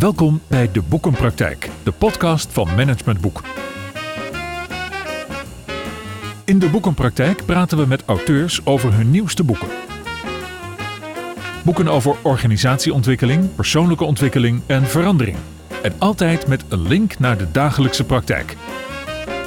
Welkom 0.00 0.40
bij 0.46 0.70
De 0.72 0.82
Boekenpraktijk, 0.82 1.70
de 1.82 1.92
podcast 1.92 2.52
van 2.52 2.68
Management 2.76 3.20
Boek. 3.20 3.42
In 6.44 6.58
De 6.58 6.68
Boekenpraktijk 6.70 7.44
praten 7.46 7.78
we 7.78 7.86
met 7.86 8.02
auteurs 8.04 8.66
over 8.66 8.92
hun 8.92 9.10
nieuwste 9.10 9.44
boeken. 9.44 9.68
Boeken 11.64 11.88
over 11.88 12.16
organisatieontwikkeling, 12.22 13.54
persoonlijke 13.54 14.04
ontwikkeling 14.04 14.60
en 14.66 14.86
verandering. 14.86 15.36
En 15.82 15.92
altijd 15.98 16.46
met 16.46 16.64
een 16.68 16.88
link 16.88 17.18
naar 17.18 17.38
de 17.38 17.50
dagelijkse 17.50 18.04
praktijk. 18.04 18.56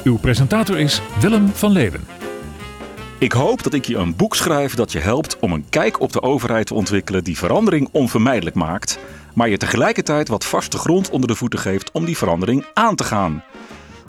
Uw 0.04 0.18
presentator 0.18 0.78
is 0.78 1.00
Willem 1.20 1.48
van 1.48 1.70
Leeuwen. 1.70 2.04
Ik 3.18 3.32
hoop 3.32 3.62
dat 3.62 3.74
ik 3.74 3.84
je 3.84 3.96
een 3.96 4.16
boek 4.16 4.36
schrijf 4.36 4.74
dat 4.74 4.92
je 4.92 4.98
helpt 4.98 5.38
om 5.38 5.52
een 5.52 5.68
kijk 5.68 6.00
op 6.00 6.12
de 6.12 6.22
overheid 6.22 6.66
te 6.66 6.74
ontwikkelen 6.74 7.24
die 7.24 7.38
verandering 7.38 7.88
onvermijdelijk 7.92 8.56
maakt, 8.56 8.98
maar 9.34 9.48
je 9.48 9.56
tegelijkertijd 9.56 10.28
wat 10.28 10.44
vaste 10.44 10.78
grond 10.78 11.10
onder 11.10 11.28
de 11.28 11.34
voeten 11.34 11.58
geeft 11.58 11.90
om 11.90 12.04
die 12.04 12.16
verandering 12.16 12.66
aan 12.74 12.96
te 12.96 13.04
gaan. 13.04 13.42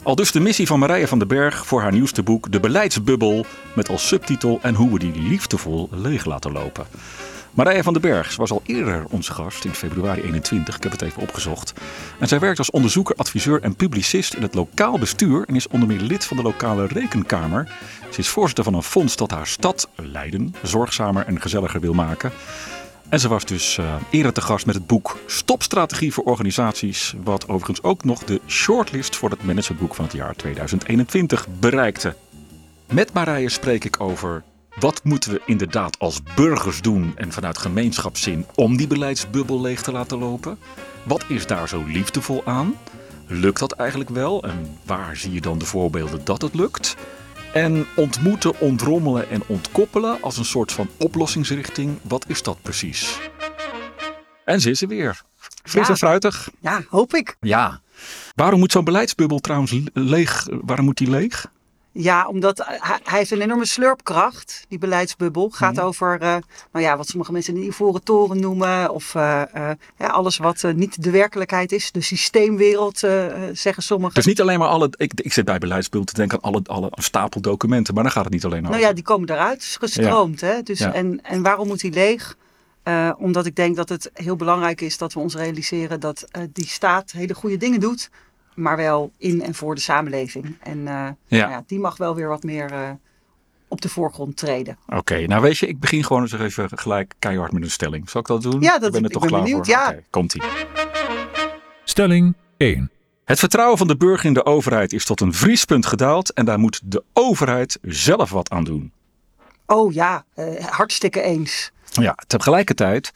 Al 0.02 0.14
dus 0.14 0.32
de 0.32 0.40
missie 0.40 0.66
van 0.66 0.78
Marije 0.78 1.06
van 1.06 1.18
den 1.18 1.28
Berg 1.28 1.66
voor 1.66 1.80
haar 1.80 1.92
nieuwste 1.92 2.22
boek 2.22 2.52
De 2.52 2.60
Beleidsbubbel 2.60 3.44
met 3.74 3.88
als 3.88 4.06
subtitel 4.06 4.58
En 4.62 4.74
hoe 4.74 4.92
we 4.92 4.98
die 4.98 5.22
liefdevol 5.22 5.88
leeg 5.90 6.24
laten 6.24 6.52
lopen. 6.52 6.86
Marije 7.56 7.82
van 7.82 7.92
den 7.92 8.02
Berg 8.02 8.36
was 8.36 8.50
al 8.50 8.62
eerder 8.66 9.04
onze 9.10 9.32
gast 9.32 9.64
in 9.64 9.74
februari 9.74 10.22
21. 10.22 10.76
Ik 10.76 10.82
heb 10.82 10.92
het 10.92 11.02
even 11.02 11.22
opgezocht. 11.22 11.72
En 12.18 12.28
zij 12.28 12.38
werkt 12.38 12.58
als 12.58 12.70
onderzoeker, 12.70 13.16
adviseur 13.16 13.62
en 13.62 13.76
publicist 13.76 14.34
in 14.34 14.42
het 14.42 14.54
lokaal 14.54 14.98
bestuur 14.98 15.44
en 15.46 15.54
is 15.54 15.68
onder 15.68 15.88
meer 15.88 16.00
lid 16.00 16.24
van 16.24 16.36
de 16.36 16.42
lokale 16.42 16.86
rekenkamer. 16.86 17.68
Ze 18.10 18.18
is 18.18 18.28
voorzitter 18.28 18.64
van 18.64 18.74
een 18.74 18.82
fonds 18.82 19.16
dat 19.16 19.30
haar 19.30 19.46
stad, 19.46 19.88
Leiden, 19.94 20.54
zorgzamer 20.62 21.26
en 21.26 21.40
gezelliger 21.40 21.80
wil 21.80 21.94
maken. 21.94 22.32
En 23.08 23.20
ze 23.20 23.28
was 23.28 23.44
dus 23.44 23.76
uh, 23.76 23.94
eerder 24.10 24.32
te 24.32 24.40
gast 24.40 24.66
met 24.66 24.74
het 24.74 24.86
boek 24.86 25.18
Stopstrategie 25.26 26.12
voor 26.12 26.24
organisaties, 26.24 27.14
wat 27.22 27.48
overigens 27.48 27.82
ook 27.82 28.04
nog 28.04 28.24
de 28.24 28.40
shortlist 28.46 29.16
voor 29.16 29.30
het 29.30 29.44
managementboek 29.44 29.94
van 29.94 30.04
het 30.04 30.14
jaar 30.14 30.34
2021 30.34 31.46
bereikte. 31.60 32.14
Met 32.92 33.12
Marije 33.12 33.48
spreek 33.48 33.84
ik 33.84 34.00
over 34.00 34.42
wat 34.78 35.04
moeten 35.04 35.32
we 35.32 35.40
inderdaad 35.46 35.98
als 35.98 36.22
burgers 36.34 36.82
doen 36.82 37.12
en 37.16 37.32
vanuit 37.32 37.58
gemeenschapszin 37.58 38.46
om 38.54 38.76
die 38.76 38.86
beleidsbubbel 38.86 39.60
leeg 39.60 39.82
te 39.82 39.92
laten 39.92 40.18
lopen? 40.18 40.58
Wat 41.02 41.24
is 41.28 41.46
daar 41.46 41.68
zo 41.68 41.84
liefdevol 41.86 42.42
aan? 42.44 42.74
Lukt 43.26 43.58
dat 43.58 43.72
eigenlijk 43.72 44.10
wel 44.10 44.42
en 44.42 44.78
waar 44.84 45.16
zie 45.16 45.32
je 45.32 45.40
dan 45.40 45.58
de 45.58 45.64
voorbeelden 45.64 46.24
dat 46.24 46.42
het 46.42 46.54
lukt? 46.54 46.96
En 47.56 47.86
ontmoeten, 47.96 48.60
ontrommelen 48.60 49.30
en 49.30 49.42
ontkoppelen 49.46 50.22
als 50.22 50.36
een 50.36 50.44
soort 50.44 50.72
van 50.72 50.88
oplossingsrichting, 50.98 51.98
wat 52.02 52.24
is 52.28 52.42
dat 52.42 52.58
precies? 52.62 53.18
En 54.44 54.60
ze 54.60 54.70
is 54.70 54.82
er 54.82 54.88
weer. 54.88 55.22
Fris 55.62 55.82
Ja. 55.82 55.88
en 55.88 55.96
fruitig. 55.96 56.50
Ja, 56.60 56.82
hoop 56.88 57.14
ik. 57.14 57.36
Ja. 57.40 57.80
Waarom 58.34 58.58
moet 58.58 58.72
zo'n 58.72 58.84
beleidsbubbel 58.84 59.38
trouwens 59.38 59.74
leeg? 59.92 60.46
Waarom 60.50 60.84
moet 60.84 60.96
die 60.96 61.10
leeg? 61.10 61.46
Ja, 61.98 62.26
omdat 62.26 62.58
hij, 62.66 62.78
hij 63.04 63.18
heeft 63.18 63.30
een 63.30 63.40
enorme 63.40 63.64
slurpkracht, 63.64 64.64
die 64.68 64.78
beleidsbubbel. 64.78 65.50
Gaat 65.50 65.74
Mhm. 65.74 65.84
over, 65.84 66.20
eh, 66.20 66.36
nou 66.72 66.84
ja, 66.84 66.96
wat 66.96 67.08
sommige 67.08 67.32
mensen 67.32 67.54
de 67.54 67.60
ivoren 67.64 68.02
toren 68.02 68.40
noemen. 68.40 68.90
Of 68.90 69.14
eh, 69.14 69.42
eh, 69.42 69.76
ja, 69.98 70.06
alles 70.06 70.36
wat 70.36 70.64
eh, 70.64 70.72
niet 70.74 71.02
de 71.02 71.10
werkelijkheid 71.10 71.72
is. 71.72 71.92
De 71.92 72.00
systeemwereld, 72.00 73.02
eh, 73.02 73.26
eh, 73.48 73.54
zeggen 73.56 73.82
sommigen. 73.82 74.14
Dus 74.14 74.26
niet 74.26 74.40
alleen 74.40 74.58
maar 74.58 74.68
alle. 74.68 74.90
Ik, 74.96 75.12
ik 75.20 75.32
zit 75.32 75.44
bij 75.44 75.58
beleidsbubbel 75.58 76.08
te 76.12 76.14
denken 76.14 76.38
aan 76.42 76.52
alle, 76.52 76.60
alle 76.66 76.88
een 76.90 77.02
stapel 77.02 77.40
documenten, 77.40 77.94
maar 77.94 78.02
dan 78.02 78.12
gaat 78.12 78.24
het 78.24 78.32
niet 78.32 78.44
alleen 78.44 78.58
over. 78.60 78.70
Nou 78.70 78.82
ja, 78.82 78.92
die 78.92 79.04
komen 79.04 79.30
eruit, 79.30 79.58
is 79.62 79.76
gestroomd. 79.80 80.40
Hè? 80.40 80.62
Dus, 80.62 80.78
Ja. 80.78 80.92
en, 80.92 81.20
en 81.22 81.42
waarom 81.42 81.66
moet 81.66 81.80
die 81.80 81.92
leeg? 81.92 82.36
Eh, 82.82 83.12
omdat 83.18 83.46
ik 83.46 83.56
denk 83.56 83.76
dat 83.76 83.88
het 83.88 84.10
heel 84.14 84.36
belangrijk 84.36 84.80
is 84.80 84.98
dat 84.98 85.12
we 85.12 85.20
ons 85.20 85.34
realiseren 85.34 86.00
dat 86.00 86.26
eh, 86.30 86.42
die 86.52 86.66
staat 86.66 87.10
hele 87.12 87.34
goede 87.34 87.56
dingen 87.56 87.80
doet. 87.80 88.10
Maar 88.56 88.76
wel 88.76 89.12
in 89.18 89.42
en 89.42 89.54
voor 89.54 89.74
de 89.74 89.80
samenleving. 89.80 90.56
En 90.62 90.78
eh, 90.78 90.94
nou 90.94 91.14
ja, 91.28 91.62
die 91.66 91.78
mag 91.78 91.96
wel 91.96 92.14
weer 92.14 92.28
wat 92.28 92.42
meer 92.42 92.72
eh, 92.72 92.90
op 93.68 93.80
de 93.80 93.88
voorgrond 93.88 94.36
treden. 94.36 94.78
Oké, 94.88 95.26
nou 95.26 95.42
weet 95.42 95.58
je, 95.58 95.66
ik 95.66 95.80
begin 95.80 96.04
gewoon 96.04 96.22
eens 96.22 96.32
even 96.32 96.78
gelijk 96.78 97.14
keihard 97.18 97.52
met 97.52 97.62
een 97.62 97.70
stelling. 97.70 98.10
Zal 98.10 98.20
ik 98.20 98.26
dat 98.26 98.42
doen? 98.42 98.60
Ja, 98.60 98.78
dat- 98.78 98.86
ik 98.86 98.92
ben 98.92 99.00
er 99.00 99.06
ik 99.06 99.12
toch 99.12 99.20
ben 99.22 99.30
klaar 99.30 99.42
benieuwd, 99.42 99.66
voor. 99.66 99.74
ja. 99.74 99.94
Komt-ie. 100.10 100.42
Stelling 101.84 102.34
1. 102.56 102.90
Het 103.24 103.38
vertrouwen 103.38 103.78
van 103.78 103.86
de 103.86 103.96
burger 103.96 104.26
in 104.26 104.32
de 104.34 104.44
overheid 104.44 104.92
is 104.92 105.04
tot 105.04 105.20
een 105.20 105.32
vriespunt 105.34 105.86
gedaald 105.86 106.32
en 106.32 106.44
daar 106.44 106.58
moet 106.58 106.80
de 106.84 107.04
overheid 107.12 107.78
zelf 107.82 108.30
wat 108.30 108.50
aan 108.50 108.64
doen. 108.64 108.92
Oh 109.66 109.92
ja, 109.92 110.24
eh, 110.34 110.64
hartstikke 110.66 111.20
eens. 111.20 111.70
Ja, 111.90 112.14
tegelijkertijd 112.26 113.12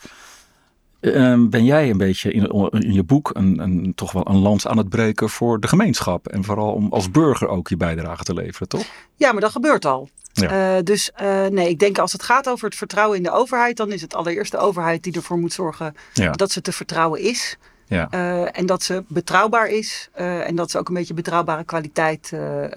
ehm, 1.00 1.48
ben 1.48 1.64
jij 1.64 1.90
een 1.90 1.98
beetje 1.98 2.32
in, 2.32 2.70
in 2.70 2.92
je 2.92 3.02
boek 3.02 3.30
een, 3.32 3.58
een, 3.58 3.92
toch 3.94 4.12
wel 4.12 4.28
een 4.28 4.38
lans 4.38 4.66
aan 4.66 4.78
het 4.78 4.88
breken 4.88 5.28
voor 5.28 5.60
de 5.60 5.68
gemeenschap. 5.68 6.28
En 6.28 6.44
vooral 6.44 6.72
om 6.72 6.92
als 6.92 7.10
burger 7.10 7.48
ook 7.48 7.68
je 7.68 7.76
bijdrage 7.76 8.22
te 8.22 8.34
leveren, 8.34 8.68
toch? 8.68 8.84
Ja, 9.16 9.32
maar 9.32 9.40
dat 9.40 9.50
gebeurt 9.50 9.84
al. 9.84 10.08
Ja. 10.32 10.76
Eh, 10.76 10.82
dus 10.84 11.10
eh, 11.12 11.46
nee, 11.46 11.68
ik 11.68 11.78
denk 11.78 11.98
als 11.98 12.12
het 12.12 12.22
gaat 12.22 12.48
over 12.48 12.64
het 12.64 12.76
vertrouwen 12.76 13.16
in 13.16 13.22
de 13.22 13.30
overheid, 13.30 13.76
dan 13.76 13.92
is 13.92 14.00
het 14.00 14.14
allereerst 14.14 14.50
de 14.52 14.58
overheid 14.58 15.02
die 15.02 15.12
ervoor 15.12 15.38
moet 15.38 15.52
zorgen 15.52 15.94
Ja. 16.12 16.30
dat 16.30 16.50
ze 16.52 16.60
te 16.60 16.72
vertrouwen 16.72 17.20
is. 17.20 17.56
Ja. 17.86 18.08
Eh, 18.10 18.58
en 18.58 18.66
dat 18.66 18.82
ze 18.82 19.04
betrouwbaar 19.08 19.68
is. 19.68 20.08
en 20.12 20.54
dat 20.54 20.70
ze 20.70 20.78
ook 20.78 20.88
een 20.88 20.94
beetje 20.94 21.14
betrouwbare 21.14 21.64
kwaliteit 21.64 22.32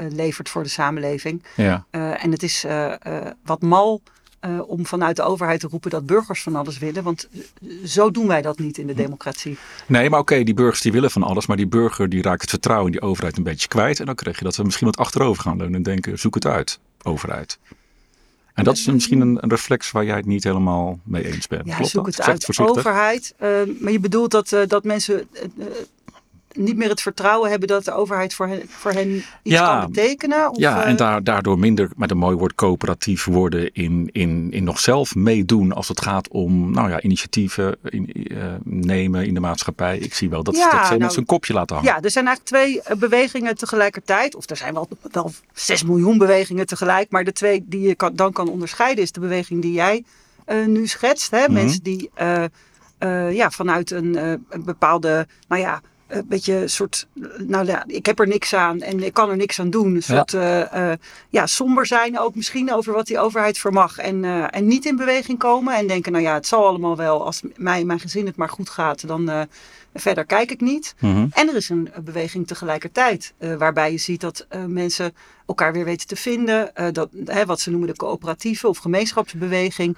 levert 0.09 0.49
voor 0.49 0.63
de 0.63 0.69
samenleving. 0.69 1.43
ja. 1.55 1.85
En 1.91 2.31
het 2.31 2.43
is 2.43 2.65
wat 3.43 3.61
mal 3.61 4.01
eh, 4.43 4.59
om 4.69 4.85
vanuit 4.85 5.15
de 5.15 5.21
overheid 5.23 5.59
te 5.59 5.67
roepen 5.67 5.89
dat 5.89 6.05
burgers 6.05 6.43
van 6.43 6.55
alles 6.55 6.77
willen. 6.77 7.03
Want 7.03 7.27
eh, 7.31 7.69
zo 7.85 8.11
doen 8.11 8.27
wij 8.27 8.41
dat 8.41 8.59
niet 8.59 8.77
in 8.77 8.87
Hm. 8.89 8.95
de 8.95 9.01
democratie. 9.01 9.57
Nee, 9.87 10.09
maar 10.09 10.19
oké, 10.19 10.43
die 10.43 10.53
burgers 10.53 10.81
die 10.81 10.91
willen 10.91 11.11
van 11.11 11.23
alles, 11.23 11.45
maar 11.47 11.57
die 11.57 11.67
burger 11.67 12.09
die 12.09 12.21
raakt 12.21 12.41
het 12.41 12.49
vertrouwen 12.49 12.91
in 12.91 12.99
die 12.99 13.07
overheid 13.09 13.37
een 13.37 13.43
beetje 13.43 13.67
kwijt. 13.67 13.99
En 13.99 14.05
dan 14.05 14.15
krijg 14.15 14.37
je 14.37 14.43
dat 14.43 14.53
ze 14.53 14.63
misschien 14.63 14.85
wat 14.87 14.97
achterover 14.97 15.43
gaan 15.43 15.57
leunen 15.57 15.75
en 15.75 15.83
denken, 15.83 16.19
zoek 16.19 16.35
het 16.35 16.45
uit, 16.45 16.79
overheid. 17.03 17.59
En 18.53 18.63
dat 18.63 18.77
is 18.77 18.85
misschien 18.85 19.21
een, 19.21 19.37
een 19.43 19.49
reflex 19.49 19.91
waar 19.91 20.05
jij 20.05 20.15
het 20.15 20.25
niet 20.25 20.43
helemaal 20.43 20.99
mee 21.03 21.25
eens 21.33 21.47
bent. 21.47 21.65
Ja, 21.65 21.75
Klopt 21.75 21.89
zoek 21.91 22.05
dat? 22.05 22.15
het 22.15 22.25
uit. 22.25 22.59
Overheid. 22.59 23.33
eh, 23.37 23.49
maar 23.79 23.91
je 23.91 23.99
bedoelt 23.99 24.31
dat, 24.31 24.55
dat 24.67 24.83
mensen 24.83 25.27
niet 26.53 26.77
meer 26.77 26.89
het 26.89 27.01
vertrouwen 27.01 27.49
hebben 27.49 27.67
dat 27.67 27.85
de 27.85 27.93
overheid 27.93 28.33
voor 28.33 28.47
hen, 28.47 28.61
voor 28.67 28.91
hen 28.91 29.09
iets 29.15 29.25
Ja. 29.43 29.79
kan 29.79 29.91
betekenen? 29.91 30.49
Of, 30.49 30.57
Ja, 30.57 30.83
eh, 30.83 30.89
en 30.89 30.95
daar, 30.95 31.23
daardoor 31.23 31.59
minder, 31.59 31.89
met 31.95 32.11
een 32.11 32.17
mooi 32.17 32.35
woord, 32.35 32.55
coöperatief 32.55 33.25
worden 33.25 33.73
in, 33.73 34.09
in, 34.11 34.47
in 34.51 34.63
nog 34.63 34.79
zelf 34.79 35.15
meedoen 35.15 35.71
als 35.73 35.87
het 35.87 36.01
gaat 36.01 36.27
om 36.27 36.71
nou 36.71 36.89
ja, 36.89 37.01
initiatieven 37.01 37.75
in, 37.83 38.13
eh, 38.13 38.37
nemen 38.63 39.25
in 39.25 39.33
de 39.33 39.39
maatschappij. 39.39 39.97
Ik 39.97 40.13
zie 40.13 40.29
wel 40.29 40.43
dat, 40.43 40.55
Ja, 40.55 40.71
dat 40.71 40.81
ze 40.83 40.87
nou, 40.87 40.99
met 40.99 41.13
zijn 41.13 41.25
kopje 41.25 41.53
laten 41.53 41.75
hangen. 41.75 41.91
Ja, 41.91 42.01
er 42.01 42.11
zijn 42.11 42.27
eigenlijk 42.27 42.55
twee 42.55 42.81
eh, 42.81 42.97
bewegingen 42.97 43.55
tegelijkertijd. 43.55 44.35
Of 44.35 44.49
er 44.49 44.57
zijn 44.57 44.73
wel, 44.73 44.87
wel 45.11 45.31
6 45.53 45.83
miljoen 45.83 46.17
bewegingen 46.17 46.65
tegelijk. 46.65 47.11
Maar 47.11 47.23
de 47.23 47.31
twee 47.33 47.63
die 47.65 47.81
je 47.87 47.95
kan, 47.95 48.15
dan 48.15 48.31
kan 48.31 48.49
onderscheiden 48.49 49.03
is 49.03 49.11
de 49.11 49.19
beweging 49.19 49.61
die 49.61 49.73
jij 49.73 50.03
eh, 50.45 50.65
nu 50.65 50.87
schetst. 50.87 51.31
Hè? 51.31 51.43
Mhm. 51.43 51.53
Mensen 51.53 51.83
die 51.83 52.09
eh, 52.13 52.43
eh, 52.97 53.33
ja, 53.33 53.49
vanuit 53.51 53.91
een, 53.91 54.15
eh, 54.15 54.29
een 54.49 54.63
bepaalde, 54.63 55.27
nou 55.47 55.61
ja, 55.61 55.81
een 56.17 56.27
beetje 56.27 56.67
soort, 56.67 57.07
nou 57.37 57.65
ja, 57.65 57.83
ik 57.87 58.05
heb 58.05 58.19
er 58.19 58.27
niks 58.27 58.53
aan 58.53 58.81
en 58.81 59.03
ik 59.03 59.13
kan 59.13 59.29
er 59.29 59.35
niks 59.35 59.59
aan 59.59 59.69
doen. 59.69 59.95
Een 59.95 60.03
soort, 60.03 60.33
eh, 60.33 60.91
eh, 60.91 60.97
ja, 61.29 61.47
somber 61.47 61.85
zijn 61.85 62.19
ook 62.19 62.35
misschien 62.35 62.73
over 62.73 62.93
wat 62.93 63.07
die 63.07 63.19
overheid 63.19 63.57
vermag. 63.57 63.97
En, 63.97 64.23
eh, 64.23 64.45
en 64.49 64.67
niet 64.67 64.85
in 64.85 64.95
beweging 64.95 65.39
komen 65.39 65.75
en 65.75 65.87
denken, 65.87 66.11
nou 66.11 66.23
ja, 66.23 66.33
het 66.33 66.47
zal 66.47 66.67
allemaal 66.67 66.95
wel. 66.95 67.25
Als 67.25 67.41
mij 67.55 67.79
en 67.79 67.87
mijn 67.87 67.99
gezin 67.99 68.25
het 68.25 68.35
maar 68.35 68.49
goed 68.49 68.69
gaat, 68.69 69.07
dan 69.07 69.29
eh, 69.29 69.41
verder 69.93 70.25
kijk 70.25 70.51
ik 70.51 70.61
niet. 70.61 70.95
Mhm. 70.99 71.27
En 71.31 71.49
er 71.49 71.55
is 71.55 71.69
een 71.69 71.93
eh, 71.93 71.99
beweging 71.99 72.47
tegelijkertijd, 72.47 73.33
eh, 73.37 73.55
waarbij 73.55 73.91
je 73.91 73.97
ziet 73.97 74.21
dat 74.21 74.45
eh, 74.49 74.65
mensen 74.65 75.13
elkaar 75.45 75.73
weer 75.73 75.85
weten 75.85 76.07
te 76.07 76.15
vinden. 76.15 76.71
dat, 76.91 77.09
hè, 77.25 77.45
wat 77.45 77.59
ze 77.59 77.69
noemen 77.69 77.87
de 77.87 77.95
coöperatieve 77.95 78.67
of 78.67 78.77
gemeenschapsbeweging. 78.77 79.97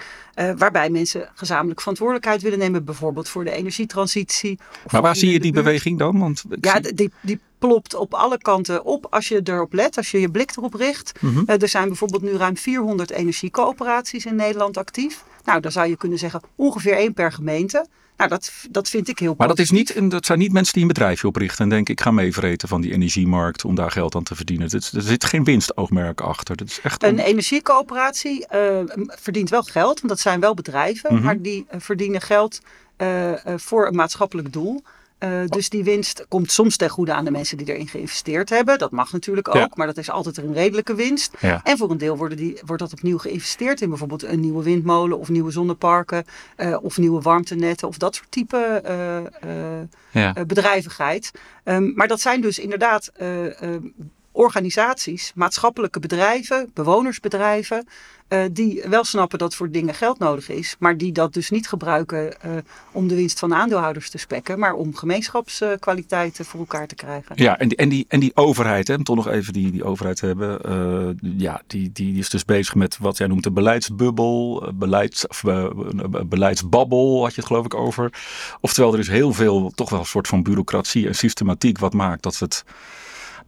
waarbij 0.58 0.90
mensen 0.90 1.30
gezamenlijk 1.36 1.80
verantwoordelijkheid 1.80 2.42
willen 2.42 2.60
nemen, 2.60 2.84
bijvoorbeeld 2.86 3.30
voor 3.30 3.44
de 3.44 3.52
energietransitie. 3.52 4.60
Maar 4.92 5.02
waar 5.02 5.16
zie 5.16 5.32
je 5.32 5.40
die 5.40 5.52
buurt. 5.52 5.64
beweging 5.66 6.00
dan? 6.00 6.20
Want 6.20 6.44
Ja, 6.62 6.80
zie- 6.84 6.94
die, 6.94 7.12
die 7.22 7.40
plopt 7.60 7.94
op 7.96 8.14
alle 8.14 8.38
kanten 8.38 8.84
op 8.86 9.08
als 9.10 9.28
je 9.28 9.42
erop 9.44 9.74
let, 9.74 9.98
als 9.98 10.12
je 10.12 10.20
je 10.20 10.30
blik 10.32 10.52
erop 10.58 10.74
richt. 10.74 11.12
Mhm. 11.22 11.44
Er 11.62 11.68
zijn 11.70 11.88
bijvoorbeeld 11.88 12.22
nu 12.24 12.32
ruim 12.32 12.58
400 12.58 13.12
energiecoöperaties 13.12 14.26
in 14.26 14.36
Nederland 14.36 14.78
actief. 14.78 15.24
Nou, 15.44 15.60
dan 15.62 15.72
zou 15.72 15.88
je 15.90 15.98
kunnen 15.98 16.18
zeggen 16.18 16.42
ongeveer 16.56 16.94
één 16.94 17.14
per 17.14 17.32
gemeente. 17.32 17.86
Nou, 18.18 18.30
dat, 18.30 18.52
dat 18.72 18.90
vind 18.90 19.08
ik 19.08 19.20
heel 19.20 19.36
Maar 19.38 19.48
dat, 19.48 19.60
is 19.60 19.72
niet, 19.72 20.12
dat 20.12 20.26
zijn 20.26 20.40
niet 20.40 20.52
mensen 20.52 20.74
die 20.74 20.82
een 20.82 20.88
bedrijfje 20.88 21.28
oprichten 21.28 21.64
en 21.64 21.70
denken: 21.70 21.94
ik 21.94 22.02
ga 22.02 22.12
meevreten 22.12 22.68
van 22.68 22.82
die 22.82 22.94
energiemarkt 22.94 23.66
om 23.66 23.76
daar 23.76 23.92
geld 23.92 24.16
aan 24.16 24.24
te 24.24 24.36
verdienen. 24.36 24.70
Er 24.72 25.02
zit 25.02 25.24
geen 25.26 25.44
winstoogmerk 25.44 26.22
achter. 26.22 26.56
Dat 26.56 26.68
is 26.68 26.80
echt 26.84 27.04
Een 27.04 27.20
energiecoöperatie 27.20 28.48
eh, 28.48 28.80
verdient 29.08 29.50
wel 29.50 29.64
geld, 29.64 29.96
want 30.00 30.10
dat 30.10 30.20
zijn 30.20 30.40
wel 30.40 30.54
bedrijven, 30.54 31.14
Mhm. 31.14 31.24
maar 31.24 31.42
die 31.42 31.66
eh, 31.68 31.80
verdienen 31.80 32.22
geld 32.22 32.60
eh, 32.98 33.32
voor 33.56 33.88
een 33.88 33.96
maatschappelijk 33.96 34.54
doel. 34.54 34.84
Uh, 35.20 35.46
dus 35.46 35.70
die 35.70 35.84
winst 35.84 36.26
komt 36.28 36.52
soms 36.52 36.78
ten 36.78 36.90
goede 36.90 37.14
aan 37.14 37.26
de 37.26 37.32
mensen 37.32 37.58
die 37.58 37.74
erin 37.74 37.88
geïnvesteerd 37.88 38.50
hebben. 38.50 38.78
Dat 38.78 38.92
mag 38.92 39.12
natuurlijk 39.12 39.56
ook, 39.56 39.76
maar 39.78 39.88
dat 39.88 39.98
is 39.98 40.10
altijd 40.10 40.38
een 40.38 40.54
redelijke 40.54 40.96
winst. 40.96 41.34
Ja. 41.40 41.62
En 41.64 41.78
voor 41.78 41.92
een 41.92 41.98
deel 41.98 42.18
worden 42.18 42.38
die, 42.38 42.60
wordt 42.66 42.82
dat 42.82 42.94
opnieuw 42.94 43.18
geïnvesteerd 43.18 43.82
in 43.82 43.90
bijvoorbeeld 43.90 44.24
een 44.24 44.40
nieuwe 44.40 44.64
windmolen 44.64 45.20
of 45.20 45.30
nieuwe 45.30 45.52
zonneparken 45.52 46.26
uh, 46.58 46.78
of 46.82 46.98
nieuwe 46.98 47.22
warmtenetten 47.22 47.88
of 47.88 47.98
dat 47.98 48.16
soort 48.16 48.32
type 48.32 48.82
ja. 50.12 50.34
bedrijvigheid. 50.48 51.32
Um, 51.64 51.94
maar 51.96 52.08
dat 52.08 52.22
zijn 52.22 52.42
dus 52.42 52.60
inderdaad 52.60 53.12
organisaties, 54.36 55.32
maatschappelijke 55.36 56.00
bedrijven, 56.00 56.70
bewonersbedrijven, 56.74 57.88
uh, 58.30 58.44
die 58.52 58.84
wel 58.88 59.04
snappen 59.04 59.40
dat 59.40 59.56
voor 59.56 59.72
dingen 59.72 59.94
geld 59.94 60.20
nodig 60.20 60.50
is, 60.50 60.76
maar 60.80 60.98
die 60.98 61.12
dat 61.12 61.34
dus 61.34 61.50
niet 61.50 61.68
gebruiken 61.68 62.36
uh, 62.46 62.52
om 62.92 63.08
de 63.08 63.16
winst 63.16 63.40
van 63.40 63.50
de 63.50 63.56
aandeelhouders 63.56 64.10
te 64.10 64.18
spekken, 64.18 64.60
maar 64.60 64.74
om 64.74 64.96
gemeenschapskwaliteiten 64.96 66.46
voor 66.46 66.60
elkaar 66.60 66.88
te 66.88 66.96
krijgen. 66.96 67.36
Ja, 67.36 67.60
en 67.60 67.68
die, 67.68 67.78
en 67.78 67.90
die, 67.90 68.06
en 68.08 68.20
die 68.20 68.36
overheid, 68.36 68.88
hè, 68.88 69.04
toch 69.04 69.16
nog 69.16 69.28
even 69.28 69.54
die, 69.54 69.72
die 69.72 69.84
overheid 69.84 70.22
hebben, 70.22 70.60
uh, 70.66 71.32
ja, 71.38 71.62
die, 71.68 71.92
die, 71.92 72.12
die 72.12 72.20
is 72.20 72.30
dus 72.30 72.46
bezig 72.46 72.76
met 72.76 72.98
wat 72.98 73.18
jij 73.18 73.28
noemt 73.28 73.46
een 73.46 73.54
beleidsbubbel, 73.54 74.72
beleids, 74.74 75.28
of, 75.28 75.44
beleidsbabbel, 76.28 77.22
had 77.22 77.36
je 77.36 77.42
het 77.42 77.50
geloof 77.50 77.66
ik 77.66 77.74
over. 77.74 78.14
Oftewel, 78.62 78.94
er 78.94 79.00
is 79.00 79.08
heel 79.08 79.34
veel, 79.34 79.72
toch 79.76 79.90
wel 79.90 80.00
een 80.00 80.06
soort 80.06 80.28
van 80.28 80.44
bureaucratie 80.44 81.08
en 81.08 81.16
systematiek 81.16 81.80
wat 81.80 81.94
maakt 81.94 82.24
dat 82.24 82.40
het 82.40 82.64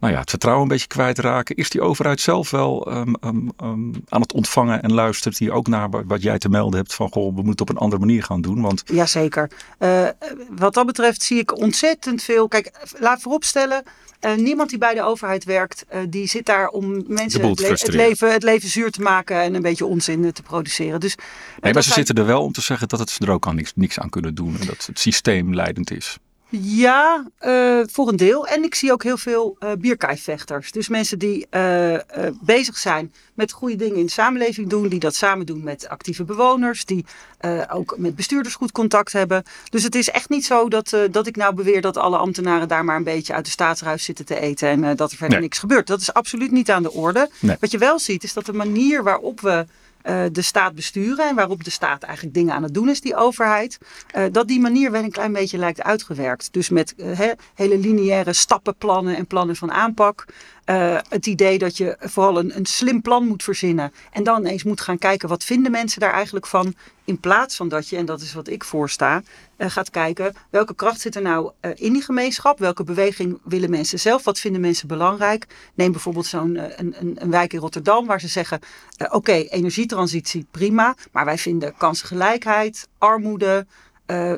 nou 0.00 0.12
ja, 0.12 0.20
het 0.20 0.30
vertrouwen 0.30 0.64
een 0.64 0.72
beetje 0.72 0.86
kwijtraken. 0.86 1.56
Is 1.56 1.70
die 1.70 1.80
overheid 1.80 2.20
zelf 2.20 2.50
wel 2.50 2.92
um, 2.92 3.14
um, 3.20 3.50
um, 3.62 3.92
aan 4.08 4.20
het 4.20 4.32
ontvangen 4.32 4.82
en 4.82 4.92
luistert 4.92 5.38
die 5.38 5.52
ook 5.52 5.66
naar 5.66 6.06
wat 6.06 6.22
jij 6.22 6.38
te 6.38 6.48
melden 6.48 6.78
hebt 6.78 6.94
van 6.94 7.10
goh, 7.10 7.34
we 7.34 7.42
moeten 7.42 7.66
op 7.66 7.68
een 7.68 7.80
andere 7.80 8.00
manier 8.00 8.22
gaan 8.22 8.40
doen? 8.40 8.60
Want... 8.60 8.82
Jazeker. 8.86 9.50
Uh, 9.78 10.08
wat 10.50 10.74
dat 10.74 10.86
betreft 10.86 11.22
zie 11.22 11.38
ik 11.38 11.58
ontzettend 11.58 12.22
veel. 12.22 12.48
Kijk, 12.48 12.70
laat 12.98 13.22
vooropstellen. 13.22 13.82
Uh, 14.20 14.34
niemand 14.34 14.70
die 14.70 14.78
bij 14.78 14.94
de 14.94 15.02
overheid 15.02 15.44
werkt, 15.44 15.84
uh, 15.94 16.00
die 16.08 16.26
zit 16.26 16.46
daar 16.46 16.68
om 16.68 17.04
mensen 17.06 17.48
het, 17.48 17.60
le 17.60 17.68
het, 17.68 17.94
leven, 17.94 18.32
het 18.32 18.42
leven 18.42 18.68
zuur 18.68 18.90
te 18.90 19.00
maken 19.00 19.40
en 19.40 19.54
een 19.54 19.62
beetje 19.62 19.86
onzin 19.86 20.32
te 20.32 20.42
produceren. 20.42 21.00
Dus, 21.00 21.14
nee, 21.60 21.72
maar 21.72 21.82
ze 21.82 21.92
zitten 21.92 22.14
er 22.14 22.26
wel 22.26 22.42
om 22.42 22.52
te 22.52 22.60
zeggen 22.60 22.88
dat 22.88 22.98
het 22.98 23.18
er 23.20 23.30
ook 23.30 23.46
al 23.46 23.52
niks, 23.52 23.72
niks 23.74 23.98
aan 23.98 24.08
kunnen 24.08 24.34
doen 24.34 24.56
en 24.60 24.66
dat 24.66 24.86
het 24.86 24.98
systeem 24.98 25.54
leidend 25.54 25.90
is. 25.90 26.18
Ja, 26.50 27.26
uh, 27.40 27.80
voor 27.86 28.08
een 28.08 28.16
deel. 28.16 28.46
En 28.46 28.64
ik 28.64 28.74
zie 28.74 28.92
ook 28.92 29.02
heel 29.02 29.16
veel 29.16 29.56
uh, 29.60 29.70
bierkaaivechters. 29.78 30.72
Dus 30.72 30.88
mensen 30.88 31.18
die 31.18 31.46
uh, 31.50 31.98
bezig 32.40 32.76
zijn 32.76 33.12
met 33.34 33.52
goede 33.52 33.76
dingen 33.76 33.96
in 33.96 34.06
de 34.06 34.10
samenleving 34.10 34.68
doen. 34.68 34.88
Die 34.88 34.98
dat 34.98 35.14
samen 35.14 35.46
doen 35.46 35.62
met 35.62 35.88
actieve 35.88 36.24
bewoners. 36.24 36.84
Die 36.84 37.04
ook 37.70 37.94
met 37.98 38.16
bestuurders 38.16 38.54
goed 38.54 38.72
contact 38.72 39.12
hebben. 39.12 39.42
Dus 39.70 39.82
het 39.82 39.94
is 39.94 40.10
echt 40.10 40.28
niet 40.28 40.44
zo 40.44 40.68
dat, 40.68 40.96
dat 41.10 41.26
ik 41.26 41.36
nou 41.36 41.54
beweer 41.54 41.80
dat 41.80 41.96
alle 41.96 42.16
ambtenaren 42.16 42.68
daar 42.68 42.84
maar 42.84 42.96
een 42.96 43.04
beetje 43.04 43.34
uit 43.34 43.44
de 43.44 43.50
staatsruis 43.50 44.04
zitten 44.04 44.24
te 44.24 44.40
eten. 44.40 44.68
En 44.68 44.96
dat 44.96 45.10
er 45.10 45.16
verder 45.16 45.38
nee. 45.38 45.46
niks 45.46 45.58
gebeurt. 45.58 45.86
Dat 45.86 46.00
is 46.00 46.12
absoluut 46.12 46.50
niet 46.50 46.70
aan 46.70 46.82
de 46.82 46.92
orde. 46.92 47.30
Nee. 47.40 47.56
Wat 47.60 47.70
je 47.70 47.78
wel 47.78 47.98
ziet 47.98 48.24
is 48.24 48.32
dat 48.32 48.46
de 48.46 48.52
manier 48.52 49.02
waarop 49.02 49.40
we 49.40 49.66
uh, 50.04 50.24
de 50.32 50.42
staat 50.42 50.74
besturen 50.74 51.28
en 51.28 51.34
waarop 51.34 51.64
de 51.64 51.70
staat 51.70 52.02
eigenlijk 52.02 52.34
dingen 52.34 52.54
aan 52.54 52.62
het 52.62 52.74
doen 52.74 52.88
is, 52.88 53.00
die 53.00 53.16
overheid, 53.16 53.78
uh, 54.16 54.24
dat 54.32 54.48
die 54.48 54.60
manier 54.60 54.90
wel 54.90 55.02
een 55.02 55.10
klein 55.10 55.32
beetje 55.32 55.58
lijkt 55.58 55.82
uitgewerkt. 55.82 56.52
Dus 56.52 56.68
met 56.68 56.94
he, 56.96 57.32
hele 57.54 57.78
lineaire 57.78 58.32
stappenplannen 58.32 59.16
en 59.16 59.26
plannen 59.26 59.56
van 59.56 59.72
aanpak. 59.72 60.24
Het 61.08 61.26
idee 61.26 61.58
dat 61.58 61.76
je 61.76 61.96
vooral 62.00 62.38
een, 62.38 62.56
een 62.56 62.66
slim 62.66 63.02
plan 63.02 63.26
moet 63.26 63.42
verzinnen 63.42 63.92
en 64.12 64.22
dan 64.22 64.44
eens 64.44 64.62
moet 64.62 64.80
gaan 64.80 64.98
kijken 64.98 65.28
wat 65.28 65.44
vinden 65.44 65.70
mensen 65.70 66.00
daar 66.00 66.12
eigenlijk 66.12 66.46
van. 66.46 66.74
In 67.04 67.20
plaats 67.20 67.56
van 67.56 67.68
dat 67.68 67.88
je, 67.88 67.96
en 67.96 68.06
dat 68.06 68.20
is 68.20 68.34
wat 68.34 68.48
ik 68.48 68.64
voorsta, 68.64 69.22
uh, 69.56 69.70
gaat 69.70 69.90
kijken 69.90 70.34
welke 70.50 70.74
kracht 70.74 71.00
zit 71.00 71.14
er 71.14 71.22
nou 71.22 71.50
uh, 71.60 71.70
in 71.74 71.92
die 71.92 72.02
gemeenschap. 72.02 72.58
Welke 72.58 72.84
beweging 72.84 73.38
willen 73.44 73.70
mensen 73.70 73.98
zelf? 73.98 74.24
Wat 74.24 74.38
vinden 74.38 74.60
mensen 74.60 74.88
belangrijk? 74.88 75.46
Neem 75.74 75.92
bijvoorbeeld 75.92 76.26
zo'n 76.26 76.54
uh, 76.54 76.62
een, 76.76 76.94
een, 76.98 77.16
een, 77.18 77.30
wijk 77.30 77.52
in 77.52 77.58
Rotterdam 77.58 78.06
waar 78.06 78.20
ze 78.20 78.28
zeggen: 78.28 78.60
Oké, 78.98 79.14
okay, 79.14 79.46
energietransitie 79.46 80.46
prima, 80.50 80.94
maar 81.12 81.24
wij 81.24 81.38
vinden 81.38 81.74
kansengelijkheid, 81.76 82.88
armoede, 82.98 83.66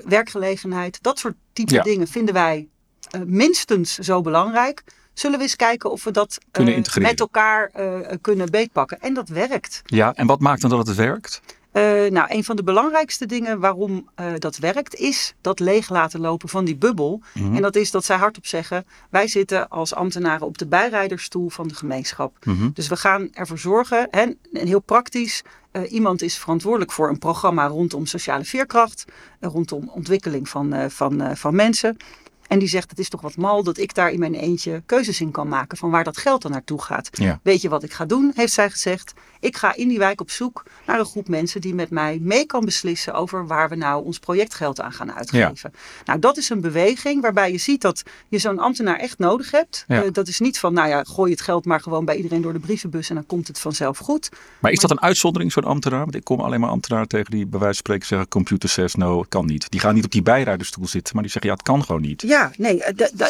werkgelegenheid, 0.05 0.99
dat 1.03 1.19
soort 1.19 1.35
type 1.53 1.75
ja. 1.75 1.83
dingen 1.83 2.09
vinden 2.09 2.35
wij 2.35 2.69
minstens 3.27 3.99
zo 3.99 4.21
belangrijk. 4.21 4.85
Zullen 5.21 5.39
we 5.39 5.45
eens 5.45 5.57
kijken 5.57 5.91
of 5.91 6.05
we 6.05 6.11
dat 6.11 6.39
met 6.99 7.21
elkaar 7.21 7.71
kunnen 8.21 8.51
beetpakken? 8.51 9.01
En 9.01 9.15
dat 9.15 9.29
werkt. 9.29 9.83
Ja, 9.85 10.15
en 10.15 10.27
wat 10.27 10.41
maakt 10.41 10.61
dan 10.61 10.71
dat 10.71 10.87
het 10.87 10.97
werkt? 10.97 11.41
Uh, 11.73 12.11
nou, 12.11 12.27
een 12.29 12.45
van 12.45 12.57
de 12.57 12.63
belangrijkste 12.63 13.27
dingen 13.27 13.61
waarom 13.61 14.09
uh, 14.21 14.27
dat 14.39 14.57
werkt, 14.57 14.95
is 14.95 15.35
dat 15.41 15.61
leeg 15.61 15.89
laten 15.89 16.21
lopen 16.21 16.49
van 16.49 16.65
die 16.65 16.77
bubbel. 16.77 17.21
Mhm. 17.35 17.55
En 17.55 17.63
dat 17.63 17.77
is 17.77 17.91
dat 17.91 18.05
zij 18.05 18.17
hardop 18.17 18.47
zeggen: 18.47 18.87
wij 19.11 19.29
zitten 19.29 19.69
als 19.69 19.95
ambtenaren 19.95 20.47
op 20.47 20.59
de 20.59 20.67
bijrijdersstoel 20.67 21.49
van 21.49 21.69
de 21.69 21.75
gemeenschap. 21.75 22.37
Mm-hmm. 22.45 22.71
Dus 22.75 22.89
we 22.89 22.97
gaan 22.97 23.29
ervoor 23.33 23.59
zorgen, 23.59 24.09
hè, 24.11 24.21
en 24.21 24.39
heel 24.53 24.81
praktisch. 24.81 25.43
Uh, 25.73 25.93
iemand 25.93 26.23
is 26.23 26.39
verantwoordelijk 26.39 26.93
voor 26.93 27.09
een 27.09 27.19
programma 27.19 27.67
rondom 27.67 28.07
sociale 28.07 28.45
veerkracht, 28.45 29.05
rondom 29.41 29.89
ontwikkeling 29.95 30.49
van, 30.49 30.91
van, 30.91 31.37
van 31.37 31.55
mensen. 31.55 31.97
En 32.51 32.59
die 32.59 32.69
zegt, 32.69 32.91
het 32.91 32.99
is 32.99 33.09
toch 33.09 33.21
wat 33.21 33.37
mal 33.37 33.63
dat 33.63 33.79
ik 33.79 33.95
daar 33.95 34.11
in 34.11 34.19
mijn 34.19 34.35
eentje 34.35 34.83
keuzes 34.87 35.21
in 35.21 35.31
kan 35.31 35.49
maken 35.49 35.79
van 35.79 35.91
waar 35.91 36.05
dat 36.05 36.17
geld 36.17 36.43
dan 36.43 36.51
naartoe 36.51 36.83
gaat. 36.83 37.09
Ja. 37.13 37.41
Weet 37.43 37.63
je 37.63 37.69
wat 37.69 37.83
ik 37.83 37.93
ga 37.93 38.05
doen, 38.05 38.33
heeft 38.35 38.53
zij 38.53 38.71
gezegd. 38.71 39.13
Ik 39.41 39.57
ga 39.57 39.75
in 39.75 39.89
die 39.89 39.99
wijk 39.99 40.21
op 40.21 40.31
zoek 40.31 40.65
naar 40.87 40.99
een 40.99 41.05
groep 41.05 41.29
mensen 41.29 41.61
die 41.61 41.75
met 41.75 41.91
mij 41.91 42.19
mee 42.23 42.47
kan 42.47 42.65
beslissen 42.65 43.15
over 43.15 43.47
waar 43.47 43.69
we 43.69 43.77
nou 43.77 44.05
ons 44.05 44.19
projectgeld 44.19 44.81
aan 44.81 44.93
gaan 44.93 45.13
uitgeven. 45.13 45.57
Ja. 45.63 45.71
Nou, 46.05 46.19
dat 46.19 46.37
is 46.37 46.49
een 46.49 46.61
beweging 46.61 47.23
waarbij 47.23 47.53
je 47.53 47.59
ziet 47.59 47.81
dat 47.81 48.03
je 48.29 48.39
zo'n 48.39 48.59
ambtenaar 48.59 48.97
echt 48.97 49.19
nodig 49.19 49.51
hebt. 49.51 49.85
Ja. 49.89 50.05
Uh, 50.05 50.13
dat 50.13 50.29
is 50.29 50.41
niet 50.41 50.59
van, 50.59 50.73
nou 50.73 50.89
ja, 50.89 51.05
gooi 51.05 51.31
het 51.31 51.41
geld 51.41 51.65
maar 51.65 51.81
gewoon 51.81 52.05
bij 52.05 52.17
iedereen 52.17 52.43
door 52.43 52.53
de 52.53 52.59
brievenbus 52.59 53.09
en 53.09 53.15
dan 53.15 53.27
komt 53.27 53.49
het 53.49 53.59
vanzelf 53.59 53.99
goed. 53.99 54.29
Maar 54.59 54.73
is 54.73 54.79
dat 54.79 54.91
een 54.91 55.01
uitzondering, 55.01 55.53
zo'n 55.53 55.65
ambtenaar? 55.65 56.01
Want 56.01 56.15
ik 56.15 56.25
kom 56.25 56.41
alleen 56.41 56.61
maar 56.61 56.71
ambtenaren 56.71 57.09
tegen 57.09 57.31
die 57.31 57.47
bij 57.47 57.59
wijze 57.59 57.75
van 57.75 57.85
spreken 57.85 58.07
zeggen, 58.07 58.29
computer 58.29 58.69
says 58.69 58.95
no, 58.95 59.21
het 59.21 59.29
kan 59.29 59.47
niet. 59.47 59.71
Die 59.71 59.81
gaan 59.81 59.95
niet 59.95 60.05
op 60.05 60.11
die 60.11 60.23
bijrijderstoel 60.23 60.87
zitten, 60.87 61.15
maar 61.15 61.23
die 61.23 61.33
zeggen, 61.33 61.51
ja, 61.51 61.57
het 61.57 61.67
kan 61.67 61.85
gewoon 61.85 62.01
niet. 62.01 62.23
Ja, 62.23 62.40
nee, 62.57 62.83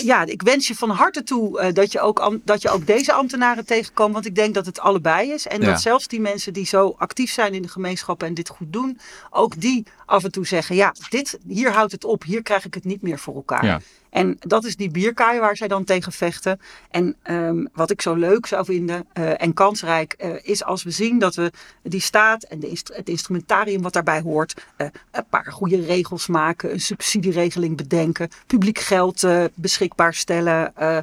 ja, 0.03 0.25
ik 0.25 0.43
wens 0.43 0.69
je 0.69 0.75
van 0.75 0.91
harte 0.91 1.23
toe 1.23 1.61
uh, 1.63 1.73
dat, 1.73 1.93
je 1.93 2.01
ook, 2.01 2.39
dat 2.45 2.63
je 2.63 2.71
ook 2.71 2.87
deze 2.87 3.13
ambtenaren 3.13 3.67
tegenkomt. 3.67 4.13
Want 4.13 4.27
ik 4.27 4.35
denk 4.35 4.55
dat 4.55 4.67
het 4.67 4.81
allebei 4.81 5.33
is. 5.33 5.47
En 5.47 5.61
Ja. 5.61 5.67
dat 5.67 5.81
zelfs 5.81 6.09
die 6.09 6.21
mensen 6.21 6.53
die 6.53 6.67
zo 6.67 6.95
actief 6.99 7.33
zijn 7.33 7.55
in 7.55 7.63
de 7.63 7.69
gemeenschap 7.69 8.23
en 8.23 8.35
dit 8.35 8.49
goed 8.49 8.73
doen, 8.73 8.99
ook 9.31 9.61
die 9.61 9.87
af 10.11 10.25
en 10.25 10.31
toe 10.31 10.47
zeggen: 10.47 10.77
ja, 10.77 10.95
dit, 11.09 11.39
hier 11.47 11.73
houdt 11.73 11.93
het 11.93 12.05
op, 12.05 12.23
hier 12.25 12.43
krijg 12.43 12.65
ik 12.65 12.75
het 12.75 12.85
niet 12.85 13.03
meer 13.03 13.19
voor 13.19 13.35
elkaar. 13.35 13.65
Ja. 13.65 13.81
En 14.11 14.37
dat 14.41 14.65
is 14.65 14.77
die 14.77 14.91
bierkaai 14.91 15.41
waar 15.41 15.57
zij 15.57 15.69
dan 15.69 15.85
tegen 15.85 16.13
vechten. 16.13 16.61
En 16.91 17.17
um, 17.31 17.69
wat 17.73 17.91
ik 17.91 18.03
zo 18.03 18.15
leuk 18.15 18.47
zou 18.47 18.65
vinden 18.65 19.07
uh, 19.15 19.43
en 19.43 19.55
kansrijk 19.55 20.15
uh, 20.19 20.31
is 20.43 20.65
als 20.65 20.83
we 20.83 20.91
zien 20.91 21.19
dat 21.19 21.35
we 21.35 21.53
die 21.83 22.01
staat 22.01 22.43
en 22.43 22.61
de 22.61 22.69
inst 22.69 22.91
het 22.95 23.09
instrumentarium 23.09 23.83
wat 23.83 23.93
daarbij 23.93 24.21
hoort, 24.21 24.65
uh, 24.79 24.87
een 25.11 25.25
paar 25.31 25.53
goede 25.53 25.85
regels 25.85 26.27
maken, 26.27 26.73
een 26.73 26.81
subsidieregeling 26.81 27.77
bedenken, 27.77 28.29
publiek 28.47 28.79
geld 28.79 29.27
beschikbaar 29.55 30.15
stellen, 30.15 30.73
uh, 30.81 30.99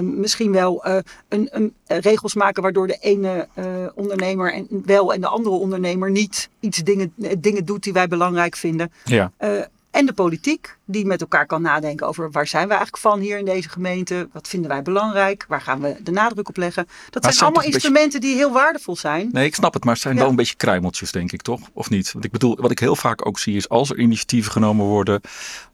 misschien 0.00 0.52
wel 0.52 0.86
een, 1.28 1.48
een, 1.50 1.74
regels 1.86 2.34
maken 2.34 2.62
waardoor 2.62 2.86
de 2.86 2.98
ene 3.00 3.48
ondernemer 3.94 4.52
en 4.52 4.66
wel 4.84 5.12
en 5.12 5.20
de 5.20 5.26
andere 5.26 5.54
ondernemer 5.54 6.10
niet 6.10 6.48
iets 6.60 6.78
dingen, 6.78 7.12
dingen 7.38 7.64
doet 7.64 7.82
die 7.82 7.92
wij 7.92 8.08
belangrijk 8.08 8.51
vinden. 8.56 8.92
Ja. 9.04 9.32
Uh, 9.40 9.48
en 9.90 10.06
de 10.06 10.12
politiek, 10.12 10.76
die 10.84 11.06
met 11.06 11.20
elkaar 11.20 11.46
kan 11.46 11.62
nadenken 11.62 12.06
over 12.06 12.30
waar 12.30 12.46
zijn 12.46 12.62
we 12.68 12.74
eigenlijk 12.74 13.02
van 13.02 13.20
hier 13.20 13.38
in 13.38 13.44
deze 13.44 13.68
gemeente? 13.68 14.28
Wat 14.32 14.48
vinden 14.48 14.70
wij 14.70 14.82
belangrijk? 14.82 15.44
Waar 15.48 15.60
gaan 15.60 15.80
we 15.80 15.96
de 16.02 16.10
nadruk 16.10 16.48
op 16.48 16.56
leggen? 16.56 16.88
Dat 17.10 17.22
zijn 17.24 17.36
allemaal 17.38 17.62
instrumenten 17.62 18.20
beetje... 18.20 18.34
die 18.34 18.36
heel 18.36 18.52
waardevol 18.52 18.96
zijn. 18.96 19.28
Nee, 19.32 19.46
ik 19.46 19.54
snap 19.54 19.74
het, 19.74 19.84
maar 19.84 19.92
het 19.92 20.02
zijn 20.02 20.14
Ja. 20.14 20.20
wel 20.20 20.30
een 20.30 20.36
beetje 20.36 20.56
kruimeltjes, 20.56 21.12
denk 21.12 21.32
ik, 21.32 21.42
toch? 21.42 21.60
Of 21.72 21.90
niet? 21.90 22.12
Want 22.12 22.24
ik 22.24 22.30
bedoel, 22.30 22.56
wat 22.60 22.70
ik 22.70 22.78
heel 22.78 22.96
vaak 22.96 23.26
ook 23.26 23.38
zie 23.38 23.56
is 23.56 23.68
als 23.68 23.90
er 23.90 23.98
initiatieven 23.98 24.52
genomen 24.52 24.86
worden, 24.86 25.20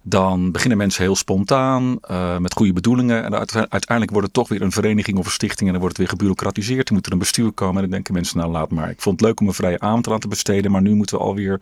dan 0.03 0.53
beginnen 0.53 0.79
mensen 0.79 1.03
heel 1.03 1.17
spontaan, 1.17 1.99
uh, 2.11 2.39
met 2.39 2.53
goede 2.55 2.73
bedoelingen. 2.73 3.25
En 3.25 3.35
uite- 3.35 3.67
uiteindelijk 3.71 4.11
wordt 4.11 4.27
het 4.27 4.35
toch 4.35 4.49
weer 4.49 4.63
een 4.63 4.73
vereniging 4.73 5.19
of 5.19 5.25
een 5.25 5.31
stichting 5.33 5.67
en 5.67 5.71
dan 5.73 5.81
wordt 5.81 5.97
het 5.97 6.07
weer 6.07 6.17
gebureaucratiseerd. 6.17 6.89
Er 6.89 6.95
moet 6.95 7.07
er 7.07 7.13
een 7.13 7.19
bestuur 7.19 7.53
komen 7.53 7.77
en 7.77 7.83
dan 7.83 7.91
denken 7.91 8.15
mensen, 8.15 8.39
nou 8.39 8.51
laat 8.51 8.71
maar. 8.71 8.91
Ik 8.91 9.01
vond 9.01 9.21
het 9.21 9.29
leuk 9.29 9.41
om 9.41 9.47
een 9.47 9.55
vrije 9.55 9.81
avond 9.81 10.07
eraan 10.07 10.21
te 10.21 10.29
besteden, 10.29 10.71
maar 10.71 10.83
nu 10.83 10.95
moeten 10.95 11.19
we 11.19 11.25
alweer 11.25 11.61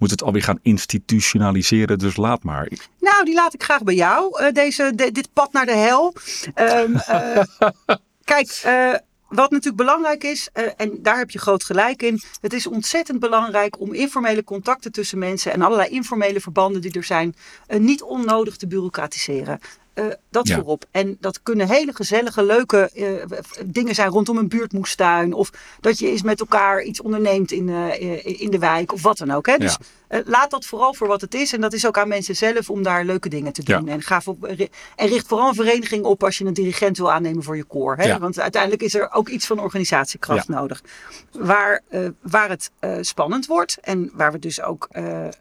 moet 0.00 0.10
het 0.10 0.22
alweer 0.22 0.42
gaan 0.42 0.58
institutionaliseren, 0.62 1.98
dus 1.98 2.16
laat 2.16 2.42
maar. 2.42 2.68
Nou, 3.00 3.24
die 3.24 3.34
laat 3.34 3.54
ik 3.54 3.62
graag 3.62 3.82
bij 3.82 3.94
jou, 3.94 4.42
uh, 4.42 4.52
deze, 4.52 4.92
de, 4.94 5.12
dit 5.12 5.32
pad 5.32 5.52
naar 5.52 5.66
de 5.66 5.76
hel. 5.76 6.14
Um, 6.54 6.94
uh, 6.94 7.42
kijk, 8.24 8.62
uh, 8.66 8.94
wat 9.28 9.50
natuurlijk 9.50 9.76
belangrijk 9.76 10.24
is, 10.24 10.48
en 10.76 10.98
daar 11.02 11.18
heb 11.18 11.30
je 11.30 11.38
groot 11.38 11.64
gelijk 11.64 12.02
in, 12.02 12.20
het 12.40 12.52
is 12.52 12.66
ontzettend 12.66 13.20
belangrijk 13.20 13.80
om 13.80 13.94
informele 13.94 14.44
contacten 14.44 14.92
tussen 14.92 15.18
mensen 15.18 15.52
en 15.52 15.62
allerlei 15.62 15.88
informele 15.88 16.40
verbanden 16.40 16.80
die 16.80 16.92
er 16.92 17.04
zijn, 17.04 17.34
niet 17.66 18.02
onnodig 18.02 18.56
te 18.56 18.66
bureaucratiseren. 18.66 19.60
Uh, 20.00 20.12
dat 20.30 20.48
Ja. 20.48 20.54
voorop. 20.54 20.84
En 20.90 21.16
dat 21.20 21.42
kunnen 21.42 21.68
hele 21.68 21.94
gezellige, 21.94 22.42
leuke 22.44 22.90
eh, 22.94 23.38
dingen 23.66 23.94
zijn 23.94 24.08
rondom 24.10 24.36
een 24.36 24.48
buurtmoestuin. 24.48 25.32
Of 25.32 25.50
dat 25.80 25.98
je 25.98 26.06
eens 26.10 26.22
met 26.22 26.40
elkaar 26.40 26.82
iets 26.82 27.00
onderneemt 27.00 27.52
in, 27.52 27.68
eh, 27.68 28.40
in 28.40 28.50
de 28.50 28.58
wijk 28.58 28.92
of 28.92 29.02
wat 29.02 29.18
dan 29.18 29.30
ook. 29.30 29.46
Hè? 29.46 29.56
Dus 29.56 29.76
eh, 30.08 30.20
laat 30.24 30.50
dat 30.50 30.64
vooral 30.64 30.94
voor 30.94 31.06
wat 31.08 31.20
het 31.20 31.34
is. 31.34 31.52
En 31.52 31.60
dat 31.60 31.72
is 31.72 31.86
ook 31.86 31.98
aan 31.98 32.08
mensen 32.08 32.36
zelf 32.36 32.70
om 32.70 32.82
daar 32.82 33.04
leuke 33.04 33.28
dingen 33.28 33.52
te 33.52 33.62
Ja. 33.64 33.78
doen. 33.78 33.88
En, 33.88 34.02
ga 34.02 34.20
voor, 34.20 34.36
en 34.96 35.06
richt 35.08 35.26
vooral 35.26 35.48
een 35.48 35.54
vereniging 35.54 36.04
op 36.04 36.24
als 36.24 36.38
je 36.38 36.44
een 36.44 36.54
dirigent 36.54 36.96
wil 36.96 37.12
aannemen 37.12 37.42
voor 37.42 37.56
je 37.56 37.64
koor. 37.64 37.96
Hè? 37.96 38.18
Want 38.18 38.40
uiteindelijk 38.40 38.82
is 38.82 38.94
er 38.94 39.12
ook 39.12 39.28
iets 39.28 39.46
van 39.46 39.58
organisatiekracht 39.60 40.48
nodig. 40.48 40.82
Waar, 41.32 41.80
eh, 41.88 42.00
waar 42.22 42.48
het 42.48 42.70
eh, 42.78 42.96
spannend 43.00 43.46
wordt 43.46 43.78
en 43.80 44.10
waar 44.14 44.32
we 44.32 44.38
dus 44.38 44.62
ook, 44.62 44.88
eh, 44.90 45.26
eh, 45.26 45.32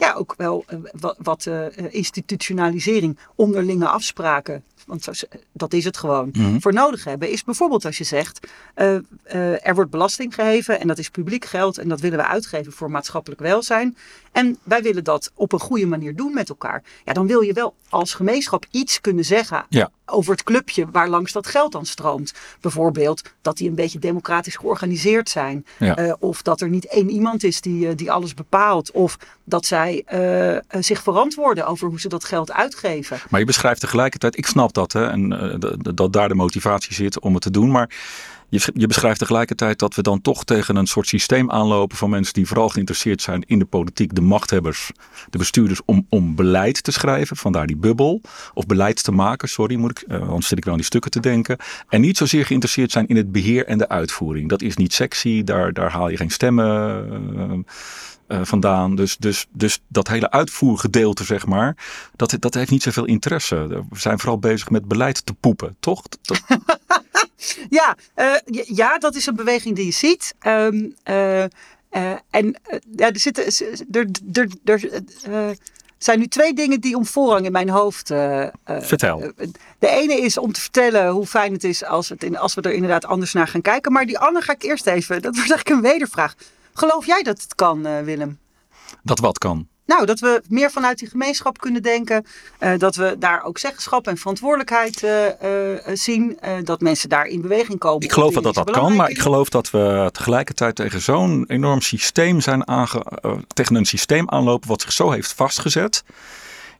ja, 0.00 0.12
ook 0.14 0.34
wel 0.36 0.64
eh, 0.66 0.78
wa- 0.92 1.14
wat 1.18 1.46
eh, 1.46 1.64
institutionalisering, 1.90 3.18
onderlinge 3.34 3.88
afspraken, 3.88 4.64
want 4.86 5.02
zo- 5.04 5.26
dat 5.52 5.72
is 5.72 5.84
het 5.84 5.96
gewoon, 5.96 6.28
Mhm. 6.32 6.58
voor 6.60 6.72
nodig 6.72 7.04
hebben, 7.04 7.30
is 7.30 7.44
bijvoorbeeld 7.44 7.84
als 7.84 7.98
je 7.98 8.04
zegt, 8.04 8.46
eh, 8.74 8.94
eh, 9.22 9.66
er 9.66 9.74
wordt 9.74 9.90
belasting 9.90 10.34
geheven 10.34 10.80
en 10.80 10.86
dat 10.88 10.98
is 10.98 11.08
publiek 11.10 11.44
geld 11.44 11.78
en 11.78 11.88
dat 11.88 12.00
willen 12.00 12.18
we 12.18 12.26
uitgeven 12.26 12.72
voor 12.72 12.90
maatschappelijk 12.90 13.40
welzijn. 13.40 13.96
En 14.32 14.58
wij 14.62 14.82
willen 14.82 15.04
dat 15.04 15.30
op 15.34 15.52
een 15.52 15.60
goede 15.60 15.86
manier 15.86 16.16
doen 16.16 16.34
met 16.34 16.48
elkaar. 16.48 16.82
Ja, 17.04 17.12
dan 17.12 17.26
wil 17.26 17.40
je 17.40 17.52
wel 17.52 17.74
als 17.88 18.14
gemeenschap 18.14 18.64
iets 18.70 19.00
kunnen 19.00 19.24
zeggen 19.24 19.66
Ja. 19.68 19.90
Over 20.10 20.32
het 20.32 20.42
clubje 20.42 20.86
waar 20.92 21.08
langs 21.08 21.32
dat 21.32 21.46
geld 21.46 21.72
dan 21.72 21.86
stroomt. 21.86 22.34
Bijvoorbeeld 22.60 23.22
dat 23.42 23.56
die 23.56 23.68
een 23.68 23.74
beetje 23.74 23.98
democratisch 23.98 24.56
georganiseerd 24.56 25.28
zijn. 25.28 25.66
Ja. 25.78 25.96
Eh, 25.96 26.12
of 26.18 26.42
dat 26.42 26.60
er 26.60 26.68
niet 26.68 26.86
één 26.86 27.10
iemand 27.10 27.44
is 27.44 27.60
die, 27.60 27.88
eh, 27.88 27.96
die 27.96 28.12
alles 28.12 28.34
bepaalt. 28.34 28.90
Of 28.90 29.18
dat 29.44 29.66
zij 29.66 30.02
eh, 30.06 30.80
zich 30.82 31.02
verantwoorden 31.02 31.66
over 31.66 31.88
hoe 31.88 32.00
ze 32.00 32.08
dat 32.08 32.24
geld 32.24 32.52
uitgeven. 32.52 33.18
Maar 33.30 33.40
je 33.40 33.46
beschrijft 33.46 33.80
tegelijkertijd, 33.80 34.38
ik 34.38 34.46
snap 34.46 34.72
dat, 34.72 34.92
hè, 34.92 35.06
en 35.06 35.28
dat 35.94 36.12
daar 36.12 36.28
de 36.28 36.34
motivatie 36.34 36.94
zit 36.94 37.20
om 37.20 37.34
het 37.34 37.42
te 37.42 37.50
doen. 37.50 37.70
Maar 37.70 37.90
je, 38.50 38.70
je 38.74 38.86
beschrijft 38.86 39.18
tegelijkertijd 39.18 39.78
dat 39.78 39.94
we 39.94 40.02
dan 40.02 40.20
toch 40.20 40.44
tegen 40.44 40.76
een 40.76 40.86
soort 40.86 41.06
systeem 41.06 41.50
aanlopen 41.50 41.96
van 41.96 42.10
mensen 42.10 42.34
die 42.34 42.46
vooral 42.46 42.68
geïnteresseerd 42.68 43.22
zijn 43.22 43.44
in 43.46 43.58
de 43.58 43.64
politiek, 43.64 44.14
de 44.14 44.20
machthebbers, 44.20 44.90
de 45.30 45.38
bestuurders, 45.38 45.80
om, 45.84 46.06
om 46.08 46.34
beleid 46.34 46.82
te 46.82 46.92
schrijven. 46.92 47.36
Vandaar 47.36 47.66
die 47.66 47.76
bubbel. 47.76 48.20
Of 48.54 48.66
beleid 48.66 49.04
te 49.04 49.12
maken, 49.12 49.48
sorry, 49.48 49.76
moet 49.76 49.90
ik, 49.90 50.08
eh, 50.08 50.28
anders 50.28 50.46
zit 50.46 50.58
ik 50.58 50.64
wel 50.64 50.72
aan 50.72 50.78
die 50.78 50.88
stukken 50.88 51.10
te 51.10 51.20
denken. 51.20 51.56
En 51.88 52.00
niet 52.00 52.16
zozeer 52.16 52.46
geïnteresseerd 52.46 52.90
zijn 52.90 53.06
in 53.06 53.16
het 53.16 53.32
beheer 53.32 53.66
en 53.66 53.78
de 53.78 53.88
uitvoering. 53.88 54.48
Dat 54.48 54.62
is 54.62 54.76
niet 54.76 54.92
sexy, 54.92 55.44
daar, 55.44 55.72
daar 55.72 55.90
haal 55.90 56.08
je 56.08 56.16
geen 56.16 56.30
stemmen. 56.30 56.68
eh, 57.36 57.58
eh, 58.30 58.40
vandaan. 58.42 58.96
Dus, 58.96 59.16
dus, 59.16 59.46
dus 59.52 59.80
dat 59.88 60.08
hele 60.08 60.30
uitvoergedeelte, 60.30 61.24
zeg 61.24 61.46
maar, 61.46 61.76
dat, 62.16 62.36
dat 62.38 62.54
heeft 62.54 62.70
niet 62.70 62.82
zoveel 62.82 63.04
interesse. 63.04 63.66
We 63.68 63.98
zijn 63.98 64.18
vooral 64.18 64.38
bezig 64.38 64.70
met 64.70 64.88
beleid 64.88 65.26
te 65.26 65.34
poepen, 65.34 65.76
toch? 65.80 66.02
Ja, 67.70 67.96
eh, 68.14 68.34
ja, 68.44 68.62
ja, 68.66 68.98
dat 68.98 69.14
is 69.14 69.26
een 69.26 69.36
beweging 69.36 69.76
die 69.76 69.84
je 69.84 69.92
ziet. 69.92 70.34
Ehm, 70.38 70.90
eh, 71.02 71.44
eh, 71.44 71.48
en 72.30 72.60
ja, 72.96 73.10
er, 73.10 73.20
zitten, 73.20 73.44
er, 73.90 74.06
er, 74.32 74.48
er 74.64 75.56
zijn 75.98 76.18
nu 76.18 76.26
twee 76.26 76.54
dingen 76.54 76.80
die 76.80 76.96
om 76.96 77.06
voorrang 77.06 77.46
in 77.46 77.52
mijn 77.52 77.68
hoofd. 77.68 78.06
Vertel. 78.64 79.32
de 79.78 79.88
ene 79.88 80.20
is 80.20 80.38
om 80.38 80.52
te 80.52 80.60
vertellen 80.60 81.08
hoe 81.08 81.26
fijn 81.26 81.52
het 81.52 81.64
is 81.64 81.84
als, 81.84 82.08
het 82.08 82.24
in, 82.24 82.38
als 82.38 82.54
we 82.54 82.62
er 82.62 82.72
inderdaad 82.72 83.04
anders 83.04 83.32
naar 83.32 83.48
gaan 83.48 83.62
kijken. 83.62 83.92
Maar 83.92 84.06
die 84.06 84.18
andere 84.18 84.44
ga 84.44 84.52
ik 84.52 84.62
eerst 84.62 84.86
even. 84.86 85.22
Dat 85.22 85.34
wordt 85.36 85.50
eigenlijk 85.50 85.68
een 85.68 85.90
wedervraag. 85.90 86.34
Geloof 86.72 87.06
jij 87.06 87.22
dat 87.22 87.42
het 87.42 87.54
kan, 87.54 88.04
Willem? 88.04 88.38
dat 89.02 89.18
wat 89.18 89.38
kan. 89.38 89.68
Nou, 89.90 90.06
dat 90.06 90.20
we 90.20 90.42
meer 90.48 90.70
vanuit 90.70 90.98
die 90.98 91.08
gemeenschap 91.08 91.58
kunnen 91.58 91.82
denken. 91.82 92.26
eh, 92.58 92.78
dat 92.78 92.96
we 92.96 93.16
daar 93.18 93.44
ook 93.44 93.58
zeggenschap 93.58 94.06
en 94.06 94.16
verantwoordelijkheid 94.16 95.02
eh, 95.02 95.28
eh, 95.28 95.96
zien. 95.96 96.38
dat 96.64 96.80
mensen 96.80 97.08
daar 97.08 97.26
in 97.26 97.40
beweging 97.40 97.78
komen. 97.78 98.02
Ik 98.02 98.12
geloof 98.12 98.34
dat 98.34 98.54
dat 98.54 98.70
kan, 98.70 98.96
maar 98.96 99.10
ik 99.10 99.18
geloof 99.18 99.48
dat 99.48 99.70
we 99.70 100.08
tegelijkertijd 100.12 100.74
tegen 100.74 101.00
zo'n 101.00 101.44
enorm 101.48 101.80
systeem 101.80 102.40
zijn 102.40 102.68
aange, 102.68 103.04
tegen 103.48 103.74
een 103.74 103.84
systeem 103.84 104.28
aanlopen 104.28 104.68
wat 104.68 104.80
zich 104.80 104.92
zo 104.92 105.10
heeft 105.10 105.32
vastgezet. 105.32 106.04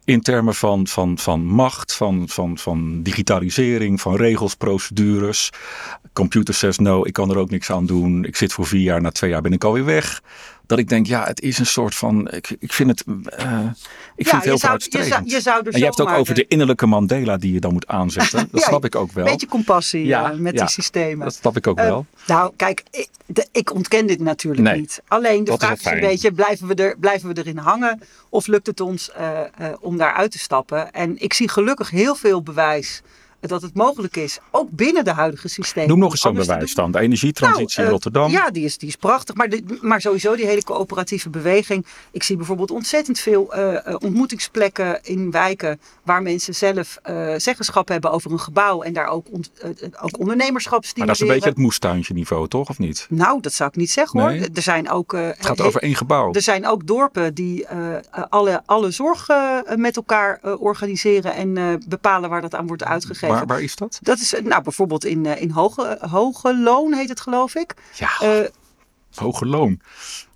In 0.04 0.20
termen 0.20 0.54
van, 0.54 0.86
van, 0.86 1.18
van 1.18 1.44
macht, 1.44 1.94
van, 1.94 2.28
van, 2.28 2.58
van 2.58 3.02
digitalisering, 3.02 4.00
van 4.00 4.16
regels, 4.16 4.54
procedures. 4.54 5.50
Computer 6.12 6.54
says 6.54 6.78
no, 6.78 7.04
ik 7.04 7.12
kan 7.12 7.30
er 7.30 7.38
ook 7.38 7.50
niks 7.50 7.70
aan 7.70 7.86
doen. 7.86 8.24
Ik 8.24 8.36
zit 8.36 8.52
voor 8.52 8.66
vier 8.66 8.82
jaar, 8.82 9.00
na 9.00 9.10
twee 9.10 9.30
jaar 9.30 9.42
ben 9.42 9.52
ik 9.52 9.64
alweer 9.64 9.84
weg. 9.84 10.22
Dat 10.70 10.78
ik 10.78 10.88
denk, 10.88 11.06
ja, 11.06 11.24
het 11.24 11.40
is 11.40 11.58
een 11.58 11.66
soort 11.66 11.94
van. 11.94 12.30
Ik, 12.30 12.56
ik 12.58 12.72
vind 12.72 12.90
het, 12.90 13.04
eh, 13.26 13.60
ik 14.16 14.28
vind 14.28 14.36
het 14.36 14.44
heel 14.44 14.58
zou, 14.58 14.78
je, 14.78 15.20
je 15.24 15.40
zou 15.40 15.58
er 15.66 15.72
En 15.72 15.78
je 15.78 15.84
hebt 15.84 15.98
het 15.98 16.08
ook 16.08 16.14
over 16.14 16.34
de 16.34 16.46
innerlijke 16.48 16.86
Mandela 16.86 17.36
die 17.36 17.52
je 17.52 17.60
dan 17.60 17.72
moet 17.72 17.86
aanzetten. 17.86 18.38
Dat 18.52 18.60
Ja, 18.60 18.66
snap 18.66 18.84
ik 18.84 18.94
ook 18.94 19.12
wel. 19.12 19.24
Een 19.24 19.30
beetje 19.30 19.46
compassie 19.46 20.04
Ja, 20.06 20.30
eh, 20.32 20.36
met 20.38 20.56
die 20.58 20.68
systemen. 20.68 21.24
Dat 21.24 21.34
snap 21.34 21.56
ik 21.56 21.66
ook 21.66 21.78
Eh, 21.78 21.84
wel. 21.84 22.06
nou, 22.26 22.52
kijk, 22.56 22.82
ik, 22.90 23.08
de- 23.26 23.48
ik 23.52 23.74
ontken 23.74 24.06
dit 24.06 24.20
natuurlijk 24.20 24.62
Nee, 24.62 24.80
niet. 24.80 25.02
Alleen 25.08 25.44
de 25.44 25.50
is 25.52 25.56
vraag 25.56 25.70
is, 25.72 25.76
een 25.84 25.90
fijn. 25.90 26.00
beetje, 26.00 26.32
blijven 26.32 26.66
we, 26.66 26.74
er, 26.74 26.96
blijven 26.98 27.34
we 27.34 27.40
erin 27.40 27.56
hangen? 27.58 28.00
Of 28.28 28.46
lukt 28.46 28.66
het 28.66 28.80
ons 28.80 29.10
eh, 29.12 29.40
eh, 29.40 29.46
om 29.80 29.96
daar 29.96 30.12
uit 30.12 30.30
te 30.30 30.38
stappen? 30.38 30.92
En 30.92 31.22
ik 31.22 31.32
zie 31.32 31.48
gelukkig 31.48 31.90
heel 31.90 32.14
veel 32.14 32.42
bewijs 32.42 33.02
dat 33.40 33.62
het 33.62 33.74
mogelijk 33.74 34.16
is, 34.16 34.38
ook 34.50 34.70
binnen 34.70 35.04
de 35.04 35.12
huidige 35.12 35.48
systemen. 35.48 35.88
Noem 35.88 35.98
nog 35.98 36.10
eens 36.10 36.20
zo'n 36.20 36.30
anders 36.30 36.48
te 36.48 36.52
bewijs 36.52 36.74
doen. 36.74 36.84
dan. 36.84 36.92
De 36.92 36.98
energietransitie 37.06 37.66
Nou, 37.66 37.80
in 37.80 37.84
eh, 37.84 37.90
Rotterdam. 37.90 38.30
Ja, 38.30 38.50
die 38.50 38.64
is, 38.64 38.78
die 38.78 38.88
is 38.88 38.96
prachtig. 38.96 39.34
Maar, 39.34 39.48
de, 39.48 39.78
maar 39.80 40.00
sowieso 40.00 40.36
die 40.36 40.46
hele 40.46 40.62
coöperatieve 40.64 41.30
beweging. 41.30 41.86
Ik 42.10 42.22
zie 42.22 42.36
bijvoorbeeld 42.36 42.70
ontzettend 42.70 43.18
veel 43.18 43.52
eh, 43.52 43.86
eh, 43.86 43.94
ontmoetingsplekken 43.98 45.00
in 45.02 45.30
wijken 45.30 45.80
waar 46.02 46.22
mensen 46.22 46.54
zelf 46.54 46.98
zeggenschap 47.36 47.88
hebben 47.88 48.10
over 48.10 48.32
een 48.32 48.40
gebouw 48.40 48.82
en 48.82 48.92
daar 48.92 49.06
ook, 49.06 49.26
ont- 49.30 49.50
eh, 49.58 49.68
ook 50.00 50.18
ondernemerschap 50.18 50.84
maar 50.96 51.06
dat 51.06 51.14
is 51.14 51.20
een 51.22 51.26
beetje 51.28 51.48
het 51.48 51.58
moestuintje 51.58 52.14
niveau, 52.14 52.48
toch? 52.48 52.68
Of 52.68 52.78
niet? 52.78 53.06
Nou, 53.08 53.40
dat 53.40 53.52
zou 53.52 53.70
ik 53.70 53.76
niet 53.76 53.90
zeggen 53.90 54.20
hoor. 54.20 54.30
Nee? 54.30 54.48
Er 54.54 54.62
zijn 54.62 54.90
ook. 54.90 55.12
Het 55.12 55.46
gaat 55.46 55.60
over 55.60 55.82
één 55.82 55.94
gebouw. 55.94 56.32
Er 56.32 56.42
zijn 56.42 56.66
ook 56.66 56.86
dorpen 56.86 57.34
die 57.34 57.66
alle, 58.28 58.62
alle 58.66 58.90
zorg 58.90 59.26
met 59.76 59.96
elkaar 59.96 60.40
organiseren 60.58 61.34
en 61.34 61.80
bepalen 61.88 62.30
waar 62.30 62.40
dat 62.40 62.54
aan 62.54 62.66
wordt 62.66 62.84
uitgegeven. 62.84 63.29
Waar, 63.34 63.46
waar 63.46 63.62
is 63.62 63.76
dat? 63.76 63.98
Dat 64.02 64.18
is 64.18 64.34
eh, 64.34 64.42
nou 64.42 64.62
bijvoorbeeld 64.62 65.04
in, 65.04 65.26
eh, 65.26 65.40
in 65.42 65.50
Hoge, 65.50 65.98
Hoge 66.10 66.56
Loon 66.56 66.92
heet 66.94 67.08
het 67.08 67.20
geloof 67.20 67.54
ik. 67.54 67.74
Ja, 67.94 68.08
Eh, 68.20 68.44
hoge 69.14 69.46
loon. 69.46 69.80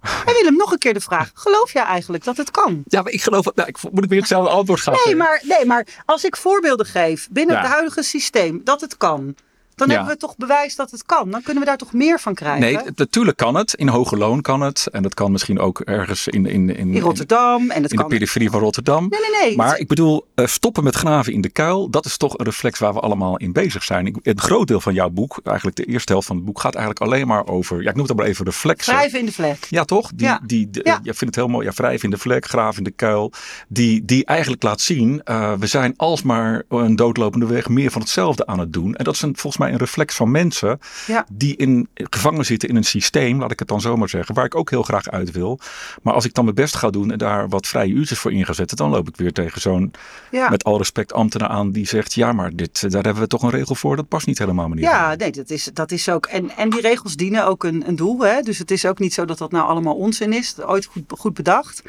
en 0.27 0.35
Willem, 0.35 0.57
nog 0.57 0.73
een 0.73 0.79
keer 0.79 0.95
de 0.95 1.01
vraag. 1.01 1.31
Geloof 1.35 1.73
jij 1.73 1.83
eigenlijk 1.83 2.25
dat 2.25 2.37
het 2.37 2.51
kan? 2.51 2.83
Ja, 2.87 3.03
maar 3.03 3.13
ik 3.13 3.23
geloof... 3.23 3.45
Nou, 3.55 3.69
ik, 3.69 3.79
moet 3.93 4.05
ik 4.05 4.11
weer 4.11 4.19
hetzelfde 4.19 4.51
antwoord 4.51 4.81
gaan 4.81 4.93
Nee 4.93 5.03
geven? 5.03 5.19
maar, 5.19 5.41
nee, 5.45 5.65
maar 5.65 5.87
als 6.05 6.25
ik 6.25 6.37
voorbeelden 6.37 6.87
geef 6.87 7.29
binnen 7.31 7.55
Ja. 7.57 7.61
het 7.63 7.71
huidige 7.71 8.03
systeem 8.03 8.61
dat 8.65 8.81
het 8.81 8.97
kan, 8.97 9.37
dan 9.75 9.89
Ja. 9.89 9.95
hebben 9.95 10.13
we 10.13 10.21
toch 10.21 10.37
bewijs 10.37 10.77
dat 10.77 10.91
het 10.91 11.03
kan. 11.05 11.31
Dan 11.31 11.43
kunnen 11.43 11.63
we 11.63 11.69
daar 11.69 11.77
toch 11.79 11.93
meer 11.93 12.21
van 12.21 12.35
krijgen? 12.35 12.61
Nee, 12.61 12.77
het- 12.77 12.99
natuurlijk 12.99 13.37
kan 13.37 13.55
het. 13.55 13.75
In 13.75 13.89
hoge 13.89 14.17
loon 14.17 14.41
kan 14.41 14.61
het. 14.61 14.87
En 14.93 15.03
dat 15.03 15.15
kan 15.15 15.33
misschien 15.33 15.59
ook 15.59 15.81
ergens 15.81 16.29
in, 16.29 16.47
in, 16.47 16.77
in, 16.77 16.95
in 16.95 17.01
Rotterdam 17.03 17.71
en 17.71 17.83
het 17.83 17.93
in 17.93 17.99
de 17.99 18.07
periferie 18.07 18.51
van 18.51 18.61
Rotterdam. 18.61 19.07
Nee, 19.09 19.21
nee, 19.21 19.41
nee. 19.49 19.57
Maar 19.57 19.71
Het- 19.71 19.81
ik 19.81 19.89
bedoel, 19.89 20.27
eh, 20.35 20.47
stoppen 20.47 20.85
met 20.85 20.95
graven 20.95 21.33
in 21.33 21.41
de 21.41 21.49
kuil, 21.51 21.91
dat 21.91 22.05
is 22.05 22.17
toch 22.17 22.39
een 22.39 22.45
reflex 22.45 22.79
waar 22.79 22.93
we 22.95 23.01
allemaal 23.01 23.37
in 23.37 23.53
bezig 23.53 23.83
zijn. 23.85 24.07
Ik, 24.07 24.17
een 24.23 24.41
groot 24.41 24.69
deel 24.69 24.81
van 24.81 24.95
jouw 24.95 25.11
boek, 25.11 25.41
eigenlijk 25.45 25.77
de 25.77 25.85
eerste 25.85 26.13
helft 26.13 26.27
van 26.27 26.37
het 26.37 26.45
boek, 26.45 26.61
gaat 26.61 26.75
eigenlijk 26.75 27.05
alleen 27.05 27.27
maar 27.27 27.47
over, 27.47 27.83
ja, 27.83 27.91
ik 27.91 27.97
noem 27.97 28.07
het 28.07 28.17
maar 28.17 28.27
even 28.27 28.45
reflexen. 28.45 28.95
Wrijven 28.95 29.19
in 29.19 29.27
de 29.27 29.33
vlek. 29.33 29.67
Ja, 29.71 29.85
toch? 29.85 30.11
Die, 30.15 30.27
Ja. 30.27 30.41
die, 30.47 30.69
Ja. 30.73 31.01
Je 31.03 31.15
vindt 31.15 31.35
het 31.35 31.45
heel 31.45 31.49
mooi. 31.49 31.67
Ja, 31.67 31.73
wrijven 31.75 32.05
in 32.05 32.11
de 32.11 32.19
vlek, 32.19 32.47
graven 32.47 32.79
in 32.79 32.85
de 32.85 32.91
kuil. 32.91 33.33
Die, 33.69 34.05
die 34.05 34.25
eigenlijk 34.25 34.63
laat 34.63 34.81
zien, 34.81 35.23
eh, 35.25 35.53
we 35.53 35.67
zijn 35.67 35.95
alsmaar 35.97 36.63
een 36.69 36.97
doodlopende 36.97 37.47
weg 37.47 37.69
meer 37.69 37.91
van 37.91 38.01
hetzelfde 38.01 38.47
aan 38.47 38.59
het 38.59 38.73
doen. 38.73 38.95
En 38.95 39.05
dat 39.05 39.15
is 39.15 39.23
een, 39.23 39.37
volgens 39.37 39.57
mij 39.63 39.64
een 39.73 39.79
reflex 39.79 40.15
van 40.15 40.31
mensen 40.31 40.79
Ja. 41.07 41.27
die 41.33 41.57
in, 41.57 41.89
gevangen 41.95 42.45
zitten 42.45 42.69
in 42.69 42.77
een 42.77 42.85
systeem, 42.85 43.41
laat 43.41 43.51
ik 43.51 43.59
het 43.59 43.69
dan 43.69 43.81
zomaar 43.81 44.09
zeggen, 44.09 44.35
waar 44.35 44.45
ik 44.45 44.55
ook 44.55 44.71
heel 44.71 44.83
graag 44.83 45.09
uit 45.11 45.31
wil. 45.31 45.59
Maar 46.03 46.15
als 46.15 46.25
ik 46.25 46.35
dan 46.35 46.45
mijn 46.45 46.57
best 46.57 46.77
ga 46.77 46.91
doen 46.91 47.11
en 47.13 47.19
daar 47.19 47.49
wat 47.49 47.67
vrije 47.67 47.93
uurtjes 47.93 48.19
voor 48.19 48.33
in 48.33 48.45
ga 48.45 48.53
zetten, 48.53 48.77
dan 48.77 48.91
loop 48.91 49.09
ik 49.09 49.17
weer 49.17 49.33
tegen 49.33 49.61
zo'n, 49.61 49.93
Ja. 50.31 50.49
met 50.49 50.65
al 50.65 50.79
respect, 50.79 51.13
ambtenaar 51.13 51.49
aan 51.49 51.73
die 51.73 51.87
zegt, 51.87 52.13
ja, 52.15 52.33
maar 52.33 52.57
dit, 52.57 52.91
daar 52.93 53.03
hebben 53.05 53.23
we 53.23 53.29
toch 53.29 53.43
een 53.43 53.51
regel 53.51 53.75
voor, 53.75 53.97
dat 53.97 54.09
past 54.09 54.27
niet 54.27 54.39
helemaal, 54.39 54.69
meneer. 54.69 54.85
Ja, 54.85 55.15
nee, 55.15 55.31
dat 55.31 55.51
is, 55.51 55.71
dat 55.73 55.91
is 55.91 56.09
ook. 56.09 56.27
En, 56.27 56.51
en 56.57 56.71
die 56.71 56.81
regels 56.81 57.17
dienen 57.17 57.47
ook 57.47 57.65
een, 57.65 57.89
een 57.89 57.97
doel. 57.97 58.21
Hè? 58.21 58.41
Dus 58.41 58.59
het 58.59 58.71
is 58.71 58.87
ook 58.87 58.99
niet 58.99 59.15
zo 59.15 59.25
dat 59.25 59.39
dat 59.39 59.51
nou 59.51 59.69
allemaal 59.69 59.95
onzin 59.95 60.33
is. 60.33 60.55
Ooit 60.61 60.85
goed, 60.85 61.03
goed 61.19 61.35
bedacht. 61.35 61.83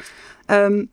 Ehm, 0.46 0.84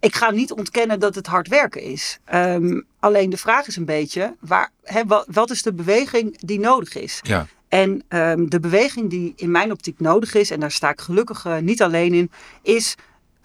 ik 0.00 0.14
ga 0.14 0.30
niet 0.30 0.52
ontkennen 0.52 1.00
dat 1.00 1.14
het 1.14 1.26
hard 1.26 1.48
werken 1.48 1.82
is. 1.82 2.18
Ehm, 2.24 2.80
alleen 3.00 3.30
de 3.30 3.36
vraag 3.36 3.66
is 3.66 3.76
een 3.76 3.84
beetje: 3.84 4.36
waar, 4.40 4.70
wat, 5.06 5.26
wat 5.30 5.50
is 5.50 5.62
de 5.62 5.72
beweging 5.72 6.38
die 6.40 6.60
nodig 6.60 6.94
is? 6.94 7.20
Ja. 7.22 7.46
En 7.68 8.02
ehm, 8.08 8.46
de 8.48 8.60
beweging 8.60 9.10
die 9.10 9.32
in 9.36 9.50
mijn 9.50 9.72
optiek 9.72 10.00
nodig 10.00 10.34
is, 10.34 10.50
en 10.50 10.60
daar 10.60 10.70
sta 10.70 10.90
ik 10.90 11.00
gelukkig 11.00 11.44
eh, 11.44 11.58
niet 11.58 11.82
alleen 11.82 12.14
in, 12.14 12.30
is. 12.62 12.94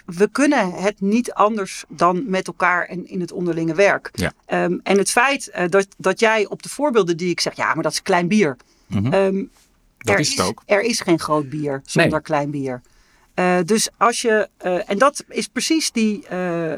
We 0.05 0.27
kunnen 0.27 0.71
het 0.71 1.01
niet 1.01 1.33
anders 1.33 1.83
dan 1.87 2.29
met 2.29 2.47
elkaar 2.47 2.85
en 2.85 3.07
in 3.07 3.21
het 3.21 3.31
onderlinge 3.31 3.75
werk. 3.75 4.09
Ja. 4.13 4.33
Ehm, 4.45 4.77
en 4.83 4.97
het 4.97 5.09
feit 5.11 5.49
eh, 5.49 5.69
dat, 5.69 5.87
dat 5.97 6.19
jij 6.19 6.47
op 6.47 6.63
de 6.63 6.69
voorbeelden 6.69 7.17
die 7.17 7.29
ik 7.29 7.39
zeg, 7.39 7.55
ja, 7.55 7.73
maar 7.73 7.83
dat 7.83 7.91
is 7.91 8.01
klein 8.01 8.27
bier. 8.27 8.57
Mhm. 8.87 9.43
Dat 9.97 10.13
er 10.15 10.19
is 10.19 10.29
het 10.29 10.39
ook. 10.39 10.63
Er 10.65 10.81
is 10.81 10.99
geen 10.99 11.19
groot 11.19 11.49
bier 11.49 11.81
zonder 11.85 12.11
Nee. 12.11 12.21
klein 12.21 12.51
bier. 12.51 12.81
Eh, 13.33 13.57
dus 13.65 13.89
als 13.97 14.21
je, 14.21 14.49
eh, 14.57 14.89
en 14.89 14.97
dat 14.97 15.23
is 15.27 15.47
precies 15.47 15.91
die, 15.91 16.27
eh, 16.27 16.73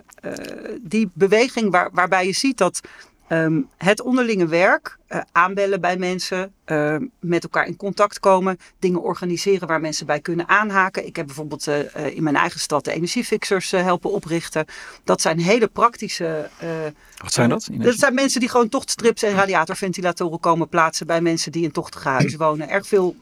die 0.81 1.09
beweging 1.13 1.71
waar, 1.71 1.89
waarbij 1.93 2.25
je 2.25 2.33
ziet 2.33 2.57
dat 2.57 2.81
Ehm, 3.27 3.62
het 3.77 4.01
onderlinge 4.01 4.47
werk, 4.47 4.97
aanbellen 5.31 5.81
bij 5.81 5.97
mensen, 5.97 6.53
met 7.19 7.43
elkaar 7.43 7.67
in 7.67 7.75
contact 7.75 8.19
komen, 8.19 8.57
dingen 8.79 9.01
organiseren 9.01 9.67
waar 9.67 9.81
mensen 9.81 10.05
bij 10.05 10.19
kunnen 10.19 10.47
aanhaken. 10.47 11.05
Ik 11.05 11.15
heb 11.15 11.25
bijvoorbeeld 11.25 11.67
in 12.13 12.24
mijn 12.24 12.35
eigen 12.35 12.59
stad 12.59 12.85
de 12.85 12.91
energiefixers 12.91 13.71
helpen 13.71 14.12
oprichten. 14.12 14.65
Dat 15.03 15.21
zijn 15.21 15.39
hele 15.39 15.67
praktische. 15.67 16.50
Wat 17.17 17.33
zijn 17.33 17.50
dat? 17.50 17.69
dat 17.71 17.95
zijn 17.95 18.13
mensen 18.13 18.39
die 18.39 18.50
gewoon 18.50 18.69
tochtstrips 18.69 19.24
en 19.24 19.35
radiatorventilatoren 19.35 20.39
komen 20.39 20.69
plaatsen 20.69 21.07
bij 21.07 21.21
mensen 21.21 21.51
die 21.51 21.63
in 21.63 21.71
tochtige 21.71 22.09
huizen 22.09 22.39
wonen. 22.47 22.69
Erg 22.69 22.88
veel 22.88 23.15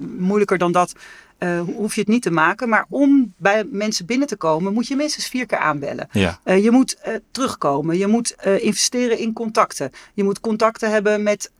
moeilijker 0.00 0.58
dan 0.58 0.72
dat 0.72 0.92
uh, 1.40 1.60
hoef 1.60 1.94
je 1.94 2.00
het 2.00 2.10
niet 2.10 2.22
te 2.22 2.30
maken. 2.30 2.68
Maar 2.68 2.86
om 2.88 3.34
bij 3.36 3.64
mensen 3.64 4.06
binnen 4.06 4.28
te 4.28 4.36
komen, 4.36 4.72
moet 4.72 4.86
je 4.86 4.96
minstens 4.96 5.26
vier 5.26 5.46
keer 5.46 5.58
aanbellen. 5.58 6.08
Ja. 6.12 6.40
Uh, 6.44 6.64
je 6.64 6.70
moet 6.70 6.96
uh, 7.06 7.14
terugkomen. 7.30 7.98
Je 7.98 8.06
moet 8.06 8.36
investeren 8.58 9.18
in 9.18 9.32
contacten. 9.32 9.90
Je 10.14 10.24
moet 10.24 10.40
contacten 10.40 10.90
hebben 10.90 11.22
met 11.22 11.52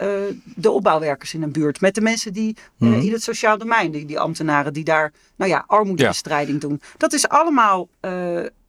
de 0.55 0.71
opbouwwerkers 0.71 1.35
in 1.35 1.43
een 1.43 1.53
buurt. 1.53 1.81
Met 1.81 1.95
de 1.95 2.01
mensen 2.01 2.33
die 2.33 2.57
mm 2.77 2.93
-hmm. 2.93 3.01
in 3.01 3.13
het 3.13 3.23
sociaal 3.23 3.59
domein, 3.59 3.91
die, 3.91 4.07
die 4.07 4.19
ambtenaren 4.19 4.73
die 4.73 4.85
daar 4.85 5.13
nou 5.37 5.51
ja, 5.51 5.65
armoedebestrijding 5.67 6.63
ja. 6.63 6.69
doen. 6.69 6.81
Dat 6.97 7.13
is 7.13 7.29
allemaal 7.29 7.89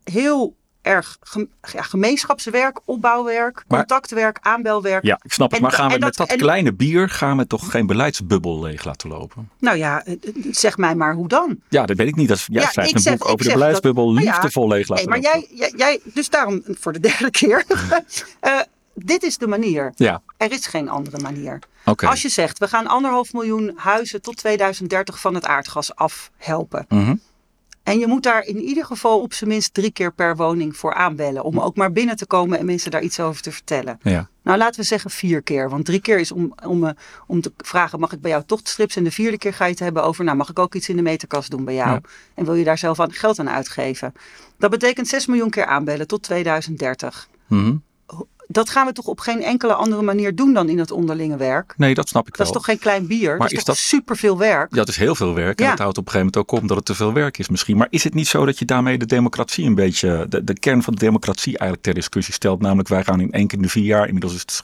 heel 0.03 0.55
erg 0.81 1.17
ja, 1.71 1.81
gemeenschapswerk, 1.81 2.79
opbouwwerk, 2.85 3.63
maar, 3.67 3.79
contactwerk, 3.79 4.37
aanbelwerk. 4.41 5.03
Ja, 5.03 5.19
ik 5.23 5.33
snap 5.33 5.51
het. 5.51 5.59
En, 5.59 5.65
maar 5.65 5.75
gaan 5.75 5.91
we 5.91 5.97
met 5.97 6.15
dat, 6.15 6.27
dat 6.27 6.37
kleine 6.37 6.73
bier 6.73 7.09
gaan 7.09 7.37
we 7.37 7.47
toch 7.47 7.71
geen 7.71 7.85
beleidsbubbel 7.85 8.61
leeg 8.61 8.83
laten 8.83 9.09
lopen? 9.09 9.49
Nou 9.59 9.77
ja, 9.77 10.05
eh, 10.05 10.13
eh, 10.13 10.19
zeg 10.51 10.77
mij 10.77 10.95
maar 10.95 11.13
hoe 11.13 11.27
dan? 11.27 11.59
Ja, 11.69 11.85
dat 11.85 11.97
weet 11.97 12.07
ik 12.07 12.15
niet. 12.15 12.27
Dat, 12.27 12.45
jij 12.47 12.61
ja, 12.61 12.69
schrijft 12.69 12.93
een 12.93 12.99
zeg, 12.99 13.17
boek 13.17 13.27
over 13.27 13.45
de 13.45 13.51
beleidsbubbel 13.51 14.13
dat, 14.13 14.23
liefdevol 14.23 14.67
leeg 14.67 14.87
laten 14.87 15.09
nee, 15.09 15.21
maar 15.21 15.33
lopen. 15.33 15.55
Jij, 15.55 15.73
jij, 15.75 15.99
dus 16.03 16.29
daarom 16.29 16.63
voor 16.65 16.93
de 16.93 16.99
derde 17.09 17.31
keer. 17.31 17.65
uh, 18.41 18.59
dit 18.93 19.23
is 19.23 19.37
de 19.37 19.47
manier. 19.47 19.91
Ja. 19.95 20.21
Er 20.37 20.51
is 20.51 20.65
geen 20.65 20.89
andere 20.89 21.19
manier. 21.19 21.59
Okay. 21.85 22.09
Als 22.09 22.21
je 22.21 22.29
zegt, 22.29 22.59
we 22.59 22.67
gaan 22.67 22.87
anderhalf 22.87 23.33
miljoen 23.33 23.73
huizen 23.75 24.21
tot 24.21 24.37
2030 24.37 25.19
van 25.19 25.35
het 25.35 25.45
aardgas 25.45 25.95
afhelpen. 25.95 26.85
Mm 26.89 27.05
-hmm. 27.05 27.21
En 27.83 27.99
je 27.99 28.07
moet 28.07 28.23
daar 28.23 28.43
in 28.43 28.59
ieder 28.59 28.85
geval 28.85 29.21
op 29.21 29.33
zijn 29.33 29.49
minst 29.49 29.73
drie 29.73 29.91
keer 29.91 30.13
per 30.13 30.35
woning 30.35 30.77
voor 30.77 30.93
aanbellen. 30.93 31.43
Om 31.43 31.59
ook 31.59 31.75
maar 31.75 31.91
binnen 31.91 32.15
te 32.15 32.25
komen 32.25 32.59
en 32.59 32.65
mensen 32.65 32.91
daar 32.91 33.01
iets 33.01 33.19
over 33.19 33.41
te 33.41 33.51
vertellen. 33.51 33.99
Ja. 34.01 34.29
Nou, 34.43 34.57
laten 34.57 34.79
we 34.79 34.85
zeggen 34.85 35.11
vier 35.11 35.41
keer. 35.41 35.69
Want 35.69 35.85
drie 35.85 36.01
keer 36.01 36.19
is 36.19 36.31
om, 36.31 36.53
om, 36.65 36.93
om 37.27 37.41
te 37.41 37.51
vragen, 37.57 37.99
mag 37.99 38.11
ik 38.11 38.21
bij 38.21 38.31
jou 38.31 38.43
tochtstrips? 38.45 38.95
En 38.95 39.03
de 39.03 39.11
vierde 39.11 39.37
keer 39.37 39.53
ga 39.53 39.65
je 39.65 39.71
het 39.71 39.79
hebben 39.79 40.03
over, 40.03 40.23
nou, 40.23 40.37
mag 40.37 40.49
ik 40.49 40.59
ook 40.59 40.75
iets 40.75 40.89
in 40.89 40.95
de 40.95 41.01
meterkast 41.01 41.51
doen 41.51 41.65
bij 41.65 41.73
jou? 41.73 41.89
Ja. 41.89 42.01
En 42.33 42.45
wil 42.45 42.55
je 42.55 42.63
daar 42.63 42.77
zelf 42.77 42.99
aan, 42.99 43.11
geld 43.11 43.39
aan 43.39 43.49
uitgeven? 43.49 44.13
Dat 44.57 44.69
betekent 44.69 45.07
6 45.07 45.25
miljoen 45.25 45.49
keer 45.49 45.65
aanbellen 45.65 46.07
tot 46.07 46.23
2030. 46.23 47.27
Mm 47.47 47.63
-hmm 47.63 47.89
dat 48.51 48.69
gaan 48.69 48.85
we 48.85 48.93
toch 48.93 49.05
op 49.05 49.19
geen 49.19 49.43
enkele 49.43 49.73
andere 49.73 50.01
manier 50.01 50.35
doen 50.35 50.53
dan 50.53 50.69
in 50.69 50.79
het 50.79 50.91
onderlinge 50.91 51.37
werk? 51.37 51.73
Nee, 51.77 51.93
dat 51.93 52.07
snap 52.07 52.27
ik 52.27 52.35
wel. 52.35 52.45
Dat 52.45 52.55
is 52.55 52.61
toch 52.61 52.71
geen 52.71 52.79
klein 52.79 53.07
bier? 53.07 53.29
Maar 53.29 53.37
dat 53.37 53.51
is, 53.51 53.57
is 53.57 53.63
dat 53.63 53.77
superveel 53.77 54.37
werk? 54.37 54.71
Ja, 54.71 54.77
dat 54.77 54.87
is 54.87 54.97
heel 54.97 55.15
veel 55.15 55.33
werk. 55.33 55.59
En 55.59 55.65
ja. 55.65 55.71
dat 55.71 55.79
houdt 55.79 55.97
op 55.97 56.05
een 56.05 56.11
gegeven 56.11 56.31
moment 56.33 56.51
ook 56.51 56.61
op 56.61 56.67
dat 56.67 56.77
het 56.77 56.85
te 56.85 56.95
veel 56.95 57.13
werk 57.13 57.37
is 57.37 57.49
misschien. 57.49 57.77
Maar 57.77 57.87
is 57.89 58.03
het 58.03 58.13
niet 58.13 58.27
zo 58.27 58.45
dat 58.45 58.59
je 58.59 58.65
daarmee 58.65 58.97
de 58.97 59.05
democratie 59.05 59.65
een 59.65 59.75
beetje, 59.75 60.25
de, 60.29 60.43
de 60.43 60.59
kern 60.59 60.83
van 60.83 60.93
de 60.93 60.99
democratie 60.99 61.57
eigenlijk 61.57 61.81
ter 61.81 61.93
discussie 61.93 62.33
stelt? 62.33 62.61
Namelijk 62.61 62.89
wij 62.89 63.03
gaan 63.03 63.19
in 63.19 63.31
één 63.31 63.47
keer 63.47 63.57
in 63.57 63.63
de 63.63 63.69
vier 63.69 63.83
jaar, 63.83 64.05
inmiddels 64.05 64.33
is 64.33 64.41
het 64.41 64.63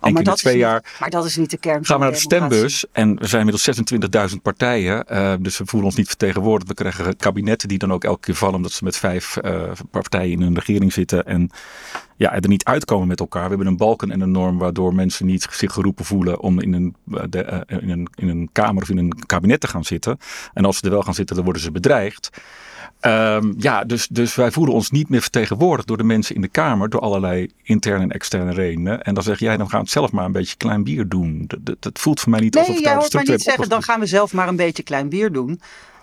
Oh, 0.00 0.12
maar, 0.12 0.22
dat 0.22 0.36
twee 0.36 0.54
niet, 0.54 0.62
jaar. 0.62 0.96
maar 1.00 1.10
dat 1.10 1.24
is 1.24 1.36
niet 1.36 1.50
de 1.50 1.56
kern 1.56 1.84
Gaan 1.84 1.98
we 1.98 2.02
naar 2.02 2.12
de 2.12 2.18
stembus 2.18 2.84
en 2.92 3.18
er 3.18 3.28
zijn 3.28 3.46
inmiddels 3.46 4.30
26.000 4.30 4.36
partijen. 4.42 5.04
Uh, 5.10 5.34
dus 5.40 5.58
we 5.58 5.66
voelen 5.66 5.88
ons 5.88 5.98
niet 5.98 6.08
vertegenwoordigd. 6.08 6.68
We 6.68 6.74
krijgen 6.74 7.16
kabinetten 7.16 7.68
die 7.68 7.78
dan 7.78 7.92
ook 7.92 8.04
elke 8.04 8.20
keer 8.20 8.34
vallen 8.34 8.54
omdat 8.54 8.72
ze 8.72 8.84
met 8.84 8.96
vijf 8.96 9.36
uh, 9.42 9.70
partijen 9.90 10.32
in 10.32 10.42
een 10.42 10.54
regering 10.54 10.92
zitten. 10.92 11.24
En 11.24 11.50
ja, 12.16 12.34
er 12.34 12.48
niet 12.48 12.64
uitkomen 12.64 13.08
met 13.08 13.20
elkaar. 13.20 13.42
We 13.42 13.48
hebben 13.48 13.66
een 13.66 13.76
balken 13.76 14.10
en 14.10 14.20
een 14.20 14.30
norm 14.30 14.58
waardoor 14.58 14.94
mensen 14.94 15.26
niet 15.26 15.46
zich 15.50 15.72
geroepen 15.72 16.04
voelen 16.04 16.40
om 16.40 16.60
in 16.60 16.72
een, 16.72 16.96
de, 17.30 17.64
uh, 17.68 17.78
in, 17.82 17.90
een, 17.90 18.08
in 18.14 18.28
een 18.28 18.48
kamer 18.52 18.82
of 18.82 18.88
in 18.88 18.98
een 18.98 19.26
kabinet 19.26 19.60
te 19.60 19.68
gaan 19.68 19.84
zitten. 19.84 20.18
En 20.54 20.64
als 20.64 20.78
ze 20.78 20.84
er 20.84 20.90
wel 20.90 21.02
gaan 21.02 21.14
zitten, 21.14 21.34
dan 21.34 21.44
worden 21.44 21.62
ze 21.62 21.70
bedreigd. 21.70 22.30
Um, 23.06 23.54
ja, 23.58 23.84
dus, 23.84 24.06
dus 24.08 24.34
wij 24.34 24.50
voelen 24.50 24.74
ons 24.74 24.90
niet 24.90 25.08
meer 25.08 25.20
vertegenwoordigd 25.20 25.88
door 25.88 25.96
de 25.96 26.04
mensen 26.04 26.34
in 26.34 26.40
de 26.40 26.48
Kamer, 26.48 26.88
door 26.88 27.00
allerlei 27.00 27.50
interne 27.62 28.02
en 28.02 28.10
externe 28.10 28.52
redenen. 28.52 29.02
En 29.02 29.14
dan 29.14 29.22
zeg 29.22 29.38
jij, 29.38 29.56
dan 29.56 29.68
gaan 29.68 29.78
we 29.78 29.84
het 29.84 29.92
zelf 29.92 30.12
maar 30.12 30.24
een 30.24 30.32
beetje 30.32 30.56
klein 30.56 30.84
bier 30.84 31.08
doen. 31.08 31.44
Dat, 31.46 31.58
dat, 31.62 31.82
dat 31.82 31.98
voelt 31.98 32.20
voor 32.20 32.30
mij 32.30 32.40
niet 32.40 32.54
nee, 32.54 32.62
alsof 32.62 32.78
jij 32.78 32.84
daar 32.84 33.00
hoort 33.00 33.12
mij 33.12 33.22
niet 33.22 33.42
zeggen, 33.42 33.68
dan 33.68 33.82
gaan 33.82 34.00
we 34.00 34.06
zelf 34.06 34.32
maar 34.32 34.48
een 34.48 34.56
beetje 34.56 34.82
klein 34.82 35.08
bier 35.08 35.32
doen. 35.32 35.60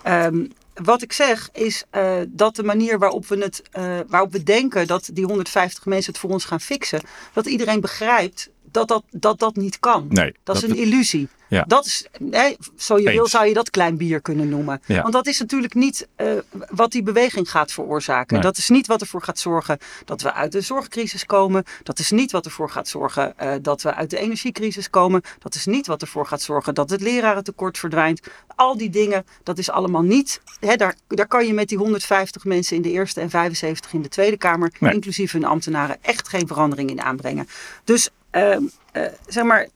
Um, 0.08 0.52
wat 0.74 1.02
ik 1.02 1.12
zeg 1.12 1.48
is 1.52 1.84
uh, 1.92 2.16
dat 2.28 2.56
de 2.56 2.62
manier 2.62 2.98
waarop 2.98 3.26
we, 3.26 3.36
het, 3.38 3.62
uh, 3.78 3.98
waarop 4.08 4.32
we 4.32 4.42
denken 4.42 4.86
dat 4.86 5.10
die 5.12 5.24
150 5.24 5.86
mensen 5.86 6.12
het 6.12 6.20
voor 6.20 6.30
ons 6.30 6.44
gaan 6.44 6.60
fixen, 6.60 7.00
dat 7.32 7.46
iedereen 7.46 7.80
begrijpt 7.80 8.50
dat 8.74 8.88
dat, 8.88 9.02
dat, 9.10 9.38
dat 9.38 9.56
niet 9.56 9.80
kan. 9.80 10.06
Nee, 10.08 10.24
dat, 10.32 10.40
dat 10.42 10.56
is 10.56 10.62
een 10.62 10.76
illusie. 10.76 11.28
Ja. 11.48 11.64
Dat 11.66 11.86
is, 11.86 12.06
nee, 12.18 12.56
zo 12.76 12.98
je 12.98 13.06
Eens. 13.06 13.14
wil 13.14 13.26
zou 13.26 13.46
je 13.46 13.54
dat 13.54 13.70
klein 13.70 13.96
bier 13.96 14.20
kunnen 14.20 14.48
noemen. 14.48 14.82
Ja. 14.86 15.02
Want 15.02 15.12
dat 15.12 15.26
is 15.26 15.38
natuurlijk 15.38 15.74
niet 15.74 16.08
uh, 16.16 16.32
wat 16.70 16.92
die 16.92 17.02
beweging 17.02 17.50
gaat 17.50 17.72
veroorzaken. 17.72 18.34
Nee. 18.34 18.42
Dat 18.42 18.56
is 18.56 18.68
niet 18.68 18.86
wat 18.86 19.00
ervoor 19.00 19.22
gaat 19.22 19.38
zorgen 19.38 19.78
dat 20.04 20.22
we 20.22 20.32
uit 20.32 20.52
de 20.52 20.60
zorgcrisis 20.60 21.26
komen. 21.26 21.64
Dat 21.82 21.98
is 21.98 22.10
niet 22.10 22.32
wat 22.32 22.44
ervoor 22.44 22.70
gaat 22.70 22.88
zorgen 22.88 23.34
uh, 23.42 23.52
dat 23.62 23.82
we 23.82 23.94
uit 23.94 24.10
de 24.10 24.18
energiecrisis 24.18 24.90
komen. 24.90 25.22
Dat 25.38 25.54
is 25.54 25.66
niet 25.66 25.86
wat 25.86 26.02
ervoor 26.02 26.26
gaat 26.26 26.42
zorgen 26.42 26.74
dat 26.74 26.90
het 26.90 27.00
lerarentekort 27.00 27.78
verdwijnt. 27.78 28.20
Al 28.56 28.76
die 28.76 28.90
dingen, 28.90 29.26
dat 29.42 29.58
is 29.58 29.70
allemaal 29.70 30.02
niet. 30.02 30.40
Hè, 30.60 30.76
daar, 30.76 30.94
daar 31.08 31.28
kan 31.28 31.46
je 31.46 31.52
met 31.52 31.68
die 31.68 31.78
150 31.78 32.44
mensen 32.44 32.76
in 32.76 32.82
de 32.82 32.90
Eerste 32.90 33.20
en 33.20 33.30
75 33.30 33.92
in 33.92 34.02
de 34.02 34.08
Tweede 34.08 34.36
Kamer, 34.36 34.72
Nee. 34.78 34.94
inclusief 34.94 35.32
hun 35.32 35.44
ambtenaren, 35.44 35.96
echt 36.00 36.28
geen 36.28 36.46
verandering 36.46 36.90
in 36.90 37.00
aanbrengen. 37.00 37.48
Dus 37.84 38.10
uh, 38.36 38.56
zeg 39.26 39.44
maar, 39.44 39.68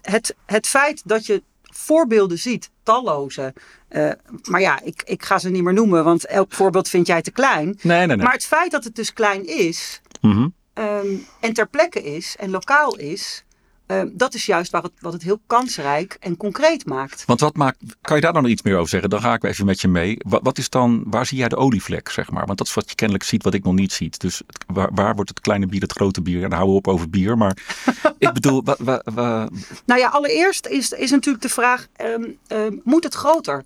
het, 0.00 0.34
het 0.46 0.66
feit 0.66 1.02
dat 1.04 1.26
je 1.26 1.42
voorbeelden 1.62 2.38
ziet, 2.38 2.70
talloze. 2.82 3.54
Uh, 3.90 4.10
maar 4.42 4.60
ja, 4.60 4.80
ik, 4.82 5.02
ik 5.04 5.22
ga 5.22 5.38
ze 5.38 5.50
niet 5.50 5.62
meer 5.62 5.72
noemen, 5.72 6.04
want 6.04 6.26
elk 6.26 6.52
voorbeeld 6.52 6.88
vind 6.88 7.06
jij 7.06 7.22
te 7.22 7.30
klein. 7.30 7.78
Nee, 7.82 8.06
nee, 8.06 8.06
nee. 8.06 8.16
Maar 8.16 8.32
het 8.32 8.46
feit 8.46 8.70
dat 8.70 8.84
het 8.84 8.94
dus 8.94 9.12
klein 9.12 9.46
is 9.46 10.00
Mm 10.20 10.32
-hmm. 10.32 10.54
um, 10.84 11.26
en 11.40 11.52
ter 11.52 11.68
plekke 11.68 12.02
is 12.02 12.36
en 12.38 12.50
lokaal 12.50 12.96
is, 12.96 13.44
uh, 13.88 14.02
dat 14.12 14.34
is 14.34 14.46
juist 14.46 14.70
waar 14.70 14.82
het, 14.82 14.92
wat 15.00 15.12
het 15.12 15.22
heel 15.22 15.40
kansrijk 15.46 16.16
en 16.20 16.36
concreet 16.36 16.86
maakt. 16.86 17.24
Want 17.26 17.40
wat 17.40 17.56
maakt, 17.56 17.76
kan 18.00 18.16
je 18.16 18.22
daar 18.22 18.32
dan 18.32 18.42
nog 18.42 18.50
iets 18.50 18.62
meer 18.62 18.76
over 18.76 18.88
zeggen? 18.88 19.10
Dan 19.10 19.20
ga 19.20 19.34
ik 19.34 19.44
even 19.44 19.66
met 19.66 19.80
je 19.80 19.88
mee. 19.88 20.16
Wat, 20.18 20.40
wat, 20.42 20.58
is 20.58 20.70
dan, 20.70 21.02
waar 21.06 21.26
zie 21.26 21.38
jij 21.38 21.48
de 21.48 21.56
olievlek, 21.56 22.08
zeg 22.08 22.30
maar? 22.30 22.46
Want 22.46 22.58
dat 22.58 22.66
is 22.66 22.74
wat 22.74 22.88
je 22.88 22.94
kennelijk 22.94 23.24
ziet, 23.24 23.42
wat 23.42 23.54
ik 23.54 23.64
nog 23.64 23.74
niet 23.74 23.92
zie. 23.92 24.10
Dus 24.16 24.42
het, 24.46 24.64
waar, 24.66 24.88
waar, 24.94 25.14
wordt 25.14 25.30
het 25.30 25.40
kleine 25.40 25.66
bier 25.66 25.80
het 25.80 25.92
grote 25.92 26.22
bier? 26.22 26.42
En 26.42 26.50
dan 26.50 26.58
houden 26.58 26.72
we 26.72 26.80
op 26.80 26.88
over 26.88 27.10
bier. 27.10 27.36
Maar 27.36 27.56
ik 28.18 28.32
bedoel, 28.32 28.62
wa, 28.64 28.76
wa, 28.78 29.02
wa... 29.04 29.48
Nou 29.84 30.00
ja, 30.00 30.08
allereerst 30.08 30.66
is, 30.66 30.92
is 30.92 31.10
natuurlijk 31.10 31.42
de 31.42 31.48
vraag, 31.48 31.86
um, 32.00 32.38
um, 32.48 32.80
moet 32.84 33.04
het 33.04 33.14
groter? 33.14 33.64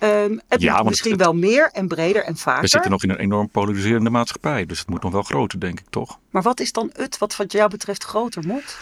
Um, 0.00 0.40
het 0.48 0.60
ja, 0.60 0.76
moet 0.76 0.88
misschien 0.88 1.10
het, 1.10 1.20
wel 1.20 1.34
meer 1.34 1.70
en 1.72 1.88
breder 1.88 2.24
en 2.24 2.36
vaker. 2.36 2.62
We 2.62 2.68
zitten 2.68 2.90
nog 2.90 3.02
in 3.02 3.10
een 3.10 3.18
enorm 3.18 3.48
polariserende 3.48 4.10
maatschappij. 4.10 4.66
Dus 4.66 4.78
het 4.78 4.88
moet 4.88 5.02
nog 5.02 5.12
wel 5.12 5.22
groter, 5.22 5.60
denk 5.60 5.80
ik, 5.80 5.86
toch? 5.90 6.18
Maar 6.30 6.42
wat 6.42 6.60
is 6.60 6.72
dan 6.72 6.90
het 6.92 7.18
wat 7.18 7.36
wat 7.36 7.52
jou 7.52 7.70
betreft 7.70 8.04
groter 8.04 8.46
moet? 8.46 8.78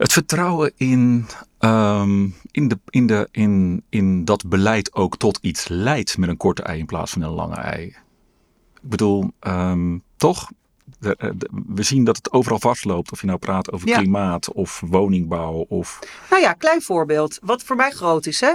Het 0.00 0.12
vertrouwen 0.12 0.72
in, 0.76 1.26
um, 1.58 2.34
in, 2.50 2.68
de, 2.68 2.78
in, 2.90 3.06
de, 3.06 3.28
in, 3.30 3.82
in 3.88 4.24
dat 4.24 4.48
beleid 4.48 4.94
ook 4.94 5.16
tot 5.16 5.38
iets 5.42 5.68
leidt 5.68 6.18
met 6.18 6.28
een 6.28 6.36
korte 6.36 6.62
ei 6.62 6.78
in 6.78 6.86
plaats 6.86 7.10
van 7.12 7.22
een 7.22 7.30
lange 7.30 7.54
ei. 7.54 7.86
Ik 7.86 8.88
bedoel, 8.88 9.30
um, 9.40 10.02
toch? 10.16 10.50
De, 10.98 11.16
de, 11.36 11.48
we 11.66 11.82
zien 11.82 12.04
dat 12.04 12.16
het 12.16 12.32
overal 12.32 12.58
vastloopt. 12.58 13.12
Of 13.12 13.20
je 13.20 13.26
nou 13.26 13.38
praat 13.38 13.72
over 13.72 13.88
Ja. 13.88 13.98
klimaat 13.98 14.52
of 14.52 14.82
woningbouw 14.86 15.64
of... 15.68 15.98
Nou 16.30 16.42
ja, 16.42 16.52
klein 16.52 16.82
voorbeeld. 16.82 17.38
Wat 17.42 17.62
voor 17.62 17.76
mij 17.76 17.90
groot 17.90 18.26
is. 18.26 18.40
Hè? 18.40 18.54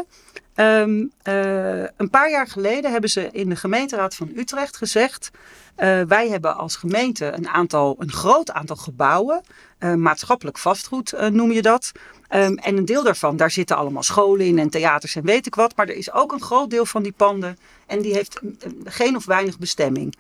Um, 0.58 1.12
uh, 1.24 1.80
een 1.80 2.10
paar 2.10 2.30
jaar 2.30 2.48
geleden 2.48 2.92
hebben 2.92 3.10
ze 3.10 3.30
in 3.32 3.50
de 3.50 3.56
gemeenteraad 3.56 4.16
van 4.16 4.32
Utrecht 4.36 4.78
gezegd. 4.78 5.32
Uh, 5.78 6.02
wij 6.02 6.30
hebben 6.30 6.58
als 6.58 6.76
gemeente 6.76 7.26
een, 7.32 7.48
aantal, 7.48 7.96
een 8.00 8.12
groot 8.12 8.52
aantal 8.52 8.76
gebouwen. 8.76 9.42
Uh, 9.80 9.94
maatschappelijk 9.94 10.58
vastgoed 10.58 11.14
noem 11.32 11.52
je 11.52 11.62
dat. 11.62 11.92
Um, 12.30 12.58
en 12.58 12.78
een 12.78 12.86
deel 12.86 13.04
daarvan, 13.04 13.38
daar 13.38 13.52
zitten 13.52 13.78
allemaal 13.78 14.04
scholen 14.04 14.46
in 14.46 14.60
en 14.60 14.70
theaters 14.70 15.16
en 15.16 15.24
weet 15.24 15.46
ik 15.46 15.56
wat. 15.56 15.76
Maar 15.76 15.88
er 15.88 15.96
is 15.96 16.12
ook 16.12 16.32
een 16.32 16.42
groot 16.42 16.70
deel 16.70 16.86
van 16.86 17.04
die 17.04 17.12
panden 17.12 17.58
en 17.86 18.02
die 18.02 18.14
heeft 18.14 18.42
geen 18.84 19.16
of 19.16 19.26
weinig 19.26 19.60
bestemming. 19.60 20.16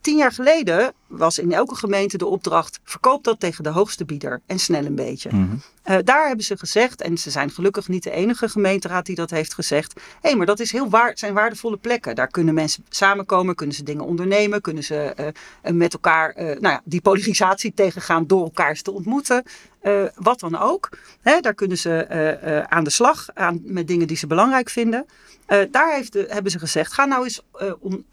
Tien 0.00 0.16
jaar 0.16 0.32
geleden 0.32 0.92
was 1.08 1.38
in 1.38 1.52
elke 1.52 1.74
gemeente 1.74 2.18
de 2.18 2.26
opdracht: 2.26 2.80
verkoop 2.84 3.24
dat 3.24 3.40
tegen 3.40 3.64
de 3.64 3.70
hoogste 3.70 4.04
bieder 4.04 4.40
en 4.46 4.58
snel 4.58 4.84
een 4.84 4.94
beetje. 4.94 5.28
Mm 5.32 5.48
-hmm. 5.48 5.62
uh, 5.94 6.02
daar 6.04 6.26
hebben 6.26 6.44
ze 6.44 6.58
gezegd, 6.58 7.02
en 7.02 7.18
ze 7.18 7.30
zijn 7.30 7.50
gelukkig 7.50 7.88
niet 7.88 8.02
de 8.02 8.10
enige 8.10 8.48
gemeenteraad 8.48 9.06
die 9.06 9.14
dat 9.14 9.30
heeft 9.30 9.54
gezegd: 9.54 9.92
hé, 9.94 10.00
hey, 10.20 10.36
maar 10.36 10.46
dat 10.46 10.60
is 10.60 10.72
heel 10.72 10.88
waar, 10.88 11.12
zijn 11.14 11.34
waardevolle 11.34 11.76
plekken. 11.76 12.14
Daar 12.14 12.28
kunnen 12.28 12.54
mensen 12.54 12.84
samenkomen, 12.88 13.54
kunnen 13.54 13.74
ze 13.74 13.82
dingen 13.82 14.04
ondernemen, 14.04 14.60
kunnen 14.60 14.84
ze 14.84 15.14
uh, 15.20 15.72
met 15.72 15.92
elkaar 15.92 16.36
uh, 16.36 16.44
nou 16.44 16.60
ja, 16.60 16.80
die 16.84 17.00
polarisatie 17.00 17.74
tegengaan 17.74 18.26
door 18.26 18.42
elkaar 18.44 18.82
te 18.82 18.92
ontmoeten. 18.92 19.42
Wat 20.14 20.40
dan 20.40 20.58
ook. 20.58 20.88
Hè, 21.20 21.40
daar 21.40 21.54
kunnen 21.54 21.78
ze 21.78 22.66
aan 22.68 22.84
de 22.84 22.90
slag 22.90 23.28
aan, 23.34 23.60
met 23.62 23.88
dingen 23.88 24.06
die 24.06 24.16
ze 24.16 24.26
belangrijk 24.26 24.70
vinden. 24.70 25.06
daar 25.70 25.94
heeft 25.94 26.12
de, 26.12 26.26
hebben 26.28 26.52
ze 26.52 26.58
gezegd: 26.58 26.92
ga 26.92 27.04
nou 27.04 27.24
eens 27.24 27.42
on, 27.80 28.06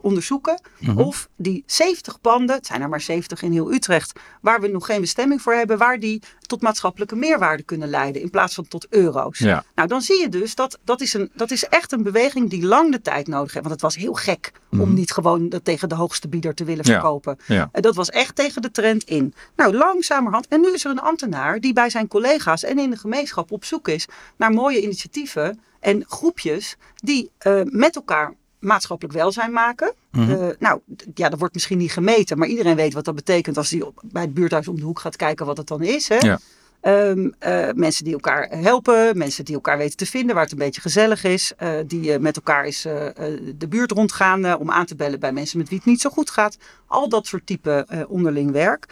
onderzoeken 0.00 0.52
Mhm. 0.82 0.90
mm 0.90 0.96
-hmm. 0.96 1.06
of 1.06 1.28
die 1.36 1.62
70 1.66 2.11
panden, 2.20 2.56
het 2.56 2.66
zijn 2.66 2.82
er 2.82 2.88
maar 2.88 3.00
70 3.00 3.42
in 3.42 3.52
heel 3.52 3.72
Utrecht, 3.72 4.20
waar 4.40 4.60
we 4.60 4.68
nog 4.68 4.86
geen 4.86 5.00
bestemming 5.00 5.42
voor 5.42 5.52
hebben, 5.54 5.78
waar 5.78 5.98
die 5.98 6.22
tot 6.40 6.62
maatschappelijke 6.62 7.16
meerwaarde 7.16 7.62
kunnen 7.62 7.88
leiden 7.88 8.22
in 8.22 8.30
plaats 8.30 8.54
van 8.54 8.68
tot 8.68 8.86
euro's. 8.90 9.38
Ja. 9.38 9.64
Nou, 9.74 9.88
dan 9.88 10.00
zie 10.02 10.20
je 10.20 10.28
dus 10.28 10.54
dat 10.54 10.78
dat 10.84 11.00
is, 11.00 11.14
een, 11.14 11.30
dat 11.34 11.50
is 11.50 11.64
echt 11.64 11.92
een 11.92 12.02
beweging 12.02 12.50
die 12.50 12.64
lang 12.66 12.92
de 12.92 13.00
tijd 13.00 13.26
nodig 13.26 13.52
heeft. 13.52 13.64
Want 13.66 13.70
het 13.74 13.80
was 13.82 13.96
heel 13.96 14.14
gek 14.14 14.52
om 14.70 14.94
niet 14.94 15.10
gewoon 15.12 15.48
dat 15.48 15.64
tegen 15.64 15.88
de 15.88 15.94
hoogste 15.94 16.28
bieder 16.28 16.54
te 16.54 16.64
willen 16.64 16.80
Mhm. 16.82 16.90
Ja. 16.90 17.00
verkopen. 17.00 17.38
Ja. 17.46 17.68
En 17.72 17.82
dat 17.82 17.94
was 17.94 18.08
echt 18.10 18.36
tegen 18.36 18.62
de 18.62 18.70
trend 18.70 19.04
in. 19.04 19.34
Nou, 19.56 19.74
langzamerhand. 19.76 20.48
En 20.48 20.60
nu 20.60 20.72
is 20.72 20.84
er 20.84 20.90
een 20.90 21.00
ambtenaar 21.00 21.60
die 21.60 21.72
bij 21.72 21.90
zijn 21.90 22.08
collega's 22.08 22.62
en 22.64 22.78
in 22.78 22.90
de 22.90 22.96
gemeenschap 22.96 23.52
op 23.52 23.64
zoek 23.64 23.88
is 23.88 24.06
naar 24.36 24.50
mooie 24.50 24.82
initiatieven 24.82 25.60
en 25.80 26.04
groepjes 26.08 26.76
die 26.94 27.30
eh, 27.38 27.60
met 27.64 27.96
elkaar 27.96 28.34
maatschappelijk 28.62 29.14
welzijn 29.14 29.52
maken. 29.52 29.94
Mhm. 30.10 30.30
Eh, 30.30 30.46
nou, 30.58 30.80
ja, 31.14 31.28
dat 31.28 31.38
wordt 31.38 31.54
misschien 31.54 31.78
niet 31.78 31.92
gemeten, 31.92 32.38
maar 32.38 32.48
iedereen 32.48 32.76
weet 32.76 32.94
wat 32.94 33.04
dat 33.04 33.14
betekent 33.14 33.56
als 33.56 33.70
hij 33.70 33.82
bij 34.02 34.22
het 34.22 34.34
buurthuis 34.34 34.68
om 34.68 34.76
de 34.76 34.84
hoek 34.84 35.00
gaat 35.00 35.16
kijken 35.16 35.46
wat 35.46 35.56
het 35.56 35.66
dan 35.66 35.82
is. 35.82 36.08
Hè? 36.08 36.16
Ja. 36.16 36.38
Ehm, 36.80 37.30
eh, 37.38 37.68
mensen 37.74 38.04
die 38.04 38.12
elkaar 38.12 38.48
helpen, 38.50 39.18
mensen 39.18 39.44
die 39.44 39.54
elkaar 39.54 39.78
weten 39.78 39.96
te 39.96 40.06
vinden 40.06 40.34
waar 40.34 40.44
het 40.44 40.52
een 40.52 40.58
beetje 40.58 40.80
gezellig 40.80 41.24
is, 41.24 41.52
eh, 41.56 41.72
die 41.86 42.18
met 42.18 42.36
elkaar 42.36 42.64
eens 42.64 42.82
de 42.82 43.66
buurt 43.68 43.90
rondgaan 43.90 44.54
om 44.54 44.70
aan 44.70 44.86
te 44.86 44.96
bellen 44.96 45.20
bij 45.20 45.32
mensen 45.32 45.58
met 45.58 45.68
wie 45.68 45.78
het 45.78 45.86
niet 45.86 46.00
zo 46.00 46.10
goed 46.10 46.30
gaat. 46.30 46.56
Al 46.86 47.08
dat 47.08 47.26
soort 47.26 47.46
type 47.46 48.06
onderling 48.08 48.50
werk. 48.50 48.86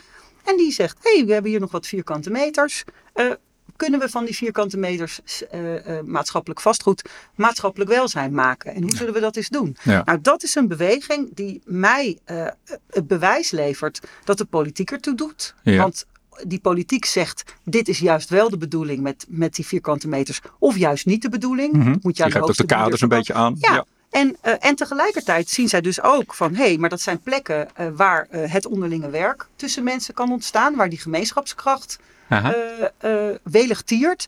En 0.44 0.56
die 0.56 0.72
zegt, 0.72 0.98
hé, 1.02 1.16
hey, 1.16 1.26
we 1.26 1.32
hebben 1.32 1.50
hier 1.50 1.60
nog 1.60 1.70
wat 1.70 1.86
vierkante 1.86 2.30
meters. 2.30 2.84
Kunnen 3.80 4.00
we 4.00 4.08
van 4.08 4.24
die 4.24 4.36
vierkante 4.36 4.76
meters 4.76 5.20
eh, 5.50 5.98
eh, 5.98 6.04
maatschappelijk 6.04 6.60
vastgoed 6.60 7.02
maatschappelijk 7.34 7.90
welzijn 7.90 8.32
maken? 8.32 8.74
En 8.74 8.82
hoe 8.82 8.96
zullen 8.96 9.14
we 9.14 9.20
dat 9.20 9.36
eens 9.36 9.48
doen? 9.48 9.76
Ja. 9.82 10.02
Nou, 10.04 10.20
dat 10.20 10.42
is 10.42 10.54
een 10.54 10.68
beweging 10.68 11.34
die 11.34 11.62
mij 11.64 12.18
eh, 12.24 12.46
het 12.90 13.06
bewijs 13.06 13.50
levert 13.50 14.00
dat 14.24 14.38
de 14.38 14.44
politiek 14.44 14.90
ertoe 14.90 15.14
doet. 15.14 15.54
Ja. 15.62 15.76
Want 15.76 16.06
die 16.46 16.60
politiek 16.60 17.04
zegt, 17.04 17.54
dit 17.64 17.88
is 17.88 17.98
juist 17.98 18.28
wel 18.28 18.50
de 18.50 18.58
bedoeling 18.58 19.00
met, 19.00 19.26
met 19.28 19.54
die 19.54 19.66
vierkante 19.66 20.08
meters. 20.08 20.40
Of 20.58 20.76
juist 20.76 21.06
niet 21.06 21.22
de 21.22 21.28
bedoeling. 21.28 21.72
Mhm. 21.72 21.92
Dat 21.92 22.02
moet 22.02 22.16
je 22.16 22.24
Je 22.26 22.40
aan 22.40 22.52
de 22.52 22.66
kaders 22.66 23.00
een 23.00 23.08
beetje 23.08 23.34
aan. 23.34 23.56
ja. 23.58 23.84
En, 24.10 24.36
en 24.40 24.74
tegelijkertijd 24.74 25.48
zien 25.48 25.68
zij 25.68 25.80
dus 25.80 26.02
ook 26.02 26.34
van 26.34 26.54
hé, 26.54 26.64
hey, 26.64 26.78
maar 26.78 26.88
dat 26.88 27.00
zijn 27.00 27.20
plekken 27.20 27.68
waar 27.96 28.26
het 28.30 28.66
onderlinge 28.66 29.10
werk 29.10 29.46
tussen 29.56 29.84
mensen 29.84 30.14
kan 30.14 30.32
ontstaan, 30.32 30.76
waar 30.76 30.88
die 30.88 30.98
gemeenschapskracht 30.98 31.98
welig 33.42 33.82
tiert, 33.82 34.26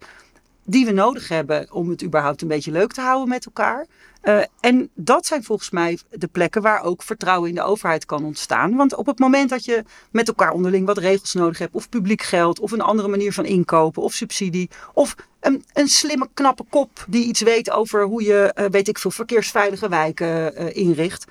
die 0.64 0.86
we 0.86 0.92
nodig 0.92 1.28
hebben 1.28 1.72
om 1.72 1.90
het 1.90 2.02
überhaupt 2.02 2.42
een 2.42 2.48
beetje 2.48 2.70
leuk 2.70 2.92
te 2.92 3.00
houden 3.00 3.28
met 3.28 3.46
elkaar. 3.46 3.86
Eh, 4.22 4.40
en 4.60 4.90
dat 4.94 5.26
zijn 5.26 5.44
volgens 5.44 5.70
mij 5.70 5.98
de 6.10 6.26
plekken 6.26 6.62
waar 6.62 6.82
ook 6.82 7.02
vertrouwen 7.02 7.48
in 7.48 7.54
de 7.54 7.62
overheid 7.62 8.04
kan 8.04 8.24
ontstaan. 8.24 8.76
Want 8.76 8.94
op 8.94 9.06
het 9.06 9.18
moment 9.18 9.50
dat 9.50 9.64
je 9.64 9.84
met 10.10 10.28
elkaar 10.28 10.50
onderling 10.50 10.86
wat 10.86 10.98
regels 10.98 11.34
nodig 11.34 11.58
hebt, 11.58 11.74
of 11.74 11.88
publiek 11.88 12.22
geld, 12.22 12.60
of 12.60 12.72
een 12.72 12.80
andere 12.80 13.08
manier 13.08 13.32
van 13.32 13.44
inkopen, 13.44 14.02
of 14.02 14.12
subsidie, 14.12 14.70
of 14.92 15.14
een, 15.40 15.64
een 15.72 15.88
slimme, 15.88 16.28
knappe 16.34 16.64
kop 16.68 17.04
die 17.08 17.24
iets 17.24 17.40
weet 17.40 17.70
over 17.70 18.04
hoe 18.04 18.22
je, 18.22 18.52
eh, 18.54 18.66
weet 18.70 18.88
ik 18.88 18.98
veel, 18.98 19.10
verkeersveilige 19.10 19.88
wijken 19.88 20.56
eh, 20.56 20.76
inricht. 20.76 21.24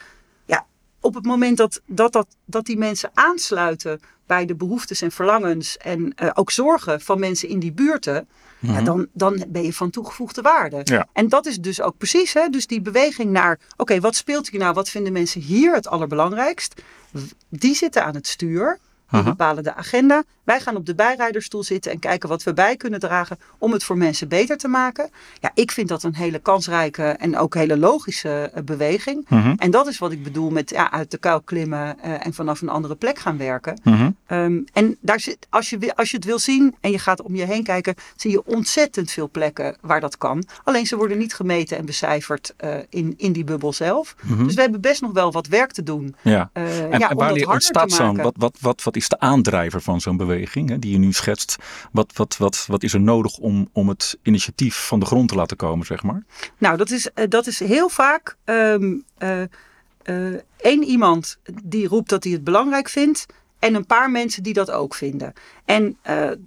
Ja, 0.45 0.65
op 0.99 1.13
het 1.13 1.25
moment 1.25 1.57
dat, 1.57 1.81
dat, 1.86 2.13
dat, 2.13 2.27
dat 2.45 2.65
die 2.65 2.77
mensen 2.77 3.12
aansluiten 3.13 3.99
bij 4.32 4.46
de 4.46 4.56
behoeftes 4.56 5.02
en 5.02 5.12
verlangens 5.12 5.78
en 5.78 6.13
eh, 6.15 6.30
ook 6.34 6.52
zorgen 6.52 7.02
van 7.02 7.20
mensen 7.20 7.50
in 7.50 7.60
die 7.60 7.72
buurten, 7.72 8.28
ja, 8.60 8.82
dan, 8.82 9.08
dan 9.13 9.44
ben 9.48 9.63
je 9.63 9.74
van 9.74 9.89
toegevoegde 9.89 10.41
waarde. 10.41 10.82
Ja. 10.84 11.08
En 11.13 11.30
dat 11.30 11.46
is 11.46 11.58
dus 11.58 11.82
ook 11.82 11.98
precies, 11.98 12.34
hè, 12.34 12.50
dus 12.50 12.67
die 12.67 12.82
beweging 12.82 13.32
naar, 13.32 13.60
oké, 13.78 14.00
wat 14.00 14.15
speelt 14.15 14.50
hier 14.50 14.60
nou? 14.60 14.74
Wat 14.74 14.89
vinden 14.89 15.13
mensen 15.13 15.41
hier 15.41 15.74
het 15.74 15.88
allerbelangrijkst? 15.88 16.82
Die 17.50 17.76
zitten 17.76 18.06
aan 18.06 18.15
het 18.15 18.28
stuur. 18.28 18.80
Die 19.10 19.24
bepalen 19.24 19.63
de 19.63 19.74
agenda. 19.74 20.24
Wij 20.43 20.60
gaan 20.60 20.75
op 20.75 20.86
de 20.86 20.95
bijrijderstoel 20.95 21.63
zitten 21.63 21.91
en 21.91 21.99
kijken 21.99 22.30
wat 22.30 22.43
we 22.43 22.54
bij 22.54 22.75
kunnen 22.75 22.99
dragen 22.99 23.38
om 23.58 23.71
het 23.71 23.84
voor 23.84 23.97
mensen 23.97 24.27
beter 24.27 24.58
te 24.58 24.67
maken. 24.67 25.10
Ja, 25.39 25.51
ik 25.54 25.71
vind 25.71 25.88
dat 25.88 26.04
een 26.04 26.15
hele 26.15 26.39
kansrijke 26.39 27.04
en 27.04 27.38
ook 27.38 27.56
hele 27.56 27.77
logische 27.77 28.51
eh, 28.54 28.63
beweging. 28.63 29.25
Mhm. 29.30 29.54
En 29.58 29.71
dat 29.71 29.88
is 29.88 29.97
wat 29.97 30.12
ik 30.12 30.23
bedoel 30.23 30.49
met 30.49 30.69
ja, 30.69 30.91
uit 30.91 31.12
de 31.12 31.17
kuil 31.17 31.41
klimmen 31.41 31.99
eh, 31.99 32.25
en 32.25 32.34
vanaf 32.34 32.62
een 32.62 32.69
andere 32.69 32.95
plek 32.95 33.19
gaan 33.19 33.38
werken. 33.38 33.80
Mhm. 33.84 34.10
Ehm, 34.25 34.60
en 34.73 34.97
daar 35.01 35.19
zit, 35.19 35.47
als, 35.49 35.69
je, 35.69 35.95
als 35.95 36.10
je 36.10 36.15
het 36.15 36.25
wil 36.25 36.39
zien 36.39 36.75
en 36.82 36.91
je 36.91 36.99
gaat 36.99 37.21
om 37.21 37.36
je 37.36 37.45
heen 37.45 37.63
kijken, 37.63 37.95
zie 38.15 38.32
je 38.32 38.45
ontzettend 38.45 39.12
veel 39.12 39.30
plekken 39.30 39.75
waar 39.82 39.99
dat 39.99 40.17
kan. 40.17 40.43
Alleen 40.63 40.86
ze 40.86 40.95
worden 40.95 41.17
niet 41.17 41.34
gemeten 41.34 41.77
en 41.77 41.86
becijferd 41.86 42.54
eh, 42.58 42.75
in, 42.89 43.13
in 43.17 43.32
die 43.32 43.43
bubbel 43.43 43.73
zelf. 43.73 44.15
Dus 44.38 44.56
we 44.56 44.62
hebben 44.62 44.82
best 44.82 45.01
nog 45.01 45.12
wel 45.12 45.32
wat 45.32 45.47
werk 45.47 45.71
te 45.71 45.84
doen. 45.84 46.15
Ja. 46.21 46.49
En, 46.54 46.99
ja, 46.99 47.10
en 47.10 47.47
ontstaat 47.47 47.91
zo'n, 47.91 48.17
wat, 48.17 48.36
wat, 48.38 48.58
wat, 48.60 48.84
wat 48.84 48.95
is 48.95 49.10
de 49.10 49.19
aandrijver 49.19 49.82
van 49.82 50.01
zo'n 50.01 50.17
beweging 50.17 50.31
hè, 50.70 50.80
die 50.80 50.91
je 50.91 50.98
nu 50.98 51.13
schetst? 51.13 51.56
Wat, 51.91 52.12
wat, 52.13 52.38
wat, 52.38 52.65
wat 52.67 52.84
is 52.84 52.94
er 52.94 53.02
nodig 53.02 53.38
om, 53.38 53.70
om 53.72 53.89
het 53.89 54.17
initiatief 54.24 54.88
van 54.88 55.00
de 55.00 55.06
grond 55.06 55.30
te 55.30 55.36
laten 55.36 55.58
komen, 55.58 55.86
zeg 55.86 56.04
maar? 56.04 56.24
Nou, 56.58 56.78
dat 56.78 56.89
is, 56.89 57.12
eh, 57.13 57.28
dat 57.30 57.48
is 57.48 57.60
heel 57.60 57.89
vaak 57.89 58.36
ehm, 58.44 58.98
eh, 59.17 59.41
eh, 60.04 60.39
één 60.58 60.84
iemand 60.84 61.38
die 61.63 61.88
roept 61.88 62.10
dat 62.10 62.24
hij 62.24 62.34
het 62.34 62.44
belangrijk 62.44 62.89
vindt. 62.89 63.26
En 63.60 63.76
een 63.76 63.86
paar 63.86 64.12
mensen 64.12 64.44
die 64.44 64.54
dat 64.54 64.72
ook 64.72 64.96
vinden. 64.96 65.34
En 65.65 65.98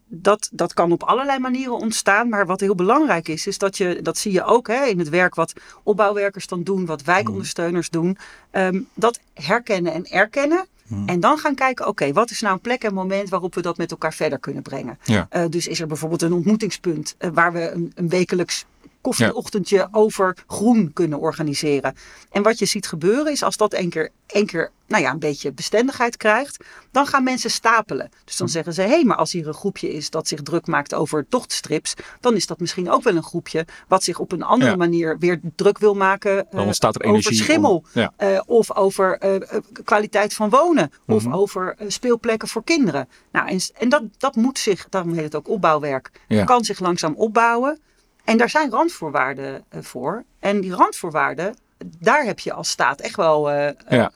dat, 0.07 0.49
dat 0.53 0.75
kan 0.75 0.93
op 0.93 1.03
allerlei 1.03 1.39
manieren 1.39 1.77
ontstaan. 1.77 2.29
Maar 2.29 2.47
wat 2.47 2.61
heel 2.61 2.75
belangrijk 2.75 3.29
is, 3.29 3.47
is 3.47 3.59
dat 3.59 3.77
je, 3.77 4.03
dat 4.03 4.19
zie 4.19 4.33
je 4.33 4.45
ook 4.45 4.67
hè, 4.67 4.85
in 4.85 4.99
het 4.99 5.09
werk 5.09 5.35
wat 5.35 5.53
opbouwwerkers 5.83 6.47
dan 6.47 6.63
doen, 6.63 6.87
wat 6.87 7.03
wijkondersteuners 7.03 7.91
doen. 7.91 8.17
ehm, 8.51 8.81
dat 8.95 9.21
herkennen 9.35 9.93
en 9.93 10.05
erkennen. 10.05 10.67
En 11.07 11.21
dan 11.21 11.39
gaan 11.39 11.55
kijken, 11.55 11.87
oké, 11.87 12.13
wat 12.13 12.31
is 12.31 12.41
nou 12.41 12.55
een 12.55 12.61
plek 12.61 12.85
en 12.85 12.95
moment 12.95 13.29
waarop 13.29 13.55
we 13.55 13.63
dat 13.63 13.77
met 13.77 13.91
elkaar 13.91 14.15
verder 14.15 14.39
kunnen 14.39 14.63
brengen. 14.63 14.99
Ja. 15.05 15.27
Eh, 15.31 15.45
dus 15.49 15.69
is 15.69 15.81
er 15.81 15.87
bijvoorbeeld 15.87 16.23
een 16.23 16.33
ontmoetingspunt 16.33 17.15
eh, 17.19 17.31
waar 17.35 17.53
we 17.53 17.71
een, 17.71 17.93
een 17.95 18.09
wekelijks 18.09 18.67
koffieochtendje 19.05 19.89
over 19.93 20.37
groen 20.47 20.93
kunnen 20.93 21.19
organiseren. 21.19 21.95
En 22.31 22.43
wat 22.43 22.59
je 22.59 22.67
ziet 22.67 22.87
gebeuren 22.87 23.33
is 23.33 23.43
als 23.43 23.57
dat 23.57 23.73
één 23.73 23.91
keer, 23.91 24.11
één 24.27 24.47
keer 24.47 24.71
nou 24.87 25.03
ja, 25.03 25.11
een 25.11 25.19
beetje 25.19 25.53
bestendigheid 25.53 26.17
krijgt, 26.17 26.65
dan 26.91 27.07
gaan 27.07 27.25
mensen 27.25 27.51
stapelen. 27.51 28.11
Dus 28.25 28.37
dan 28.37 28.49
zeggen 28.49 28.73
ze, 28.73 28.81
hé, 28.83 28.89
hey, 28.89 29.05
maar 29.05 29.17
als 29.17 29.33
hier 29.33 29.47
een 29.47 29.55
groepje 29.55 29.93
is 29.93 30.11
dat 30.11 30.29
zich 30.29 30.43
druk 30.43 30.67
maakt 30.67 30.95
over 30.95 31.27
tochtstrips, 31.29 31.95
dan 32.21 32.35
is 32.35 32.47
dat 32.47 32.61
misschien 32.61 32.91
ook 32.91 33.03
wel 33.03 33.17
een 33.17 33.23
groepje 33.23 33.67
wat 33.89 34.05
zich 34.05 34.19
op 34.19 34.33
een 34.33 34.43
andere 34.43 34.71
Ja. 34.71 34.77
manier 34.77 35.19
weer 35.19 35.41
druk 35.57 35.79
wil 35.79 35.95
maken 35.95 36.31
er 36.37 36.47
over 36.59 37.05
om- 37.05 37.21
schimmel. 37.23 37.85
ja. 37.93 38.13
eh, 38.17 38.41
of 38.47 38.77
over 38.77 39.19
eh, 39.19 39.59
kwaliteit 39.85 40.35
van 40.35 40.51
wonen. 40.51 40.91
Of 41.07 41.25
Mhm. 41.25 41.35
over 41.35 41.77
speelplekken 41.87 42.49
voor 42.49 42.65
kinderen. 42.65 43.09
Nou, 43.33 43.49
en, 43.49 43.59
en 43.79 43.89
dat, 43.89 44.03
dat 44.19 44.37
moet 44.37 44.59
zich, 44.59 44.87
daarom 44.89 45.13
heet 45.13 45.25
het 45.25 45.35
ook 45.35 45.49
opbouwwerk, 45.49 46.11
Ja. 46.29 46.45
kan 46.45 46.65
zich 46.65 46.79
langzaam 46.81 47.15
opbouwen. 47.15 47.79
En 48.25 48.37
daar 48.37 48.51
zijn 48.51 48.71
randvoorwaarden 48.71 49.65
eh, 49.69 49.83
voor. 49.83 50.25
En 50.39 50.61
die 50.61 50.75
randvoorwaarden, 50.75 51.57
daar 51.99 52.25
heb 52.25 52.39
je 52.39 52.53
als 52.53 52.69
staat 52.69 53.01
echt 53.01 53.17
wel 53.17 53.51
eh, 53.51 53.69
eh, 53.69 53.75
Ja. 53.89 54.13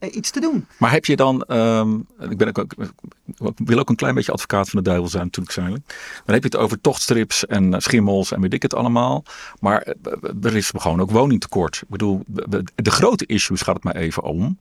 iets 0.00 0.30
te 0.30 0.40
doen. 0.40 0.66
Maar 0.78 0.90
heb 0.90 1.04
je 1.04 1.16
dan, 1.16 1.42
ehm, 1.42 1.94
ik, 2.30 2.36
ben 2.36 2.48
ook, 2.48 2.74
ik 3.36 3.52
wil 3.64 3.78
ook 3.78 3.88
een 3.88 3.96
klein 3.96 4.14
beetje 4.14 4.32
advocaat 4.32 4.68
van 4.68 4.82
de 4.82 4.88
duivel 4.88 5.08
zijn 5.08 5.24
natuurlijk 5.24 5.54
zijn. 5.54 5.84
Dan 6.24 6.34
heb 6.34 6.42
je 6.42 6.48
het 6.48 6.56
over 6.56 6.80
tochtstrips 6.80 7.46
en 7.46 7.82
schimmels 7.82 8.32
en 8.32 8.40
weet 8.40 8.52
ik 8.52 8.62
het 8.62 8.74
allemaal. 8.74 9.24
Maar 9.60 9.94
er 10.42 10.56
is 10.56 10.72
gewoon 10.76 11.00
ook 11.00 11.10
woningtekort. 11.10 11.76
Ik 11.76 11.88
bedoel, 11.88 12.22
de 12.74 12.90
grote 12.90 13.26
issues 13.26 13.62
gaat 13.62 13.74
het 13.74 13.84
maar 13.84 13.96
even 13.96 14.22
om. 14.22 14.58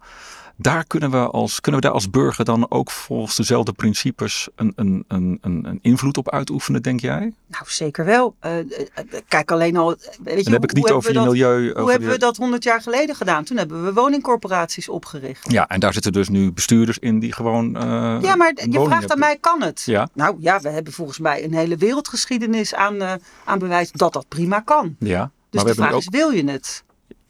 Daar 0.56 0.86
kunnen 0.86 1.12
we, 1.12 1.18
als, 1.18 1.60
kunnen 1.60 1.82
we 1.82 1.88
daar 1.88 1.96
als 1.96 2.10
burger 2.10 2.46
dan 2.46 2.72
ook 2.72 2.92
volgens 2.92 3.36
dezelfde 3.36 3.74
principes 3.74 4.48
een, 4.56 4.74
een, 4.76 5.06
een, 5.08 5.38
een, 5.42 5.80
invloed 5.82 6.18
op 6.18 6.30
uitoefenen, 6.30 6.82
denk 6.82 7.00
jij? 7.00 7.34
Nou, 7.48 7.64
zeker 7.66 8.06
wel. 8.06 8.36
Eh, 8.40 8.60
eh, 8.60 8.66
eh, 8.94 9.06
kijk 9.28 9.52
alleen 9.52 9.78
al. 9.78 9.96
Weet 10.24 10.38
je, 10.38 10.44
dan 10.44 10.54
heb 10.54 10.64
ik 10.64 10.70
hoe 10.70 10.70
het 10.70 10.74
niet 10.74 10.92
over 10.92 11.14
we 11.14 11.20
je 11.20 11.26
milieu. 11.26 11.74
Hoe 11.80 11.92
hebben 11.92 12.10
we 12.10 12.18
dat 12.18 12.38
honderd 12.38 12.64
jaar 12.64 12.82
geleden 12.82 13.16
gedaan? 13.16 13.44
Toen 13.44 13.58
hebben 13.58 13.84
we 13.84 13.94
woningcorporaties 13.94 14.90
opgericht. 14.90 15.52
Ja, 15.52 15.68
en 15.68 15.80
daar 15.80 15.94
zitten 15.94 16.12
dus 16.12 16.30
nu 16.30 16.52
bestuurders 16.52 16.98
in 17.00 17.20
die 17.20 17.34
gewoon. 17.34 17.72
Ja, 18.22 18.36
maar 18.36 18.54
je 18.56 18.72
vraagt 18.72 18.90
hebben. 18.90 19.12
aan 19.12 19.20
mij, 19.20 19.38
kan 19.38 19.62
het? 19.62 19.84
Ja. 19.86 20.10
Nou 20.14 20.36
ja, 20.40 20.60
we 20.60 20.70
hebben 20.70 20.94
volgens 20.94 21.20
mij 21.20 21.44
een 21.44 21.54
hele 21.54 21.78
wereldgeschiedenis 21.78 22.76
aan, 22.76 23.20
aan 23.44 23.60
bewijs 23.60 23.92
dat 23.92 24.14
dat 24.14 24.28
prima 24.28 24.60
kan. 24.60 24.96
Ja, 25.00 25.32
Dus 25.50 25.64
maar 25.64 25.72
de 25.72 25.78
vraag 25.78 25.94
ook. 25.94 26.00
is, 26.00 26.08
wil 26.10 26.30
je 26.30 26.44
het? 26.44 26.84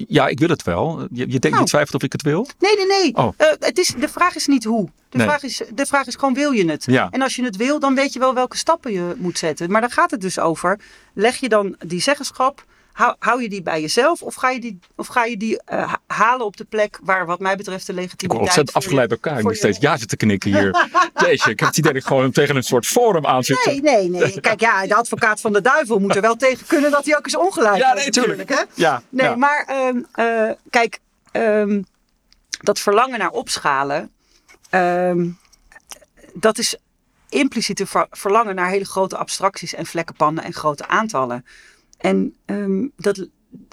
Ja, 0.08 0.28
ik 0.28 0.40
wil 0.40 0.50
het 0.50 0.64
wel. 0.64 1.00
Je, 1.00 1.08
je 1.12 1.26
denkt, 1.26 1.44
je 1.44 1.50
Nou. 1.50 1.66
twijfelt 1.66 1.96
of 1.96 2.04
ik 2.04 2.12
het 2.12 2.22
wil? 2.22 2.48
Nee, 2.60 2.76
nee, 2.76 2.88
nee. 2.88 3.16
Oh. 3.16 3.34
Eh, 3.38 3.48
het 3.60 3.78
is, 3.78 3.94
de 4.00 4.10
vraag 4.10 4.36
is 4.36 4.48
niet 4.48 4.64
hoe. 4.64 4.90
De, 5.10 5.18
Nee. 5.18 5.28
vraag 5.28 5.44
is, 5.44 5.62
de 5.74 5.86
vraag 5.86 6.08
is 6.08 6.16
gewoon, 6.16 6.34
wil 6.34 6.52
je 6.52 6.70
het? 6.70 6.86
Ja. 6.86 7.08
En 7.12 7.22
als 7.22 7.36
je 7.36 7.44
het 7.44 7.56
wil, 7.56 7.80
dan 7.80 7.96
weet 7.96 8.14
je 8.14 8.20
wel 8.20 8.34
welke 8.34 8.58
stappen 8.58 8.92
je 8.92 9.14
moet 9.18 9.38
zetten. 9.38 9.72
Maar 9.72 9.82
daar 9.82 9.92
gaat 9.92 10.12
het 10.12 10.22
dus 10.22 10.40
over. 10.40 10.80
Leg 11.14 11.36
je 11.38 11.50
dan 11.50 11.76
die 11.86 12.02
zeggenschap, 12.02 12.66
hou, 12.94 13.16
hou 13.20 13.42
je 13.42 13.50
die 13.50 13.62
bij 13.62 13.82
jezelf? 13.82 14.22
Of 14.22 14.36
ga 14.36 14.50
je 14.50 14.60
die, 14.60 14.80
of 14.96 15.08
ga 15.08 15.26
je 15.26 15.38
die 15.38 15.62
eh, 15.64 15.88
ha- 15.90 16.00
halen 16.08 16.46
op 16.46 16.58
de 16.58 16.64
plek 16.64 17.00
waar 17.04 17.26
wat 17.26 17.40
mij 17.40 17.56
betreft 17.56 17.86
de 17.86 17.92
Ik 17.92 17.98
legitimiteit... 17.98 18.32
word 18.32 18.44
ontzettend 18.48 18.78
afgeleid 18.78 19.08
bij 19.08 19.18
elkaar. 19.22 19.38
Ik 19.40 19.44
moet 19.46 19.58
steeds 19.58 19.78
ja 19.80 19.98
zitten 19.98 20.18
knikken 20.18 20.52
hier. 20.52 20.88
Jeetje, 21.26 21.50
ik 21.52 21.60
heb 21.60 21.68
het 21.70 21.78
idee 21.78 21.94
dat 21.94 22.02
ik 22.02 22.08
gewoon 22.08 22.32
tegen 22.32 22.56
een 22.56 22.64
soort 22.64 22.86
forum 22.88 23.26
aan 23.26 23.44
zit. 23.44 23.66
Nee, 23.66 23.82
nee, 23.82 24.10
nee. 24.10 24.40
Kijk, 24.48 24.60
ja, 24.60 24.88
de 24.88 24.96
advocaat 24.96 25.42
van 25.42 25.54
de 25.54 25.62
duivel 25.62 26.00
moet 26.00 26.16
er 26.16 26.22
wel 26.22 26.36
tegen 26.36 26.68
kunnen 26.68 26.92
dat 26.92 27.06
hij 27.06 27.18
ook 27.18 27.26
eens 27.26 27.38
ongelijk 27.38 27.76
Ja, 27.78 27.92
heeft. 27.94 28.16
nee, 28.16 28.26
tuurlijk. 28.26 28.50
hè? 28.50 28.62
Ja, 28.74 29.02
Nee, 29.10 29.26
ja. 29.30 29.36
maar 29.36 29.66
ehm, 29.68 29.98
eh, 30.14 30.52
kijk, 30.70 31.00
ehm, 31.32 31.82
dat 32.62 32.80
verlangen 32.80 33.20
naar 33.20 33.30
opschalen, 33.32 34.12
ehm, 34.70 35.28
dat 36.34 36.58
is 36.58 36.76
impliciete 37.30 37.86
ver- 37.86 38.08
verlangen 38.12 38.56
naar 38.56 38.70
hele 38.70 38.86
grote 38.86 39.18
abstracties 39.18 39.74
en 39.74 39.86
vlekkenpannen 39.86 40.44
en 40.44 40.54
grote 40.54 40.88
aantallen. 40.88 41.46
En 42.02 42.36
ehm, 42.46 42.88
dat, 42.98 43.28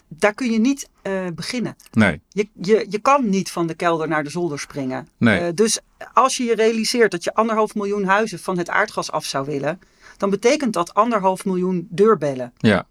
daar 0.09 0.35
kun 0.35 0.51
je 0.51 0.59
niet 0.59 0.89
eh, 1.03 1.27
beginnen. 1.35 1.77
Nee. 1.91 2.21
Je, 2.29 2.49
je, 2.61 2.87
je 2.89 2.99
kan 2.99 3.29
niet 3.29 3.51
van 3.51 3.67
de 3.67 3.75
kelder 3.75 4.09
naar 4.09 4.25
de 4.25 4.31
zolder 4.31 4.59
springen. 4.59 5.09
Nee. 5.17 5.39
Eh, 5.39 5.49
dus 5.55 5.81
als 6.13 6.37
je 6.37 6.45
je 6.45 6.55
realiseert 6.55 7.11
dat 7.11 7.25
je 7.25 7.35
anderhalf 7.35 7.75
miljoen 7.75 8.05
huizen 8.05 8.39
van 8.39 8.59
het 8.59 8.69
aardgas 8.69 9.11
af 9.11 9.25
zou 9.25 9.47
willen, 9.47 9.81
dan 10.17 10.31
betekent 10.31 10.73
dat 10.73 10.95
anderhalf 10.95 11.45
miljoen 11.45 11.87
deurbellen. 11.91 12.53
Ja. 12.57 12.87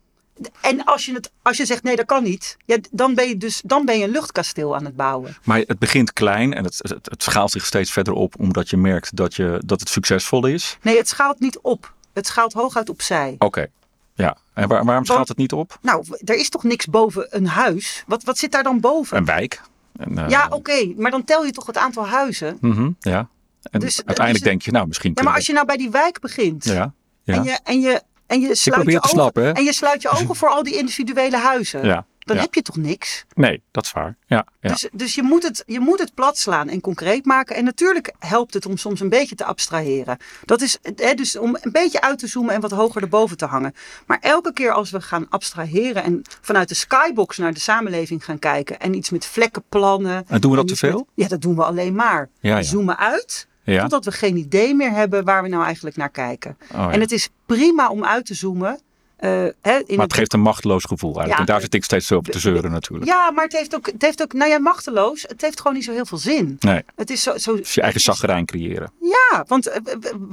En 0.61 0.83
als 0.83 1.05
je, 1.05 1.13
het, 1.13 1.31
als 1.41 1.57
je 1.57 1.65
zegt 1.65 1.83
nee, 1.83 1.95
dat 1.95 2.05
kan 2.05 2.23
niet, 2.23 2.57
ja, 2.65 2.77
dan, 2.91 3.15
ben 3.15 3.27
je 3.27 3.37
dus, 3.37 3.61
dan 3.65 3.85
ben 3.85 3.97
je 3.97 4.03
een 4.03 4.11
luchtkasteel 4.11 4.75
aan 4.75 4.85
het 4.85 4.95
bouwen. 4.95 5.35
Maar 5.43 5.59
het 5.59 5.79
begint 5.79 6.13
klein 6.13 6.53
en 6.53 6.63
het, 6.63 6.77
het, 6.77 7.09
het 7.09 7.23
schaalt 7.23 7.51
zich 7.51 7.65
steeds 7.65 7.91
verder 7.91 8.13
op 8.13 8.39
omdat 8.39 8.69
je 8.69 8.77
merkt 8.77 9.15
dat, 9.15 9.35
je, 9.35 9.61
dat 9.65 9.79
het 9.79 9.89
succesvol 9.89 10.45
is. 10.45 10.77
Nee, 10.81 10.97
het 10.97 11.07
schaalt 11.07 11.39
niet 11.39 11.59
op. 11.59 11.93
Het 12.13 12.27
schaalt 12.27 12.53
hooguit 12.53 12.89
opzij. 12.89 13.35
Oké. 13.37 13.69
Ja. 14.17 14.37
En 14.53 14.67
waar, 14.67 14.85
waarom 14.85 15.05
schaalt 15.05 15.27
het 15.27 15.37
niet 15.37 15.51
op? 15.53 15.77
Nou, 15.81 16.05
er 16.25 16.35
is 16.35 16.49
toch 16.49 16.63
niks 16.63 16.85
boven 16.85 17.27
een 17.29 17.47
huis? 17.47 18.03
Wat, 18.07 18.23
wat 18.23 18.37
zit 18.37 18.51
daar 18.51 18.63
dan 18.63 18.79
boven? 18.79 19.17
Een 19.17 19.25
wijk. 19.25 19.61
En, 19.99 20.17
eh, 20.17 20.29
Ja, 20.29 20.47
oké, 20.49 20.93
maar 20.97 21.11
dan 21.11 21.23
tel 21.23 21.45
je 21.45 21.51
toch 21.51 21.65
het 21.65 21.77
aantal 21.77 22.07
huizen. 22.07 22.57
mhm, 22.61 22.89
ja. 22.99 23.27
En 23.71 23.79
Dus- 23.79 23.97
uiteindelijk 24.05 24.33
dus- 24.45 24.51
denk 24.53 24.61
je, 24.61 24.71
nou 24.71 24.87
misschien 24.87 25.11
Ja, 25.15 25.23
maar 25.23 25.33
als 25.33 25.45
je 25.45 25.53
nou 25.53 25.65
bij 25.65 25.77
die 25.77 25.89
wijk 25.89 26.19
begint 26.19 26.63
Ja. 26.65 26.93
Ja. 27.23 27.33
en, 27.33 27.43
je, 27.43 27.59
en, 27.63 27.79
je, 27.81 28.01
en 28.27 28.39
je 28.41 28.55
sluit 28.55 28.91
je 28.91 28.99
te 28.99 29.19
ogen, 29.21 29.53
en 29.53 29.63
je 29.63 29.73
sluit 29.73 30.01
je 30.01 30.09
ogen 30.09 30.35
voor 30.39 30.49
al 30.49 30.63
die 30.63 30.77
individuele 30.77 31.37
huizen, 31.37 31.85
ja. 31.85 32.05
Dan 32.27 32.35
ja. 32.35 32.41
heb 32.41 32.53
je 32.53 32.61
toch 32.61 32.75
niks? 32.77 33.25
Nee, 33.35 33.61
dat 33.71 33.85
is 33.85 33.91
waar. 33.91 34.17
Ja. 34.25 34.45
ja. 34.59 34.69
Dus, 34.69 34.89
dus 34.91 35.15
je, 35.15 35.23
moet 35.23 35.43
het, 35.43 35.63
je 35.65 35.79
moet 35.79 35.99
het 35.99 36.13
plat 36.13 36.37
slaan 36.37 36.69
en 36.69 36.81
concreet 36.81 37.25
maken. 37.25 37.55
En 37.55 37.63
natuurlijk 37.63 38.13
helpt 38.19 38.53
het 38.53 38.65
om 38.65 38.77
soms 38.77 38.99
een 38.99 39.09
beetje 39.09 39.35
te 39.35 39.45
abstraheren. 39.45 40.17
Dat 40.45 40.61
is 40.61 40.77
hè, 40.95 41.13
dus 41.13 41.37
om 41.37 41.57
een 41.61 41.71
beetje 41.71 42.01
uit 42.01 42.19
te 42.19 42.27
zoomen 42.27 42.53
en 42.53 42.61
wat 42.61 42.71
hoger 42.71 43.01
erboven 43.01 43.37
te 43.37 43.45
hangen. 43.45 43.73
Maar 44.05 44.19
elke 44.21 44.53
keer 44.53 44.71
als 44.71 44.89
we 44.89 45.01
gaan 45.01 45.29
abstraheren 45.29 46.03
en 46.03 46.21
vanuit 46.41 46.69
de 46.69 46.75
skybox 46.75 47.37
naar 47.37 47.53
de 47.53 47.59
samenleving 47.59 48.25
gaan 48.25 48.39
kijken 48.39 48.79
en 48.79 48.93
iets 48.93 49.09
met 49.09 49.25
vlekken 49.25 49.63
plannen. 49.69 50.25
En 50.27 50.41
doen 50.41 50.51
we 50.51 50.57
dat 50.57 50.67
te 50.67 50.77
met- 50.81 50.91
veel? 50.91 51.07
ja, 51.13 51.27
dat 51.27 51.41
doen 51.41 51.55
we 51.55 51.63
alleen 51.63 51.95
maar. 51.95 52.29
Ja. 52.39 52.61
Zoomen 52.61 52.97
uit 52.97 53.47
totdat 53.75 54.05
we 54.05 54.11
geen 54.11 54.37
idee 54.37 54.75
meer 54.75 54.91
hebben 54.91 55.23
waar 55.25 55.43
we 55.43 55.49
nou 55.49 55.63
eigenlijk 55.63 55.95
naar 55.95 56.09
kijken. 56.09 56.57
Oh. 56.73 56.93
En 56.93 56.99
het 56.99 57.11
is 57.11 57.29
prima 57.45 57.89
om 57.89 58.05
uit 58.05 58.25
te 58.25 58.33
zoomen. 58.33 58.79
Eh, 59.17 59.29
hè, 59.61 59.77
in 59.85 59.95
Maar 59.95 60.05
het 60.05 60.13
geeft 60.13 60.33
een 60.33 60.41
machteloos 60.41 60.83
gevoel 60.83 61.15
eigenlijk. 61.19 61.37
Ja. 61.37 61.39
en 61.39 61.45
daar 61.45 61.61
zit 61.61 61.73
ik 61.73 61.83
steeds 61.83 62.07
zo 62.07 62.15
op 62.15 62.25
te 62.25 62.39
zeuren 62.39 62.71
natuurlijk. 62.71 63.09
Ja, 63.09 63.31
maar 63.31 63.43
het 63.43 63.53
heeft 63.53 63.75
ook, 63.75 63.85
het 63.85 64.01
heeft 64.01 64.21
ook, 64.21 64.33
nou 64.33 64.51
ja, 64.51 64.59
machteloos. 64.59 65.25
Het 65.27 65.41
heeft 65.41 65.57
gewoon 65.57 65.73
niet 65.73 65.83
zo 65.83 65.91
heel 65.91 66.05
veel 66.05 66.17
zin. 66.17 66.55
Nee. 66.59 66.81
Het 66.95 67.09
is 67.09 67.23
zo, 67.23 67.37
zo, 67.37 67.55
Dus 67.55 67.73
je 67.73 67.81
eigen 67.81 68.01
zagrijn 68.01 68.45
creëren. 68.45 68.91
Ja, 69.01 69.43
want 69.47 69.67
eh, 69.67 69.81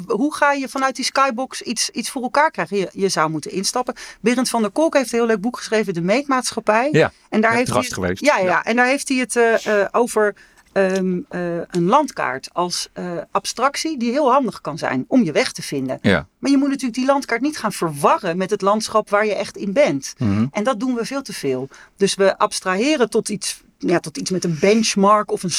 hoe 0.07 0.35
ga 0.35 0.53
je 0.53 0.69
vanuit 0.69 0.97
die 0.97 1.05
skybox 1.05 1.63
iets, 1.63 1.91
iets 1.91 2.11
voor 2.11 2.23
elkaar 2.23 2.51
krijgen? 2.51 2.77
Je, 2.77 2.89
je 2.93 3.09
zou 3.09 3.31
moeten 3.31 3.51
instappen. 3.51 3.95
Berend 4.21 4.49
van 4.49 4.63
der 4.63 4.71
Kolk 4.71 4.95
heeft 4.95 5.13
een 5.13 5.19
heel 5.19 5.27
leuk 5.27 5.41
boek 5.41 5.57
geschreven, 5.57 5.95
De 5.95 6.01
Meetmaatschappij. 6.01 6.89
Ja, 6.93 7.13
en 7.29 7.41
daar 7.41 7.53
heeft 7.53 7.73
hij 7.73 7.83
geweest. 7.83 8.25
Ja, 8.25 8.39
ja, 8.39 8.45
Ja. 8.45 8.65
en 8.65 8.77
daar 8.77 8.87
heeft 8.87 9.09
hij 9.09 9.19
het 9.19 9.37
eh, 9.37 9.85
over 9.93 10.35
ehm, 10.75 11.19
eh, 11.29 11.57
een 11.57 11.85
landkaart 11.85 12.49
als 12.53 12.89
eh, 12.93 13.17
abstractie 13.31 13.99
die 13.99 14.11
heel 14.11 14.33
handig 14.33 14.61
kan 14.61 14.79
zijn 14.79 15.05
om 15.09 15.25
je 15.25 15.33
weg 15.33 15.53
te 15.53 15.63
vinden. 15.63 15.99
Ja. 16.03 16.27
Maar 16.39 16.51
je 16.51 16.57
moet 16.57 16.69
natuurlijk 16.69 16.95
die 16.95 17.07
landkaart 17.07 17.41
niet 17.41 17.59
gaan 17.59 17.73
verwarren 17.73 18.37
met 18.37 18.51
het 18.51 18.63
landschap 18.63 19.11
waar 19.11 19.27
je 19.27 19.35
echt 19.35 19.57
in 19.57 19.73
bent. 19.73 20.15
Mhm. 20.19 20.47
En 20.51 20.65
dat 20.65 20.81
doen 20.81 20.95
we 20.95 21.05
veel 21.05 21.23
te 21.23 21.33
veel. 21.33 21.69
Dus 21.97 22.15
we 22.15 22.39
abstraheren 22.39 23.11
tot 23.11 23.29
iets, 23.29 23.63
ja, 23.79 24.01
tot 24.01 24.17
iets 24.17 24.31
met 24.31 24.45
een 24.45 24.57
benchmark 24.61 25.31
of 25.31 25.43
een, 25.43 25.53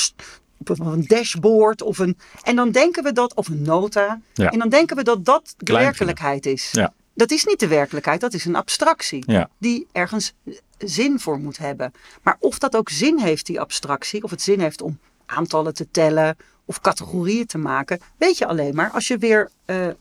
of 0.67 0.79
een 0.79 1.05
dashboard. 1.07 1.81
Of 1.81 1.97
een, 1.97 2.17
en 2.43 2.55
dan 2.55 2.71
denken 2.71 3.03
we 3.03 3.11
dat, 3.11 3.33
of 3.33 3.47
een 3.47 3.61
nota. 3.61 4.21
Ja. 4.33 4.51
En 4.51 4.59
dan 4.59 4.69
denken 4.69 4.95
we 4.95 5.03
dat 5.03 5.25
dat 5.25 5.53
de 5.57 5.65
Klein 5.65 5.83
werkelijkheid 5.83 6.45
is. 6.45 6.69
Ja. 6.71 6.93
Dat 7.13 7.31
is 7.31 7.45
niet 7.45 7.59
de 7.59 7.67
werkelijkheid, 7.67 8.21
dat 8.21 8.33
is 8.33 8.45
een 8.45 8.55
abstractie. 8.55 9.23
Ja. 9.27 9.49
Die 9.57 9.87
ergens 9.91 10.33
zin 10.77 11.19
voor 11.19 11.39
moet 11.39 11.57
hebben. 11.57 11.93
Maar 12.23 12.37
of 12.39 12.59
dat 12.59 12.75
ook 12.75 12.89
zin 12.89 13.19
heeft, 13.19 13.45
die 13.45 13.59
abstractie, 13.59 14.23
of 14.23 14.29
het 14.29 14.41
zin 14.41 14.59
heeft 14.59 14.81
om 14.81 14.99
aantallen 15.25 15.73
te 15.73 15.91
tellen 15.91 16.37
of 16.65 16.81
categorieën 16.81 17.45
te 17.45 17.57
maken, 17.57 17.99
weet 18.17 18.37
je 18.37 18.47
alleen 18.47 18.75
maar 18.75 18.91
als 18.91 19.07
je 19.07 19.17
weer 19.17 19.51
eh, 19.65 19.87
eh, 19.87 19.95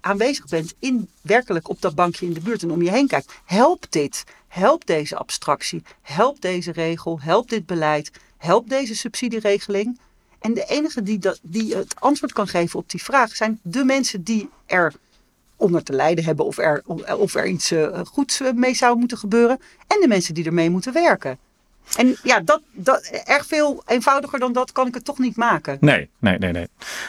aanwezig 0.00 0.46
bent 0.46 0.74
in 0.78 1.08
werkelijk 1.20 1.68
op 1.68 1.80
dat 1.80 1.94
bankje 1.94 2.26
in 2.26 2.32
de 2.32 2.40
buurt 2.40 2.62
en 2.62 2.70
om 2.70 2.82
je 2.82 2.90
heen 2.90 3.06
kijkt. 3.06 3.32
Helpt 3.44 3.92
dit? 3.92 4.24
Helpt 4.48 4.86
deze 4.86 5.16
abstractie? 5.16 5.82
Helpt 6.02 6.42
deze 6.42 6.72
regel? 6.72 7.20
Helpt 7.20 7.50
dit 7.50 7.66
beleid? 7.66 8.10
Helpt 8.36 8.68
deze 8.68 8.96
subsidieregeling? 8.96 9.98
En 10.40 10.54
de 10.54 10.64
enige 10.64 11.02
die, 11.02 11.18
dat, 11.18 11.38
die 11.42 11.76
het 11.76 11.94
antwoord 11.98 12.32
kan 12.32 12.48
geven 12.48 12.78
op 12.78 12.90
die 12.90 13.02
vraag 13.02 13.36
zijn 13.36 13.60
de 13.62 13.84
mensen 13.84 14.22
die 14.22 14.50
er 14.66 14.92
onder 15.62 15.82
te 15.82 15.92
lijden 15.92 16.24
hebben 16.24 16.44
of 16.44 16.58
er, 16.58 16.82
of 17.18 17.34
er 17.34 17.46
iets 17.46 17.70
eh, 17.70 18.00
goeds 18.04 18.40
eh, 18.40 18.52
mee 18.52 18.74
zou 18.74 18.98
moeten 18.98 19.18
gebeuren. 19.18 19.58
En 19.86 19.98
de 20.00 20.08
mensen 20.08 20.34
die 20.34 20.44
ermee 20.44 20.70
moeten 20.70 20.92
werken. 20.92 21.38
En 21.96 22.16
ja, 22.22 22.40
dat, 22.40 22.60
dat, 22.72 23.04
erg 23.24 23.46
veel 23.46 23.82
eenvoudiger 23.86 24.38
dan 24.38 24.52
dat 24.52 24.72
kan 24.72 24.86
ik 24.86 24.94
het 24.94 25.04
toch 25.04 25.18
niet 25.18 25.36
maken. 25.36 25.76
Nee, 25.80 26.08
nee, 26.18 26.38
nee, 26.38 26.52
nee. 26.52 26.66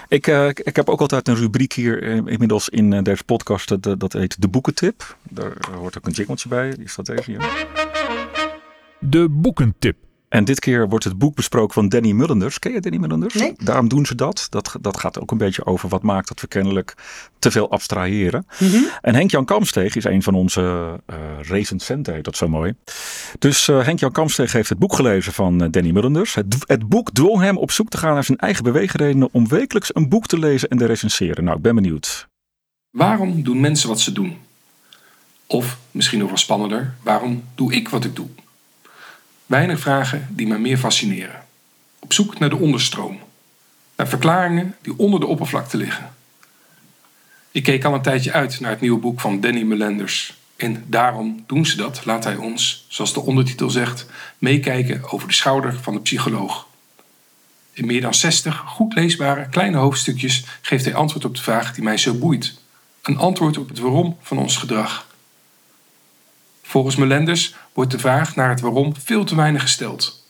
Ik, 0.07 0.27
eh, 0.27 0.47
ik- 0.47 0.75
heb 0.75 0.89
ook 0.89 1.01
altijd 1.01 1.27
een 1.27 1.35
rubriek 1.35 1.73
hier 1.73 2.03
eh, 2.03 2.11
inmiddels 2.15 2.69
in 2.69 2.93
eh, 2.93 3.01
deze 3.03 3.23
podcast. 3.23 3.67
Dat, 3.67 3.83
dat- 3.83 3.99
dat 3.99 4.13
heet 4.13 4.41
de 4.41 4.47
boekentip. 4.47 5.17
Daar 5.29 5.53
hoort 5.75 5.97
ook 5.97 6.05
een 6.05 6.11
jingletje 6.11 6.49
bij. 6.49 6.69
Die 6.77 6.89
staat 6.89 7.05
deze 7.05 7.31
hier. 7.31 7.65
De 8.99 9.29
boekentip. 9.29 9.97
En 10.33 10.45
dit 10.45 10.59
keer 10.59 10.89
wordt 10.89 11.05
het 11.05 11.17
boek 11.17 11.35
besproken 11.35 11.73
van 11.73 11.89
Danny 11.89 12.11
Mullenders. 12.11 12.59
Ken 12.59 12.71
je 12.71 12.79
Danny 12.79 12.97
Mullenders? 12.97 13.33
Nee. 13.33 13.53
Daarom 13.57 13.87
doen 13.87 14.05
ze 14.05 14.15
dat. 14.15 14.47
dat. 14.49 14.75
Dat 14.81 14.99
gaat 14.99 15.19
ook 15.19 15.31
een 15.31 15.37
beetje 15.37 15.65
over 15.65 15.89
wat 15.89 16.01
maakt 16.01 16.27
dat 16.27 16.41
we 16.41 16.47
kennelijk 16.47 16.93
te 17.39 17.51
veel 17.51 17.71
abstraheren. 17.71 18.47
En 19.01 19.15
Henk-Jan 19.15 19.45
Kamsteeg 19.45 19.95
is 19.95 20.03
een 20.03 20.23
van 20.23 20.33
onze 20.33 20.99
eh 21.05 21.17
recensenten, 21.41 22.13
heet 22.13 22.23
dat 22.23 22.37
zo 22.37 22.47
mooi. 22.47 22.73
Dus 23.39 23.67
eh, 23.67 23.83
Henk-Jan 23.85 24.11
Kamsteeg 24.11 24.51
heeft 24.51 24.69
het 24.69 24.77
boek 24.77 24.95
gelezen 24.95 25.33
van 25.33 25.63
eh, 25.63 25.71
Danny 25.71 25.91
Mullenders. 25.91 26.33
Het, 26.33 26.55
het 26.67 26.89
boek 26.89 27.11
dwong 27.11 27.41
hem 27.41 27.57
op 27.57 27.71
zoek 27.71 27.89
te 27.89 27.97
gaan 27.97 28.13
naar 28.13 28.23
zijn 28.23 28.37
eigen 28.37 28.63
beweegredenen 28.63 29.29
om 29.31 29.47
wekelijks 29.47 29.95
een 29.95 30.09
boek 30.09 30.27
te 30.27 30.39
lezen 30.39 30.69
en 30.69 30.77
te 30.77 30.85
recenseren. 30.85 31.43
Nou, 31.43 31.57
ik 31.57 31.63
ben 31.63 31.75
benieuwd. 31.75 32.27
Waarom 32.89 33.43
doen 33.43 33.59
mensen 33.59 33.89
wat 33.89 33.99
ze 33.99 34.11
doen? 34.11 34.37
Of, 35.47 35.77
misschien 35.91 36.19
nog 36.19 36.27
wel 36.27 36.37
spannender, 36.37 36.93
waarom 37.03 37.43
doe 37.55 37.73
ik 37.73 37.89
wat 37.89 38.05
ik 38.05 38.15
doe? 38.15 38.27
Weinig 39.45 39.79
vragen 39.79 40.27
die 40.29 40.47
me 40.47 40.57
meer 40.57 40.77
fascineren. 40.77 41.43
Op 41.99 42.13
zoek 42.13 42.39
naar 42.39 42.49
de 42.49 42.55
onderstroom. 42.55 43.19
Naar 43.95 44.07
verklaringen 44.07 44.75
die 44.81 44.97
onder 44.97 45.19
de 45.19 45.25
oppervlakte 45.25 45.77
liggen. 45.77 46.13
Ik 47.51 47.63
keek 47.63 47.83
al 47.83 47.93
een 47.93 48.01
tijdje 48.01 48.31
uit 48.31 48.59
naar 48.59 48.71
het 48.71 48.81
nieuwe 48.81 48.99
boek 48.99 49.19
van 49.19 49.41
Danny 49.41 49.61
Melenders. 49.61 50.37
En 50.55 50.83
daarom 50.87 51.43
doen 51.47 51.65
ze 51.65 51.77
dat, 51.77 52.05
laat 52.05 52.23
hij 52.23 52.35
ons, 52.35 52.85
zoals 52.87 53.13
de 53.13 53.19
ondertitel 53.19 53.69
zegt, 53.69 54.05
meekijken 54.37 55.11
over 55.11 55.27
de 55.27 55.33
schouder 55.33 55.73
van 55.81 55.93
de 55.93 55.99
psycholoog. 55.99 56.67
In 57.73 57.85
meer 57.85 58.01
dan 58.01 58.13
60 58.13 58.63
goed 58.65 58.93
leesbare 58.93 59.49
kleine 59.49 59.77
hoofdstukjes 59.77 60.45
geeft 60.61 60.85
hij 60.85 60.95
antwoord 60.95 61.25
op 61.25 61.35
de 61.35 61.41
vraag 61.41 61.73
die 61.73 61.83
mij 61.83 61.97
zo 61.97 62.13
boeit. 62.13 62.53
Een 63.01 63.17
antwoord 63.17 63.57
op 63.57 63.69
het 63.69 63.79
waarom 63.79 64.17
van 64.21 64.37
ons 64.37 64.57
gedrag. 64.57 65.07
Volgens 66.73 66.95
Melenders 66.95 67.55
wordt 67.73 67.91
de 67.91 67.99
vraag 67.99 68.35
naar 68.35 68.49
het 68.49 68.59
waarom 68.59 68.95
veel 69.03 69.23
te 69.23 69.35
weinig 69.35 69.61
gesteld. 69.61 70.25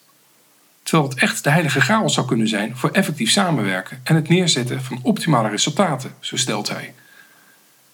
Terwijl 0.83 1.09
het 1.09 1.19
echt 1.19 1.43
de 1.43 1.49
heilige 1.49 1.81
graal 1.81 2.09
zou 2.09 2.27
kunnen 2.27 2.47
zijn 2.47 2.77
voor 2.77 2.89
effectief 2.89 3.31
samenwerken 3.31 3.99
en 4.03 4.15
het 4.15 4.29
neerzetten 4.29 4.83
van 4.83 4.99
optimale 5.01 5.49
resultaten, 5.49 6.15
zo 6.19 6.37
stelt 6.37 6.69
hij. 6.69 6.93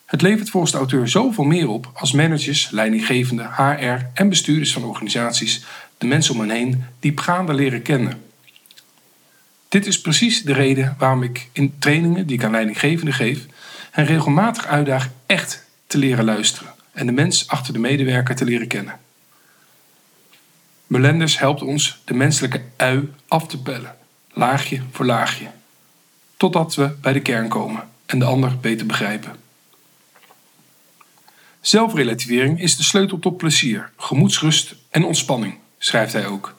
Het 0.05 0.21
levert 0.21 0.49
volgens 0.49 0.71
de 0.71 0.77
auteur 0.77 1.07
zoveel 1.07 1.43
meer 1.43 1.67
op 1.67 1.91
als 1.93 2.11
managers, 2.11 2.69
leidinggevenden, 2.69 3.53
HR 3.53 4.05
en 4.13 4.29
bestuurders 4.29 4.73
van 4.73 4.83
organisaties 4.83 5.63
de 5.97 6.07
mensen 6.07 6.33
om 6.33 6.39
hen 6.39 6.49
heen 6.49 6.83
diepgaander 6.99 7.55
leren 7.55 7.81
kennen. 7.81 8.23
Dit 9.67 9.85
is 9.85 10.01
precies 10.01 10.43
de 10.43 10.53
reden 10.53 10.95
waarom 10.97 11.23
ik 11.23 11.49
in 11.51 11.75
trainingen 11.79 12.27
die 12.27 12.37
ik 12.37 12.43
aan 12.43 12.51
leidinggevenden 12.51 13.13
geef, 13.13 13.45
hen 13.91 14.05
regelmatig 14.05 14.65
uitdaag 14.65 15.09
echt 15.25 15.65
te 15.87 15.97
leren 15.97 16.25
luisteren 16.25 16.77
en 16.99 17.05
de 17.05 17.11
mens 17.11 17.47
achter 17.47 17.73
de 17.73 17.79
medewerker 17.79 18.35
te 18.35 18.45
leren 18.45 18.67
kennen. 18.67 18.99
Melenders 20.87 21.39
helpt 21.39 21.61
ons 21.61 22.01
de 22.05 22.13
menselijke 22.13 22.61
ui 22.77 23.13
af 23.27 23.47
te 23.47 23.61
pellen, 23.61 23.95
laagje 24.33 24.81
voor 24.91 25.05
laagje, 25.05 25.47
totdat 26.37 26.75
we 26.75 26.95
bij 27.01 27.13
de 27.13 27.21
kern 27.21 27.47
komen 27.47 27.89
en 28.05 28.19
de 28.19 28.25
ander 28.25 28.57
beter 28.57 28.85
begrijpen. 28.85 29.35
Zelfrelativering 31.61 32.61
is 32.61 32.77
de 32.77 32.83
sleutel 32.83 33.19
tot 33.19 33.37
plezier, 33.37 33.91
gemoedsrust 33.97 34.75
en 34.89 35.03
ontspanning, 35.03 35.57
schrijft 35.77 36.13
hij 36.13 36.27
ook. 36.27 36.55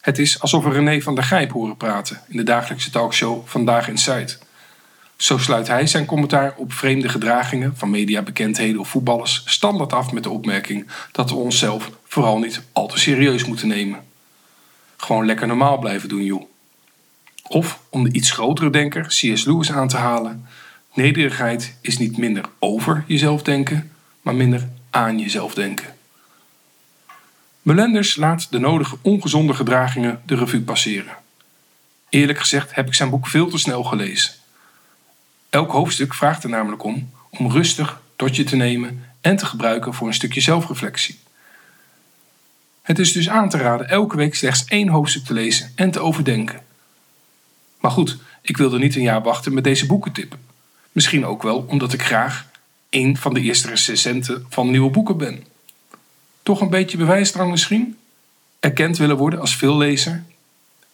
Het 0.00 0.18
is 0.18 0.40
alsof 0.40 0.64
we 0.64 0.70
René 0.70 1.00
van 1.00 1.14
der 1.14 1.24
Gijp 1.24 1.52
horen 1.52 1.76
praten 1.76 2.22
in 2.28 2.36
de 2.36 2.42
dagelijkse 2.42 2.90
talkshow 2.90 3.46
Vandaag 3.46 3.88
in 3.88 3.98
Zuid. 3.98 4.38
Zo 5.18 5.38
sluit 5.38 5.68
hij 5.68 5.86
zijn 5.86 6.06
commentaar 6.06 6.54
op 6.56 6.72
vreemde 6.72 7.08
gedragingen 7.08 7.76
van 7.76 7.90
mediabekendheden 7.90 8.80
of 8.80 8.88
voetballers 8.88 9.42
standaard 9.44 9.92
af 9.92 10.12
met 10.12 10.22
de 10.22 10.30
opmerking 10.30 10.86
dat 11.12 11.30
we 11.30 11.36
onszelf 11.36 11.90
vooral 12.04 12.38
niet 12.38 12.62
al 12.72 12.86
te 12.86 12.98
serieus 12.98 13.44
moeten 13.44 13.68
nemen. 13.68 14.04
Gewoon 14.96 15.26
lekker 15.26 15.46
normaal 15.46 15.78
blijven 15.78 16.08
doen, 16.08 16.24
joh. 16.24 16.42
Of 17.42 17.80
om 17.88 18.04
de 18.04 18.12
iets 18.12 18.30
grotere 18.30 18.70
denker, 18.70 19.06
C.S. 19.06 19.44
Lewis, 19.44 19.72
aan 19.72 19.88
te 19.88 19.96
halen: 19.96 20.46
nederigheid 20.94 21.76
is 21.80 21.98
niet 21.98 22.16
minder 22.16 22.44
over 22.58 23.04
jezelf 23.06 23.42
denken, 23.42 23.90
maar 24.22 24.34
minder 24.34 24.68
aan 24.90 25.18
jezelf 25.18 25.54
denken. 25.54 25.94
Melenders 27.62 28.16
laat 28.16 28.50
de 28.50 28.58
nodige 28.58 28.96
ongezonde 29.02 29.54
gedragingen 29.54 30.22
de 30.26 30.34
revue 30.34 30.62
passeren. 30.62 31.16
Eerlijk 32.08 32.38
gezegd 32.38 32.74
heb 32.74 32.86
ik 32.86 32.94
zijn 32.94 33.10
boek 33.10 33.26
veel 33.26 33.48
te 33.48 33.58
snel 33.58 33.84
gelezen. 33.84 34.32
Elk 35.50 35.70
hoofdstuk 35.70 36.14
vraagt 36.14 36.44
er 36.44 36.50
namelijk 36.50 36.82
om 36.82 37.10
om 37.30 37.50
rustig 37.50 38.00
tot 38.16 38.36
je 38.36 38.44
te 38.44 38.56
nemen 38.56 39.04
en 39.20 39.36
te 39.36 39.46
gebruiken 39.46 39.94
voor 39.94 40.06
een 40.06 40.14
stukje 40.14 40.40
zelfreflectie. 40.40 41.18
Het 42.82 42.98
is 42.98 43.12
dus 43.12 43.28
aan 43.28 43.48
te 43.48 43.56
raden 43.56 43.88
elke 43.88 44.16
week 44.16 44.34
slechts 44.34 44.64
één 44.64 44.88
hoofdstuk 44.88 45.24
te 45.24 45.32
lezen 45.32 45.72
en 45.74 45.90
te 45.90 46.00
overdenken. 46.00 46.62
Maar 47.80 47.90
goed, 47.90 48.16
ik 48.42 48.56
wilde 48.56 48.78
niet 48.78 48.96
een 48.96 49.02
jaar 49.02 49.22
wachten 49.22 49.54
met 49.54 49.64
deze 49.64 49.86
boeken 49.86 50.12
tippen. 50.12 50.40
Misschien 50.92 51.26
ook 51.26 51.42
wel 51.42 51.64
omdat 51.68 51.92
ik 51.92 52.02
graag 52.02 52.46
een 52.90 53.16
van 53.16 53.34
de 53.34 53.40
eerste 53.40 53.68
recensenten 53.68 54.46
van 54.48 54.70
nieuwe 54.70 54.90
boeken 54.90 55.16
ben. 55.16 55.44
Toch 56.42 56.60
een 56.60 56.70
beetje 56.70 56.96
bewijsdrang 56.96 57.50
misschien? 57.50 57.98
Erkend 58.60 58.96
willen 58.96 59.16
worden 59.16 59.40
als 59.40 59.56
veellezer? 59.56 60.24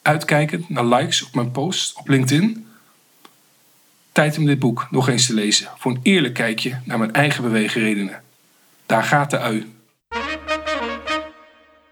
Uitkijkend 0.03 0.69
naar 0.69 0.85
likes 0.87 1.23
op 1.23 1.35
mijn 1.35 1.51
post 1.51 1.97
op 1.97 2.09
LinkedIn? 2.09 2.67
Tijd 4.15 4.39
om 4.39 4.45
dit 4.45 4.59
boek 4.59 4.87
nog 4.91 5.09
eens 5.09 5.27
te 5.27 5.35
lezen 5.35 5.69
voor 5.77 5.91
een 5.91 6.01
eerlijk 6.03 6.35
kijkje 6.35 6.81
naar 6.85 6.99
mijn 6.99 7.13
eigen 7.13 7.43
beweegredenen. 7.43 8.23
Daar 8.87 9.03
gaat 9.03 9.31
de 9.31 9.39
ui. 9.39 9.73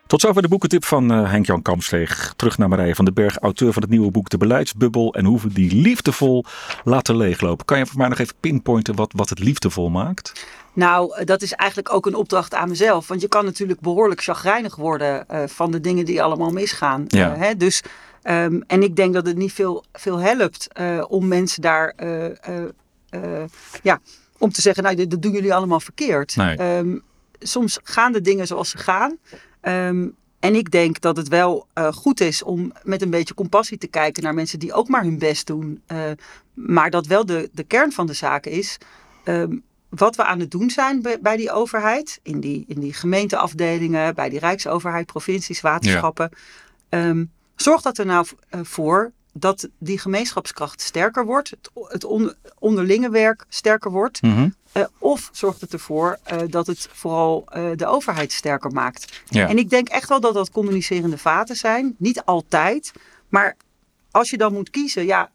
Tot 0.07 0.21
zover 0.21 0.43
de 0.43 0.49
boekentip 0.49 0.85
van 0.85 1.13
uh, 1.13 1.31
Henk-Jan 1.31 1.63
Kamsteeg. 1.63 2.33
Terug 2.37 2.59
naar 2.59 2.69
Marije 2.69 2.95
van 2.95 3.05
den 3.05 3.15
Berg, 3.15 3.39
auteur 3.39 3.73
van 3.73 3.83
het 3.83 3.91
nieuwe 3.91 4.11
boek 4.11 4.29
De 4.29 4.37
Beleidsbubbel 4.37 5.15
en 5.15 5.25
hoe 5.25 5.41
we 5.41 5.53
die 5.53 5.75
liefdevol 5.75 6.45
laten 6.85 7.17
leeglopen. 7.17 7.65
Kan 7.65 7.79
je 7.79 7.87
voor 7.87 7.99
mij 7.99 8.09
nog 8.09 8.19
even 8.19 8.35
pinpointen 8.41 8.95
wat, 8.95 9.13
wat 9.17 9.29
het 9.29 9.39
liefdevol 9.39 9.91
maakt? 9.91 10.47
Nou, 10.73 11.17
eh, 11.17 11.27
dat 11.27 11.43
is 11.43 11.53
eigenlijk 11.53 11.93
ook 11.93 12.07
een 12.07 12.15
opdracht 12.15 12.55
aan 12.55 12.69
mezelf. 12.69 13.09
Want 13.09 13.21
je 13.21 13.29
kan 13.29 13.45
natuurlijk 13.45 13.81
behoorlijk 13.81 14.23
chagrijnig 14.23 14.77
worden 14.77 15.27
uh, 15.31 15.43
van 15.47 15.71
de 15.71 15.81
dingen 15.81 16.05
die 16.05 16.23
allemaal 16.23 16.51
misgaan. 16.51 17.05
Ja. 17.09 17.35
Uh, 17.35 17.41
hè? 17.41 17.57
Dus, 17.57 17.83
um, 18.23 18.63
en 18.67 18.83
ik 18.83 18.97
denk 18.97 19.15
dat 19.15 19.27
het 19.27 19.37
niet 19.37 19.53
veel, 19.53 19.85
veel 19.93 20.19
helpt 20.19 20.69
om 21.09 21.29
mensen 21.29 21.63
daar, 21.63 21.95
ja, 23.83 24.01
om 24.39 24.53
te 24.53 24.61
zeggen, 24.61 24.83
nou, 24.83 25.07
dat 25.07 25.23
doen 25.23 25.33
jullie 25.33 25.55
allemaal 25.55 25.81
verkeerd. 25.81 26.37
Nee. 26.37 26.77
Um, 26.77 27.03
soms 27.39 27.79
gaan 27.83 28.13
de 28.13 28.21
dingen 28.21 28.47
zoals 28.47 28.71
ze 28.71 28.79
gaan. 28.79 29.19
Um, 29.63 30.17
en 30.41 30.55
ik 30.55 30.71
denk 30.71 31.01
dat 31.01 31.17
het 31.17 31.29
wel 31.29 31.67
uh, 31.75 31.93
goed 31.93 32.21
is 32.21 32.43
om 32.43 32.73
met 32.83 33.03
een 33.03 33.11
beetje 33.11 33.35
compassie 33.35 33.79
te 33.79 33.87
kijken 33.87 34.23
naar 34.23 34.35
mensen 34.35 34.59
die 34.59 34.73
ook 34.73 34.89
maar 34.89 35.03
hun 35.03 35.19
best 35.19 35.47
doen. 35.47 35.83
Uh, 35.93 35.99
maar 36.55 36.91
dat 36.91 37.07
wel 37.07 37.27
de, 37.27 37.51
de 37.53 37.65
kern 37.65 37.93
van 37.93 38.07
de 38.07 38.13
zaak 38.13 38.47
is. 38.47 38.79
Um, 39.25 39.63
wat 39.89 40.17
we 40.17 40.25
aan 40.25 40.41
het 40.41 40.51
doen 40.51 40.71
zijn 40.71 41.03
bij, 41.03 41.19
bij, 41.21 41.37
die 41.37 41.51
overheid, 41.51 42.21
in 42.23 42.41
die, 42.41 42.65
in 42.69 42.81
die 42.81 42.93
gemeenteafdelingen, 42.93 44.15
bij 44.15 44.29
die 44.29 44.39
Rijksoverheid, 44.39 45.07
provincies, 45.07 45.61
waterschappen. 45.61 46.31
Ja. 46.91 47.09
Um, 47.09 47.31
zorg 47.57 47.83
dat 47.83 47.99
er 47.99 48.07
nou 48.07 48.27
uh, 48.55 48.61
voor 48.62 49.12
dat 49.33 49.69
die 49.79 49.99
gemeenschapskracht 49.99 50.81
sterker 50.81 51.25
wordt, 51.25 51.51
het, 51.51 51.71
het 51.75 52.05
on, 52.05 52.35
onderlinge 52.59 53.11
werk 53.11 53.45
sterker 53.49 53.91
wordt. 53.91 54.23
Mm 54.23 54.35
-hmm. 54.35 54.55
Uh, 54.77 54.85
of 54.99 55.29
zorgt 55.33 55.61
het 55.61 55.73
ervoor 55.73 56.19
uh, 56.33 56.38
dat 56.47 56.67
het 56.67 56.88
vooral 56.93 57.45
uh, 57.57 57.71
de 57.77 57.87
overheid 57.87 58.33
sterker 58.33 58.71
maakt. 58.71 59.23
Ja. 59.29 59.49
En 59.49 59.59
ik 59.59 59.71
denk 59.71 59.88
echt 59.88 60.09
wel 60.09 60.21
dat 60.21 60.35
dat 60.35 60.51
communicerende 60.51 61.19
vaten 61.19 61.57
zijn. 61.57 61.95
Niet 61.99 62.25
altijd, 62.25 62.93
maar 63.29 63.57
als 64.11 64.31
je 64.31 64.37
dan 64.37 64.53
moet 64.53 64.71
kiezen, 64.71 65.05
ja, 65.05 65.31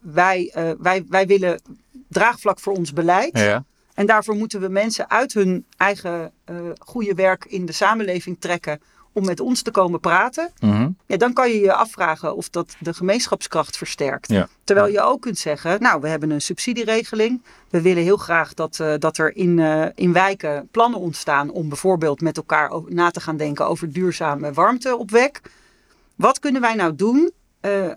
wij, 0.00 0.52
wij, 0.78 1.04
wij 1.08 1.26
willen 1.26 1.60
draagvlak 2.08 2.60
voor 2.60 2.72
ons 2.72 2.92
beleid. 2.92 3.38
Ja. 3.38 3.64
En 3.94 4.06
daarvoor 4.06 4.34
moeten 4.34 4.60
we 4.60 4.68
mensen 4.68 5.10
uit 5.10 5.32
hun 5.32 5.66
eigen 5.76 6.32
goede 6.78 7.14
werk 7.14 7.44
in 7.44 7.66
de 7.66 7.72
samenleving 7.72 8.40
trekken 8.40 8.80
om 9.18 9.24
met 9.24 9.40
ons 9.40 9.62
te 9.62 9.70
komen 9.70 10.00
praten. 10.00 10.50
Mm 10.60 10.70
-hmm. 10.70 10.96
ja, 11.06 11.16
dan 11.16 11.32
kan 11.32 11.50
je 11.50 11.60
je 11.60 11.72
afvragen 11.72 12.36
of 12.36 12.48
dat 12.48 12.76
de 12.80 12.94
gemeenschapskracht 12.94 13.76
versterkt. 13.76 14.28
Ja. 14.28 14.48
Terwijl 14.64 14.92
je 14.92 15.00
ook 15.00 15.20
kunt 15.20 15.38
zeggen, 15.38 15.82
nou, 15.82 16.00
we 16.00 16.08
hebben 16.08 16.30
een 16.30 16.40
subsidieregeling. 16.40 17.42
We 17.70 17.82
willen 17.82 18.02
heel 18.02 18.16
graag 18.16 18.54
dat, 18.54 18.78
uh, 18.80 18.94
dat 18.98 19.18
er 19.18 19.36
in, 19.36 19.58
uh, 19.58 19.86
in 19.94 20.12
wijken 20.12 20.68
plannen 20.70 21.00
ontstaan 21.00 21.50
om 21.50 21.68
bijvoorbeeld 21.68 22.20
met 22.20 22.36
elkaar 22.36 22.70
na 22.86 23.10
te 23.10 23.20
gaan 23.20 23.36
denken 23.36 23.66
over 23.66 23.92
duurzame 23.92 24.52
warmteopwek. 24.52 25.40
Wat 26.16 26.38
kunnen 26.38 26.60
wij 26.60 26.74
nou 26.74 26.94
doen 26.94 27.32
uh, 27.62 27.92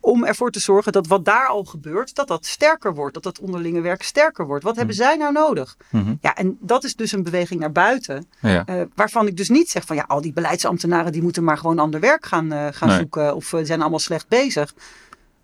om 0.00 0.24
ervoor 0.24 0.50
te 0.50 0.60
zorgen 0.60 0.92
dat 0.92 1.06
wat 1.06 1.24
daar 1.24 1.46
al 1.46 1.64
gebeurt, 1.64 2.14
dat 2.14 2.28
dat 2.28 2.46
sterker 2.46 2.94
wordt, 2.94 3.14
dat 3.14 3.22
dat 3.22 3.40
onderlinge 3.40 3.80
werk 3.80 4.02
sterker 4.02 4.46
wordt. 4.46 4.64
Wat 4.64 4.76
hebben 4.76 4.94
zij 4.94 5.16
nou 5.16 5.32
nodig? 5.32 5.76
Mm 5.90 6.04
-hmm. 6.04 6.18
Ja, 6.20 6.34
en 6.34 6.58
dat 6.60 6.84
is 6.84 6.94
dus 6.94 7.12
een 7.12 7.22
beweging 7.22 7.60
naar 7.60 7.72
buiten, 7.72 8.28
ja. 8.40 8.64
uh, 8.70 8.82
waarvan 8.94 9.26
ik 9.26 9.36
dus 9.36 9.48
niet 9.48 9.70
zeg 9.70 9.84
van 9.84 9.96
ja, 9.96 10.04
al 10.08 10.20
die 10.20 10.32
beleidsambtenaren 10.32 11.12
die 11.12 11.22
moeten 11.22 11.44
maar 11.44 11.58
gewoon 11.58 11.78
ander 11.78 12.00
werk 12.00 12.26
gaan, 12.26 12.52
uh, 12.52 12.66
gaan 12.70 12.88
nee. 12.88 12.98
zoeken 12.98 13.34
of 13.34 13.52
uh, 13.52 13.60
zijn 13.62 13.80
allemaal 13.80 13.98
slecht 13.98 14.28
bezig. 14.28 14.74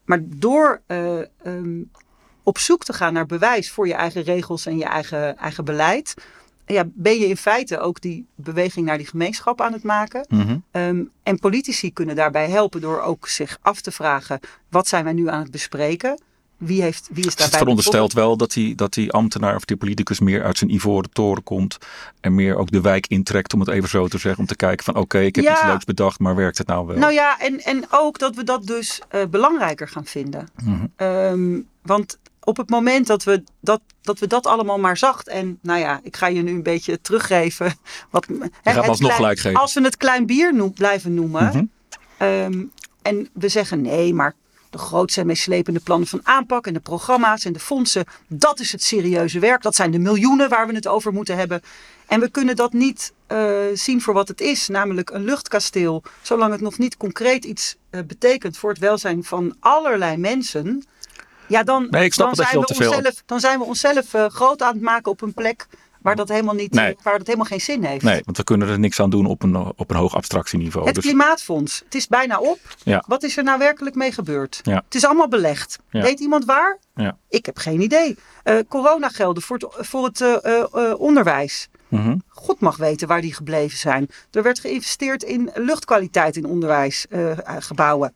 Maar 0.04 0.20
door 0.22 0.80
um, 1.42 1.90
op 2.42 2.58
zoek 2.58 2.84
te 2.84 2.92
gaan 2.92 3.12
naar 3.12 3.26
bewijs 3.26 3.70
voor 3.70 3.86
je 3.86 3.94
eigen 3.94 4.22
regels 4.22 4.66
en 4.66 4.78
je 4.78 4.84
eigen, 4.84 5.36
eigen 5.36 5.64
beleid, 5.64 6.14
ja, 6.66 6.84
ben 6.94 7.18
je 7.18 7.28
in 7.28 7.36
feite 7.36 7.78
ook 7.78 8.00
die 8.00 8.26
beweging 8.34 8.86
naar 8.86 8.98
die 8.98 9.06
gemeenschap 9.06 9.60
aan 9.60 9.72
het 9.72 9.82
maken. 9.82 10.26
Mm 10.28 10.40
-hmm. 10.40 10.62
um, 10.70 11.10
en 11.22 11.38
politici 11.38 11.92
kunnen 11.92 12.16
daarbij 12.16 12.48
helpen 12.50 12.80
door 12.80 13.00
ook 13.00 13.28
zich 13.28 13.58
af 13.62 13.80
te 13.80 13.90
vragen: 13.90 14.40
wat 14.68 14.88
zijn 14.88 15.04
wij 15.04 15.12
nu 15.12 15.28
aan 15.28 15.40
het 15.40 15.50
bespreken? 15.50 16.18
Wie, 16.56 16.82
heeft, 16.82 17.08
wie 17.12 17.18
is 17.18 17.24
dus 17.24 17.34
daarbij 17.34 17.46
het 17.46 17.58
veronderstelt 17.58 18.12
wel 18.12 18.36
dat 18.36 18.52
die, 18.52 18.74
dat 18.74 18.92
die 18.92 19.12
ambtenaar 19.12 19.56
of 19.56 19.64
die 19.64 19.76
politicus 19.76 20.20
meer 20.20 20.44
uit 20.44 20.58
zijn 20.58 20.74
ivoren 20.74 21.10
toren 21.10 21.42
komt. 21.42 21.78
En 22.20 22.34
meer 22.34 22.56
ook 22.56 22.70
de 22.70 22.80
wijk 22.80 23.06
intrekt, 23.06 23.54
om 23.54 23.60
het 23.60 23.68
even 23.68 23.88
zo 23.88 24.08
te 24.08 24.18
zeggen. 24.18 24.40
Om 24.40 24.46
te 24.46 24.56
kijken 24.56 24.84
van 24.84 24.94
oké, 24.94 25.02
okay, 25.02 25.26
ik 25.26 25.36
heb 25.36 25.44
ja. 25.44 25.52
iets 25.52 25.64
leuks 25.64 25.84
bedacht, 25.84 26.18
maar 26.18 26.36
werkt 26.36 26.58
het 26.58 26.66
nou 26.66 26.86
wel? 26.86 26.98
Nou 26.98 27.12
ja, 27.12 27.40
en, 27.40 27.60
en 27.60 27.84
ook 27.90 28.18
dat 28.18 28.34
we 28.34 28.44
dat 28.44 28.66
dus 28.66 29.00
uh, 29.14 29.24
belangrijker 29.30 29.88
gaan 29.88 30.04
vinden. 30.04 30.48
Mm 30.64 30.90
-hmm. 30.96 31.06
um, 31.06 31.68
want 31.82 32.18
op 32.44 32.56
het 32.56 32.70
moment 32.70 33.06
dat 33.06 33.24
we 33.24 33.42
dat, 33.60 33.80
dat 34.02 34.18
we 34.18 34.26
dat 34.26 34.46
allemaal 34.46 34.78
maar 34.78 34.96
zacht 34.96 35.28
en 35.28 35.58
nou 35.62 35.80
ja, 35.80 36.00
ik 36.02 36.16
ga 36.16 36.26
je 36.26 36.42
nu 36.42 36.52
een 36.52 36.62
beetje 36.62 37.00
teruggeven. 37.00 37.74
Wat, 38.10 38.26
je 38.28 38.50
gaat 38.62 38.88
ons 38.88 39.00
nog 39.00 39.14
gelijk 39.14 39.38
geven. 39.38 39.60
Als 39.60 39.74
we 39.74 39.80
het 39.80 39.96
klein 39.96 40.26
bier 40.26 40.54
noem, 40.54 40.72
blijven 40.72 41.14
noemen. 41.14 41.44
Mm 41.44 41.70
-hmm. 42.18 42.28
um, 42.28 42.72
en 43.02 43.28
we 43.32 43.48
zeggen 43.48 43.82
nee, 43.82 44.14
maar 44.14 44.34
de 44.70 44.78
grootste 44.78 45.20
en 45.20 45.26
meeslepende 45.26 45.80
plannen 45.80 46.08
van 46.08 46.20
aanpak 46.22 46.66
en 46.66 46.72
de 46.72 46.80
programma's 46.80 47.44
en 47.44 47.52
de 47.52 47.58
fondsen, 47.58 48.04
dat 48.28 48.60
is 48.60 48.72
het 48.72 48.82
serieuze 48.82 49.38
werk. 49.38 49.62
Dat 49.62 49.74
zijn 49.74 49.90
de 49.90 49.98
miljoenen 49.98 50.48
waar 50.48 50.66
we 50.66 50.74
het 50.74 50.86
over 50.86 51.12
moeten 51.12 51.36
hebben. 51.36 51.62
En 52.06 52.20
we 52.20 52.30
kunnen 52.30 52.56
dat 52.56 52.72
niet 52.72 53.12
uh, 53.32 53.54
zien 53.74 54.00
voor 54.00 54.14
wat 54.14 54.28
het 54.28 54.40
is, 54.40 54.68
namelijk 54.68 55.10
een 55.10 55.24
luchtkasteel, 55.24 56.02
zolang 56.22 56.52
het 56.52 56.60
nog 56.60 56.78
niet 56.78 56.96
concreet 56.96 57.44
iets 57.44 57.76
uh, 57.90 58.00
betekent 58.06 58.56
voor 58.56 58.70
het 58.70 58.78
welzijn 58.78 59.24
van 59.24 59.56
allerlei 59.60 60.16
mensen. 60.16 60.84
Ja, 61.46 61.62
dan, 61.62 61.86
nee, 61.90 62.10
dan, 62.16 62.34
zijn, 62.34 62.48
we 62.50 62.66
onszelf, 62.66 63.22
dan 63.26 63.40
zijn 63.40 63.58
we 63.58 63.64
onszelf 63.64 64.14
uh, 64.14 64.26
groot 64.26 64.62
aan 64.62 64.72
het 64.72 64.82
maken 64.82 65.10
op 65.10 65.22
een 65.22 65.34
plek 65.34 65.66
waar 66.04 66.16
dat 66.16 66.28
helemaal, 66.28 66.54
niet, 66.54 66.72
nee. 66.72 66.96
waar 67.02 67.18
dat 67.18 67.26
helemaal 67.26 67.46
geen 67.46 67.60
zin 67.60 67.84
heeft. 67.84 68.02
Nee, 68.02 68.20
want 68.24 68.36
we 68.36 68.44
kunnen 68.44 68.68
er 68.68 68.78
niks 68.78 69.00
aan 69.00 69.10
doen 69.10 69.26
op 69.26 69.42
een, 69.42 69.56
op 69.56 69.90
een 69.90 69.96
hoog 69.96 70.14
abstractieniveau. 70.14 70.86
Het 70.86 70.94
dus... 70.94 71.04
Klimaatfonds, 71.04 71.82
het 71.84 71.94
is 71.94 72.06
bijna 72.06 72.38
op. 72.38 72.58
Ja. 72.82 73.04
Wat 73.06 73.22
is 73.22 73.36
er 73.36 73.44
nou 73.44 73.58
werkelijk 73.58 73.96
mee 73.96 74.12
gebeurd? 74.12 74.60
Ja. 74.62 74.82
Het 74.84 74.94
is 74.94 75.04
allemaal 75.04 75.28
belegd. 75.28 75.78
Ja. 75.90 76.02
Weet 76.02 76.20
iemand 76.20 76.44
waar? 76.44 76.78
Ja. 76.94 77.16
Ik 77.28 77.46
heb 77.46 77.58
geen 77.58 77.80
idee. 77.80 78.16
Uh, 78.44 78.58
coronagelden 78.68 79.42
voor 79.42 79.56
het, 79.56 79.86
voor 79.86 80.04
het 80.04 80.20
uh, 80.20 80.94
onderwijs. 81.00 81.68
Mm 81.88 82.02
-hmm. 82.02 82.22
God 82.28 82.60
mag 82.60 82.76
weten 82.76 83.08
waar 83.08 83.20
die 83.20 83.34
gebleven 83.34 83.78
zijn. 83.78 84.08
Er 84.30 84.42
werd 84.42 84.60
geïnvesteerd 84.60 85.22
in 85.22 85.50
luchtkwaliteit 85.54 86.36
in 86.36 86.46
onderwijsgebouwen. 86.46 88.14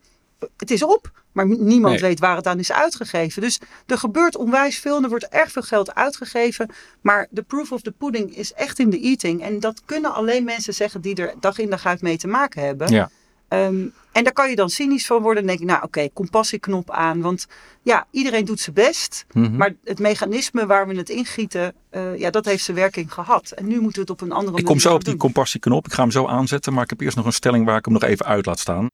Het 0.56 0.70
is 0.70 0.82
op. 0.82 1.10
Maar 1.32 1.46
niemand 1.46 1.92
Nee. 1.92 2.02
weet 2.02 2.20
waar 2.20 2.36
het 2.36 2.46
aan 2.46 2.58
is 2.58 2.72
uitgegeven. 2.72 3.42
Dus 3.42 3.60
er 3.86 3.98
gebeurt 3.98 4.36
onwijs 4.36 4.78
veel 4.78 4.96
en 4.96 5.02
er 5.02 5.08
wordt 5.08 5.28
erg 5.28 5.52
veel 5.52 5.62
geld 5.62 5.94
uitgegeven. 5.94 6.70
Maar 7.00 7.26
de 7.30 7.42
proof 7.42 7.72
of 7.72 7.80
the 7.80 7.90
pudding 7.90 8.36
is 8.36 8.52
echt 8.52 8.78
in 8.78 8.90
de 8.90 9.00
eating. 9.00 9.42
En 9.42 9.60
dat 9.60 9.82
kunnen 9.84 10.14
alleen 10.14 10.44
mensen 10.44 10.74
zeggen 10.74 11.00
die 11.00 11.14
er 11.14 11.34
dag 11.40 11.58
in 11.58 11.70
dag 11.70 11.86
uit 11.86 12.02
mee 12.02 12.16
te 12.16 12.28
maken 12.28 12.62
hebben. 12.62 12.88
Ja. 12.88 13.10
Um, 13.48 13.92
en 14.12 14.24
daar 14.24 14.32
kan 14.32 14.50
je 14.50 14.56
dan 14.56 14.70
cynisch 14.70 15.06
van 15.06 15.22
worden. 15.22 15.46
Dan 15.46 15.46
denk 15.46 15.60
ik, 15.60 15.66
nou 15.66 15.78
oké, 15.78 15.86
okay, 15.86 16.10
compassieknop 16.14 16.90
aan. 16.90 17.20
Want 17.20 17.46
ja, 17.82 18.06
iedereen 18.10 18.44
doet 18.44 18.60
zijn 18.60 18.74
best. 18.74 19.26
Mhm. 19.32 19.56
Maar 19.56 19.74
het 19.84 19.98
mechanisme 19.98 20.66
waar 20.66 20.88
we 20.88 20.96
het 20.96 21.08
ingieten, 21.08 21.74
uh, 21.90 22.18
ja, 22.18 22.30
dat 22.30 22.44
heeft 22.44 22.64
zijn 22.64 22.76
werking 22.76 23.12
gehad. 23.12 23.50
En 23.50 23.66
nu 23.66 23.80
moeten 23.80 23.92
we 23.92 24.00
het 24.00 24.10
op 24.10 24.20
een 24.20 24.32
andere 24.32 24.44
manier 24.50 24.58
Ik 24.58 24.64
kom 24.66 24.78
zo 24.78 24.94
op 24.94 25.04
die 25.04 25.16
compassieknop. 25.16 25.86
Ik 25.86 25.92
ga 25.92 26.02
hem 26.02 26.10
zo 26.10 26.26
aanzetten. 26.26 26.72
Maar 26.72 26.82
ik 26.82 26.90
heb 26.90 27.00
eerst 27.00 27.16
nog 27.16 27.26
een 27.26 27.32
stelling 27.32 27.64
waar 27.64 27.76
ik 27.76 27.84
hem 27.84 27.94
nog 27.94 28.02
even 28.02 28.26
uit 28.26 28.46
laat 28.46 28.58
staan. 28.58 28.88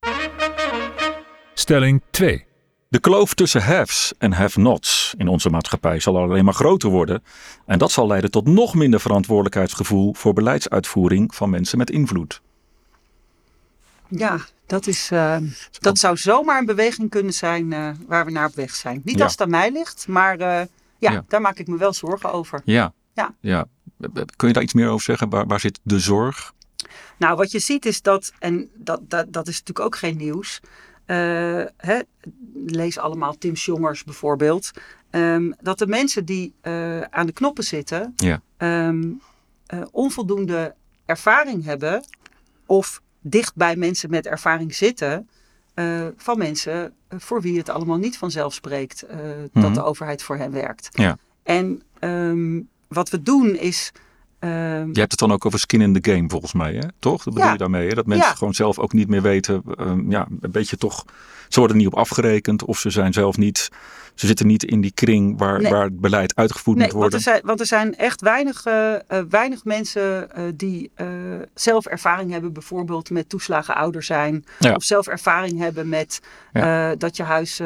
Stelling 1.55 2.03
2. 2.11 2.45
De 2.89 3.01
kloof 3.01 3.35
tussen 3.35 3.63
haves 3.63 4.13
en 4.19 4.33
have-nots 4.33 5.15
in 5.19 5.29
onze 5.29 5.51
maatschappij 5.51 6.01
zal 6.01 6.17
alleen 6.19 6.45
maar 6.45 6.55
groter 6.55 6.91
worden. 6.91 7.23
En 7.67 7.79
dat 7.79 7.91
zal 7.93 8.07
leiden 8.07 8.31
tot 8.31 8.47
nog 8.47 8.75
minder 8.75 9.01
verantwoordelijkheidsgevoel 9.01 10.15
voor 10.15 10.33
beleidsuitvoering 10.33 11.35
van 11.35 11.51
mensen 11.51 11.79
met 11.79 11.91
invloed. 11.91 12.41
Ja, 14.09 14.39
dat, 14.67 14.87
is, 14.87 15.11
uh, 15.13 15.37
dat 15.81 15.99
zou 15.99 16.17
zomaar 16.17 16.59
een 16.59 16.67
beweging 16.67 17.11
kunnen 17.11 17.33
zijn 17.33 17.71
uh, 17.71 17.91
waar 18.07 18.25
we 18.25 18.31
naar 18.31 18.47
op 18.47 18.55
weg 18.55 18.75
zijn. 18.75 19.01
Niet 19.05 19.17
Ja. 19.19 19.23
als 19.23 19.33
het 19.33 19.41
aan 19.41 19.51
mij 19.51 19.71
ligt, 19.73 20.09
maar 20.09 20.39
uh, 20.41 20.47
ja, 20.47 20.67
Ja. 20.99 21.25
daar 21.29 21.41
maak 21.41 21.59
ik 21.59 21.67
me 21.67 21.77
wel 21.77 21.93
zorgen 21.93 22.33
over. 22.33 22.61
Ja. 22.65 22.93
Ja. 23.15 23.35
ja. 23.41 23.67
Kun 24.37 24.49
je 24.49 24.55
daar 24.55 24.63
iets 24.63 24.75
meer 24.75 24.89
over 24.89 25.05
zeggen? 25.05 25.29
Waar, 25.29 25.47
waar 25.47 25.61
zit 25.61 25.81
de 25.83 25.99
zorg? 25.99 26.53
Nou, 27.19 27.37
wat 27.37 27.51
je 27.51 27.59
ziet 27.59 27.87
is 27.87 28.03
dat, 28.03 28.33
en 28.39 28.71
dat, 28.75 29.01
dat, 29.03 29.33
dat 29.33 29.49
is 29.49 29.59
natuurlijk 29.59 29.87
ook 29.87 29.97
geen 29.97 30.17
nieuws. 30.17 30.61
Uh, 31.07 31.63
hè, 31.77 32.01
lees 32.67 32.99
allemaal 32.99 33.39
Tim 33.39 33.53
Jongers 33.53 34.05
bijvoorbeeld. 34.05 34.71
Um, 35.11 35.55
dat 35.61 35.79
de 35.79 35.87
mensen 35.87 36.25
die 36.25 36.55
uh, 36.63 37.01
aan 37.01 37.27
de 37.27 37.33
knoppen 37.33 37.65
zitten, 37.65 38.13
Ja. 38.17 38.41
um, 38.89 39.21
uh, 39.75 39.83
onvoldoende 39.91 40.75
ervaring 41.07 41.65
hebben. 41.65 42.05
Of 42.67 43.03
dicht 43.21 43.55
bij 43.57 43.77
mensen 43.77 44.11
met 44.11 44.27
ervaring 44.27 44.75
zitten. 44.75 45.29
Uh, 45.75 46.07
van 46.17 46.39
mensen 46.39 46.93
voor 47.09 47.41
wie 47.41 47.59
het 47.59 47.69
allemaal 47.69 47.97
niet 47.97 48.19
vanzelf 48.19 48.55
spreekt 48.55 49.05
uh, 49.11 49.17
Mhm. 49.53 49.61
dat 49.63 49.75
de 49.75 49.83
overheid 49.85 50.23
voor 50.23 50.37
hen 50.37 50.53
werkt. 50.53 50.89
Ja. 50.93 51.19
En 51.43 51.83
um, 52.01 52.69
wat 52.89 53.11
we 53.11 53.23
doen 53.23 53.57
is. 53.57 53.93
Um, 54.45 54.51
Je 54.93 55.01
hebt 55.01 55.11
het 55.11 55.19
dan 55.21 55.33
ook 55.33 55.47
over 55.47 55.59
skin 55.59 55.81
in 55.81 56.01
the 56.01 56.11
game 56.13 56.29
volgens 56.29 56.53
mij, 56.53 56.73
hè? 56.73 56.87
toch? 56.99 57.17
Dat 57.25 57.35
bedoel 57.35 57.45
Ja. 57.49 57.53
je 57.53 57.59
daarmee, 57.59 57.89
hè? 57.89 57.95
Dat 57.95 58.07
mensen 58.07 58.29
Ja. 58.29 58.35
gewoon 58.35 58.55
zelf 58.55 58.79
ook 58.79 58.93
niet 58.93 59.09
meer 59.09 59.23
weten, 59.23 59.63
um, 59.81 60.11
ja, 60.11 60.27
een 60.41 60.51
beetje 60.51 60.77
toch, 60.77 61.05
ze 61.49 61.59
worden 61.59 61.77
niet 61.77 61.87
op 61.87 61.95
afgerekend 61.95 62.65
of 62.65 62.79
ze 62.79 62.91
zijn 62.91 63.13
zelf 63.13 63.37
niet, 63.37 63.69
ze 64.15 64.27
zitten 64.27 64.47
niet 64.47 64.65
in 64.65 64.81
die 64.81 64.93
kring 64.93 65.39
waar, 65.39 65.61
Nee. 65.61 65.71
waar 65.73 65.85
het 65.85 66.01
beleid 66.01 66.35
uitgevoerd 66.37 66.77
Nee, 66.79 66.87
moet 66.87 66.97
want 66.97 67.11
worden. 67.13 67.27
er, 67.29 67.33
zijn, 67.35 67.47
want 67.47 67.61
er 67.61 67.67
zijn 67.67 67.97
echt 67.97 68.21
weinig, 68.21 68.65
eh, 68.65 68.95
weinig 69.29 69.65
mensen 69.65 70.31
eh, 70.35 70.43
die 70.55 70.91
zelf 71.55 71.87
ervaring 71.87 72.31
hebben, 72.31 72.53
bijvoorbeeld 72.53 73.11
met 73.11 73.29
toeslagen 73.29 73.75
ouder 73.75 74.03
zijn. 74.03 74.45
Ja. 74.59 74.75
Of 74.75 74.83
zelf 74.83 75.07
ervaring 75.07 75.59
hebben 75.59 75.89
met 75.89 76.21
dat, 76.99 77.17
je 77.17 77.23
huis, 77.23 77.61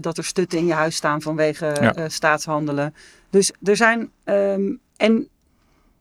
dat 0.00 0.18
er 0.18 0.24
stutten 0.24 0.58
in 0.58 0.66
je 0.66 0.72
huis 0.72 0.96
staan 0.96 1.22
vanwege 1.22 1.94
staatshandelen. 2.08 2.94
Dus 3.30 3.52
er 3.62 3.76
zijn. 3.76 4.10
ehm, 4.24 4.72
en 4.96 5.28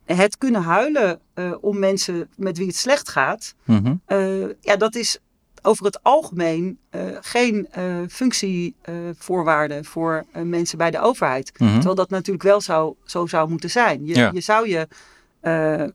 het 0.06 0.38
kunnen 0.38 0.62
huilen 0.64 1.20
eh, 1.34 1.52
om 1.62 1.80
mensen 1.80 2.30
met 2.36 2.58
wie 2.58 2.68
het 2.68 2.76
slecht 2.76 3.10
gaat. 3.10 3.56
Mhm. 3.64 3.96
eh, 4.06 4.42
ja, 4.60 4.76
dat 4.78 4.96
is 4.96 5.18
over 5.62 5.86
het 5.86 6.04
algemeen 6.04 6.78
eh, 6.90 7.02
geen 7.22 7.68
functievoorwaarde 8.10 9.84
voor 9.84 10.26
mensen 10.44 10.78
bij 10.78 10.92
de 10.92 11.00
overheid. 11.00 11.52
Mhm. 11.60 11.74
Terwijl 11.74 11.96
dat 11.96 12.10
natuurlijk 12.10 12.44
wel 12.44 12.62
zou, 12.62 12.96
zo 13.06 13.26
zou 13.28 13.50
moeten 13.50 13.70
zijn. 13.70 14.06
Je, 14.06 14.16
Ja. 14.16 14.30
je 14.34 14.42
zou 14.42 14.70
je 14.70 14.88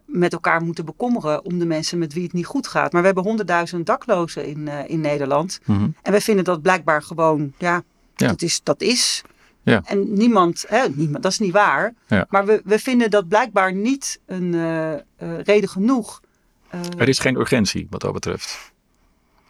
met 0.05 0.33
elkaar 0.33 0.63
moeten 0.63 0.85
bekommeren 0.85 1.45
om 1.45 1.59
de 1.59 1.67
mensen 1.67 1.99
met 1.99 2.13
wie 2.13 2.23
het 2.23 2.33
niet 2.33 2.47
goed 2.47 2.67
gaat. 2.67 2.93
Maar 2.93 3.01
we 3.01 3.07
hebben 3.07 3.25
honderdduizend 3.25 3.87
daklozen 3.87 4.47
in, 4.47 4.69
in 4.69 5.01
Nederland. 5.01 5.59
Mhm. 5.65 5.89
En 6.03 6.11
wij 6.11 6.21
vinden 6.21 6.45
dat 6.45 6.63
blijkbaar 6.63 7.03
gewoon, 7.03 7.53
ja, 7.59 7.83
Ja. 8.17 8.29
Dat, 8.29 8.43
is, 8.43 8.61
dat 8.63 8.81
is. 8.81 9.23
Ja. 9.71 9.83
En 9.85 10.13
niemand, 10.13 10.65
hè, 10.69 10.89
niemand, 10.95 11.23
dat 11.23 11.33
is 11.33 11.39
niet 11.39 11.53
waar. 11.53 11.95
Ja. 12.07 12.27
Maar 12.29 12.47
we, 12.47 12.61
we 12.65 12.79
vinden 12.79 13.11
dat 13.11 13.29
blijkbaar 13.29 13.73
niet 13.75 14.21
een 14.27 14.55
eh, 14.55 14.93
eh, 14.95 15.01
reden 15.45 15.69
genoeg. 15.69 16.21
Eh, 16.71 16.81
Er 16.99 17.09
is 17.09 17.19
geen 17.19 17.37
urgentie 17.37 17.87
wat 17.91 18.01
dat 18.01 18.13
betreft. 18.13 18.73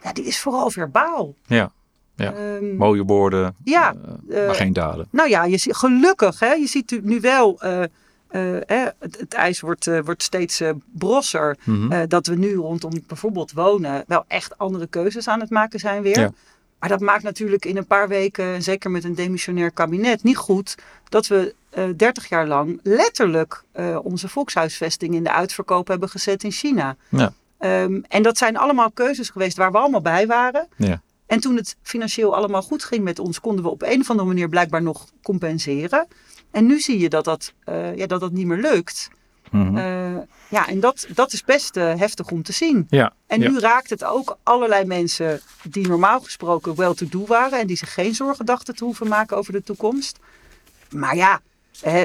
ja, 0.03 0.13
die 0.13 0.23
is 0.25 0.39
vooral 0.39 0.69
verbaal. 0.71 1.33
Ja, 1.45 1.71
Ja. 2.15 2.33
Ehm, 2.33 2.75
mooie 2.75 3.03
woorden, 3.03 3.55
ja, 3.63 3.93
maar 4.27 4.55
geen 4.55 4.73
daden. 4.73 5.07
Nou 5.11 5.29
ja, 5.29 5.43
je 5.45 5.57
ziet, 5.57 5.75
gelukkig, 5.75 6.39
hè, 6.39 6.51
je 6.53 6.67
ziet 6.67 6.99
nu- 7.03 7.19
wel, 7.19 7.61
eh, 7.61 7.83
eh, 7.83 7.89
hè, 8.65 8.87
het, 8.99 9.17
het 9.19 9.33
ijs 9.33 9.59
wordt, 9.59 9.89
wordt 10.05 10.23
steeds 10.23 10.61
brosser. 10.97 11.57
Mhm. 11.63 12.07
Dat 12.07 12.27
we 12.27 12.35
nu 12.35 12.55
rondom 12.55 12.91
bijvoorbeeld 13.07 13.51
wonen 13.51 14.03
wel 14.07 14.23
echt 14.27 14.57
andere 14.57 14.87
keuzes 14.87 15.27
aan 15.27 15.39
het 15.39 15.49
maken 15.49 15.79
zijn 15.79 16.01
weer. 16.01 16.19
Ja. 16.19 16.31
Maar 16.79 16.89
dat 16.89 16.99
maakt 16.99 17.23
natuurlijk 17.23 17.65
in 17.65 17.77
een 17.77 17.85
paar 17.85 18.07
weken, 18.07 18.53
en 18.53 18.63
zeker 18.63 18.91
met 18.91 19.03
een 19.03 19.15
demissionair 19.15 19.71
kabinet, 19.71 20.23
niet 20.23 20.37
goed 20.37 20.75
dat 21.09 21.27
we 21.27 21.55
eh 21.69 21.83
30 21.95 22.29
jaar 22.29 22.47
lang 22.47 22.79
letterlijk 22.83 23.63
eh, 23.71 23.99
onze 24.03 24.29
volkshuisvesting 24.29 25.13
in 25.13 25.23
de 25.23 25.31
uitverkoop 25.31 25.87
hebben 25.87 26.09
gezet 26.09 26.43
in 26.43 26.51
China. 26.51 26.95
Ja. 27.09 27.33
Ehm, 27.57 28.01
en 28.07 28.23
dat 28.23 28.37
zijn 28.37 28.57
allemaal 28.57 28.91
keuzes 28.91 29.29
geweest 29.29 29.57
waar 29.57 29.71
we 29.71 29.77
allemaal 29.77 30.01
bij 30.01 30.27
waren. 30.27 30.67
Ja. 30.75 31.01
En 31.25 31.39
toen 31.39 31.55
het 31.55 31.75
financieel 31.81 32.35
allemaal 32.35 32.61
goed 32.61 32.83
ging 32.83 33.03
met 33.03 33.19
ons, 33.19 33.39
konden 33.39 33.63
we 33.63 33.69
op 33.69 33.81
een 33.81 34.01
of 34.01 34.09
andere 34.09 34.27
manier 34.27 34.49
blijkbaar 34.49 34.81
nog 34.81 35.07
compenseren. 35.23 36.07
En 36.51 36.65
nu 36.65 36.79
zie 36.79 36.99
je 36.99 37.09
dat 37.09 37.25
dat, 37.25 37.53
eh, 37.63 37.95
ja, 37.95 38.05
dat, 38.05 38.19
dat 38.19 38.31
niet 38.31 38.45
meer 38.45 38.57
lukt. 38.57 39.09
Eh, 39.51 40.17
ja, 40.49 40.67
en 40.67 40.79
dat, 40.79 41.07
dat 41.13 41.33
is 41.33 41.43
best 41.43 41.77
eh, 41.77 41.95
heftig 41.95 42.31
om 42.31 42.43
te 42.43 42.51
zien. 42.51 42.87
ja. 42.89 43.13
En 43.27 43.41
ja. 43.41 43.49
nu 43.49 43.59
raakt 43.59 43.89
het 43.89 44.03
ook 44.03 44.37
allerlei 44.43 44.85
mensen 44.85 45.41
die 45.63 45.87
normaal 45.87 46.19
gesproken 46.19 46.75
well-to-do 46.75 47.25
waren 47.25 47.59
en 47.59 47.67
die 47.67 47.77
zich 47.77 47.93
geen 47.93 48.15
zorgen 48.15 48.45
dachten 48.45 48.75
te 48.75 48.83
hoeven 48.83 49.07
maken 49.07 49.37
over 49.37 49.53
de 49.53 49.63
toekomst. 49.63 50.19
Maar 50.89 51.15
ja, 51.15 51.41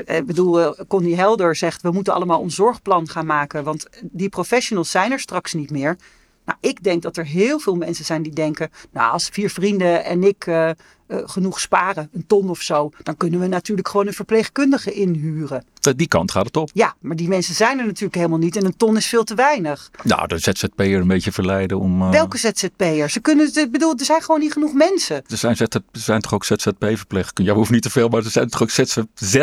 ik 0.06 0.26
bedoel, 0.26 0.60
eh, 0.60 0.84
Connie 0.88 1.16
Helder 1.16 1.56
zegt 1.56 1.82
we 1.82 1.90
moeten 1.90 2.14
allemaal 2.14 2.40
ons 2.40 2.54
zorgplan 2.54 3.08
gaan 3.08 3.26
maken, 3.26 3.64
want 3.64 3.86
die 4.02 4.28
professionals 4.28 4.90
zijn 4.90 5.12
er 5.12 5.20
straks 5.20 5.52
niet 5.52 5.70
meer. 5.70 5.96
Nou, 6.44 6.58
ik 6.60 6.82
denk 6.82 7.02
dat 7.02 7.16
er 7.16 7.26
heel 7.26 7.58
veel 7.58 7.74
mensen 7.74 8.04
zijn 8.04 8.22
die 8.22 8.32
denken, 8.32 8.70
nou, 8.90 9.12
als 9.12 9.28
vier 9.28 9.50
vrienden 9.50 10.04
en 10.04 10.22
ik 10.22 10.46
eh, 10.46 10.70
eh, 11.06 11.18
genoeg 11.24 11.60
sparen, 11.60 12.08
een 12.12 12.26
ton 12.26 12.50
of 12.50 12.60
zo, 12.60 12.90
dan 13.02 13.16
kunnen 13.16 13.40
we 13.40 13.46
natuurlijk 13.46 13.88
gewoon 13.88 14.06
een 14.06 14.12
verpleegkundige 14.12 14.92
inhuren. 14.92 15.64
Die 15.96 16.08
kant 16.08 16.30
gaat 16.30 16.46
het 16.46 16.56
op. 16.56 16.70
Ja, 16.72 16.94
maar 17.00 17.16
die 17.16 17.28
mensen 17.28 17.54
zijn 17.54 17.78
er 17.78 17.86
natuurlijk 17.86 18.14
helemaal 18.14 18.38
niet 18.38 18.56
en 18.56 18.64
een 18.64 18.76
ton 18.76 18.96
is 18.96 19.06
veel 19.06 19.24
te 19.24 19.34
weinig. 19.34 19.90
Nou, 20.02 20.26
de 20.26 20.38
ZZP'er 20.38 21.00
een 21.00 21.06
beetje 21.06 21.32
verleiden 21.32 21.78
om... 21.78 22.02
eh, 22.02 22.10
Welke 22.10 22.38
ZZP'ers? 22.38 23.12
Ze 23.12 23.20
kunnen, 23.20 23.50
ik 23.54 23.70
bedoel, 23.70 23.94
er 23.98 24.04
zijn 24.04 24.22
gewoon 24.22 24.40
niet 24.40 24.52
genoeg 24.52 24.72
mensen. 24.72 25.16
Er 25.16 25.36
zijn, 25.36 25.56
ZZ, 25.56 25.60
er 25.60 25.82
zijn 25.92 26.20
toch 26.20 26.34
ook 26.34 26.44
ZZP-verpleegkundigen? 26.44 27.44
Ja, 27.44 27.54
hoeven 27.54 27.74
niet 27.74 27.82
te 27.82 27.90
veel, 27.90 28.08
maar 28.08 28.24
er 28.24 28.30
zijn 28.30 28.48
toch 28.48 28.62
ook 28.62 28.70
ZZ... 28.70 28.96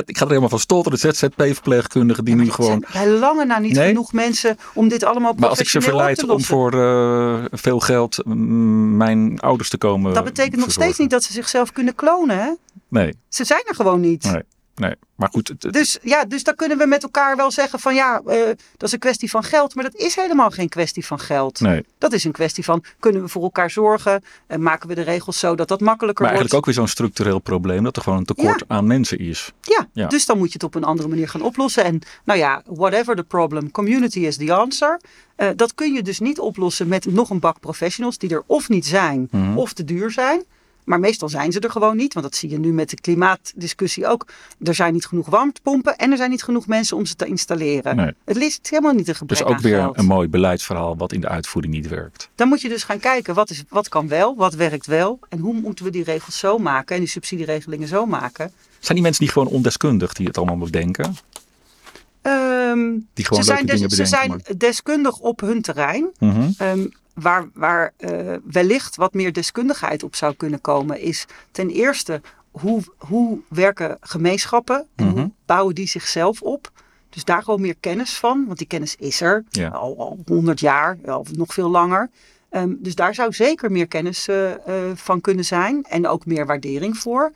Ik 0.05 0.18
ga 0.18 0.24
er 0.24 0.28
helemaal 0.28 0.49
van 0.49 0.59
stotteren. 0.59 0.99
ZZP-verpleegkundigen 0.99 2.26
die 2.26 2.36
nu 2.36 2.51
gewoon... 2.51 2.86
bij 2.93 3.09
lange 3.09 3.45
na 3.45 3.59
niet 3.59 3.74
Nee? 3.76 3.88
genoeg 3.88 4.14
mensen 4.14 4.57
om 4.74 4.88
dit 4.88 5.03
allemaal 5.03 5.34
Maar 5.38 5.49
als 5.49 5.59
ik 5.59 5.70
ze 5.70 5.78
professioneel 5.78 6.16
verleid 6.16 6.28
te 6.28 6.34
om 6.34 6.43
voor 6.43 6.74
eh, 6.74 7.45
veel 7.51 7.80
geld 7.80 8.26
mm, 8.26 8.97
mijn 8.97 9.39
ouders 9.39 9.70
te 9.70 9.78
komen 9.78 10.14
Dat 10.14 10.24
betekent 10.24 10.62
nog 10.62 10.72
steeds 10.72 10.97
niet 10.97 11.09
dat 11.09 11.24
ze 11.24 11.32
zichzelf 11.52 11.72
kunnen 11.72 11.95
klonen. 11.95 12.38
Hè? 12.39 12.52
Nee, 12.88 13.16
Ze 13.30 13.43
zijn 13.43 13.64
er 13.68 13.76
gewoon 13.76 13.99
niet. 13.99 14.24
nee, 14.24 14.41
nee. 14.76 14.95
Maar 15.16 15.30
goed, 15.30 15.47
het- 15.47 15.64
het- 15.64 15.74
Dus 15.74 15.97
ja, 16.02 16.26
dus 16.26 16.43
dan 16.43 16.56
kunnen 16.56 16.78
we 16.78 16.86
met 16.86 17.04
elkaar 17.04 17.36
wel 17.36 17.52
zeggen 17.52 17.80
van 17.80 17.95
ja, 17.95 18.22
eh, 18.26 18.38
dat 18.78 18.88
is 18.88 18.91
een 18.91 18.99
kwestie 18.99 19.30
van 19.30 19.43
geld. 19.43 19.76
Maar 19.76 19.84
dat 19.84 19.95
is 19.95 20.16
helemaal 20.16 20.49
geen 20.49 20.70
kwestie 20.70 21.06
van 21.06 21.20
geld. 21.20 21.60
nee. 21.60 21.86
Dat 21.97 22.14
is 22.14 22.24
een 22.24 22.32
kwestie 22.32 22.64
van 22.64 22.84
kunnen 22.99 23.22
we 23.22 23.28
voor 23.28 23.43
elkaar 23.43 23.70
zorgen? 23.72 24.24
En 24.47 24.62
maken 24.62 24.88
we 24.88 24.95
de 24.95 25.02
regels 25.02 25.39
zo 25.39 25.56
dat 25.56 25.68
dat 25.68 25.80
makkelijker 25.80 26.26
Maar 26.26 26.34
wordt? 26.34 26.52
eigenlijk 26.52 26.54
ook 26.54 26.66
weer 26.66 26.74
zo'n 26.74 26.88
structureel 26.88 27.39
probleem 27.39 27.84
dat 27.84 27.95
er 27.95 28.02
gewoon 28.02 28.18
een 28.18 28.26
tekort 28.26 28.60
Ja. 28.68 28.76
aan 28.76 28.88
mensen 28.88 29.20
is. 29.20 29.52
Ja, 29.62 29.88
Ja. 29.93 30.08
dus 30.08 30.26
dan 30.26 30.38
moet 30.38 30.47
je 30.47 30.54
het 30.54 30.64
op 30.64 30.76
een 30.76 30.84
andere 30.84 31.08
manier 31.08 31.30
gaan 31.30 31.41
oplossen. 31.41 31.84
En 31.84 32.02
nou 32.26 32.39
ja, 32.39 32.62
whatever 32.66 33.16
the 33.16 33.24
problem, 33.24 33.72
community 33.72 34.20
is 34.20 34.38
the 34.38 34.54
answer. 34.54 34.99
Eh, 35.36 35.49
dat 35.56 35.74
kun 35.76 35.93
je 35.93 36.02
dus 36.04 36.20
niet 36.20 36.39
oplossen 36.39 36.88
met 36.88 37.06
nog 37.06 37.30
een 37.30 37.39
bak 37.39 37.60
professionals 37.60 38.18
die 38.18 38.30
er 38.30 38.43
of 38.45 38.70
niet 38.70 38.86
zijn 38.86 39.28
Mhm. 39.32 39.58
of 39.58 39.74
te 39.74 39.84
duur 39.84 40.12
zijn. 40.12 40.43
Maar 40.84 40.99
meestal 40.99 41.29
zijn 41.29 41.51
ze 41.51 41.59
er 41.59 41.71
gewoon 41.71 41.97
niet, 41.97 42.13
want 42.13 42.25
dat 42.25 42.36
zie 42.36 42.49
je 42.49 42.59
nu 42.59 42.73
met 42.73 42.89
de 42.89 42.95
klimaatdiscussie 43.01 44.07
ook. 44.07 44.25
Er 44.63 44.75
zijn 44.75 44.93
niet 44.93 45.05
genoeg 45.05 45.27
warmtepompen 45.29 45.97
en 45.97 46.11
er 46.11 46.17
zijn 46.17 46.29
niet 46.29 46.43
genoeg 46.43 46.67
mensen 46.67 46.97
om 46.97 47.05
ze 47.05 47.15
te 47.15 47.25
installeren. 47.25 47.95
Nee. 47.95 48.11
Het 48.25 48.38
ligt 48.38 48.69
helemaal 48.69 48.93
niet 48.93 49.07
een 49.07 49.15
gebrek 49.15 49.38
Dus 49.39 49.47
ook 49.47 49.59
weer 49.59 49.77
geld. 49.79 49.97
een 49.97 50.05
mooi 50.05 50.27
beleidsverhaal 50.27 50.97
wat 50.97 51.13
in 51.13 51.21
de 51.21 51.27
uitvoering 51.27 51.73
niet 51.73 51.88
werkt. 51.88 52.29
Dan 52.36 52.47
moet 52.47 52.61
je 52.61 52.69
dus 52.69 52.84
gaan 52.84 52.99
kijken 52.99 53.34
wat, 53.34 53.49
is, 53.49 53.63
wat 53.69 53.89
kan 53.89 54.07
wel, 54.07 54.36
wat 54.36 54.53
werkt 54.53 54.86
wel 54.86 55.19
en 55.29 55.39
hoe 55.39 55.53
moeten 55.53 55.86
we 55.86 55.91
die 55.91 56.03
regels 56.03 56.38
zo 56.39 56.57
maken 56.57 56.95
en 56.95 57.01
die 57.01 57.09
subsidieregelingen 57.09 57.88
zo 57.88 58.05
maken. 58.05 58.51
Zijn 58.79 58.93
die 58.93 59.01
mensen 59.03 59.23
niet 59.23 59.34
gewoon 59.34 59.47
ondeskundig 59.47 60.13
die 60.13 60.27
het 60.27 60.38
allemaal 60.38 60.57
bedenken? 60.57 61.15
Die 63.13 63.25
gewoon 63.25 63.43
ze 63.43 63.53
leuke 63.53 63.77
zijn, 63.77 63.89
ze 63.89 64.05
zijn 64.05 64.29
maar- 64.29 64.39
deskundig 64.57 65.17
op 65.19 65.39
hun 65.39 65.61
terrein. 65.61 66.09
Mhm. 66.19 66.49
Ehm, 66.57 66.86
waar 67.14 67.49
waar 67.53 67.93
eh, 67.97 68.34
wellicht 68.43 68.95
wat 68.95 69.14
meer 69.14 69.34
deskundigheid 69.34 70.03
op 70.03 70.16
zou 70.16 70.34
kunnen 70.36 70.62
komen, 70.62 70.99
is 70.99 71.26
ten 71.51 71.70
eerste 71.70 72.22
hoe, 72.51 72.82
hoe 72.97 73.39
werken 73.49 73.97
gemeenschappen 74.01 74.88
en 74.95 75.05
Mhm. 75.05 75.16
hoe 75.18 75.32
bouwen 75.45 75.76
die 75.76 75.88
zichzelf 75.88 76.41
op. 76.41 76.72
Dus 77.09 77.26
daar 77.26 77.43
gewoon 77.43 77.62
meer 77.62 77.76
kennis 77.80 78.18
van, 78.18 78.43
want 78.45 78.57
die 78.57 78.68
kennis 78.68 78.95
is 78.95 79.22
er 79.22 79.43
Ja. 79.49 79.70
al, 79.70 79.95
al 79.97 80.20
100 80.26 80.59
jaar 80.59 80.97
of 81.03 81.32
nog 81.36 81.53
veel 81.53 81.70
langer. 81.70 82.09
Ehm, 82.49 82.74
dus 82.80 82.95
daar 82.95 83.14
zou 83.16 83.34
zeker 83.34 83.72
meer 83.72 83.88
kennis 83.88 84.28
eh, 84.28 84.51
eh, 84.51 84.95
van 84.95 85.22
kunnen 85.22 85.45
zijn 85.45 85.84
en 85.89 86.07
ook 86.07 86.26
meer 86.26 86.45
waardering 86.45 86.97
voor. 86.97 87.32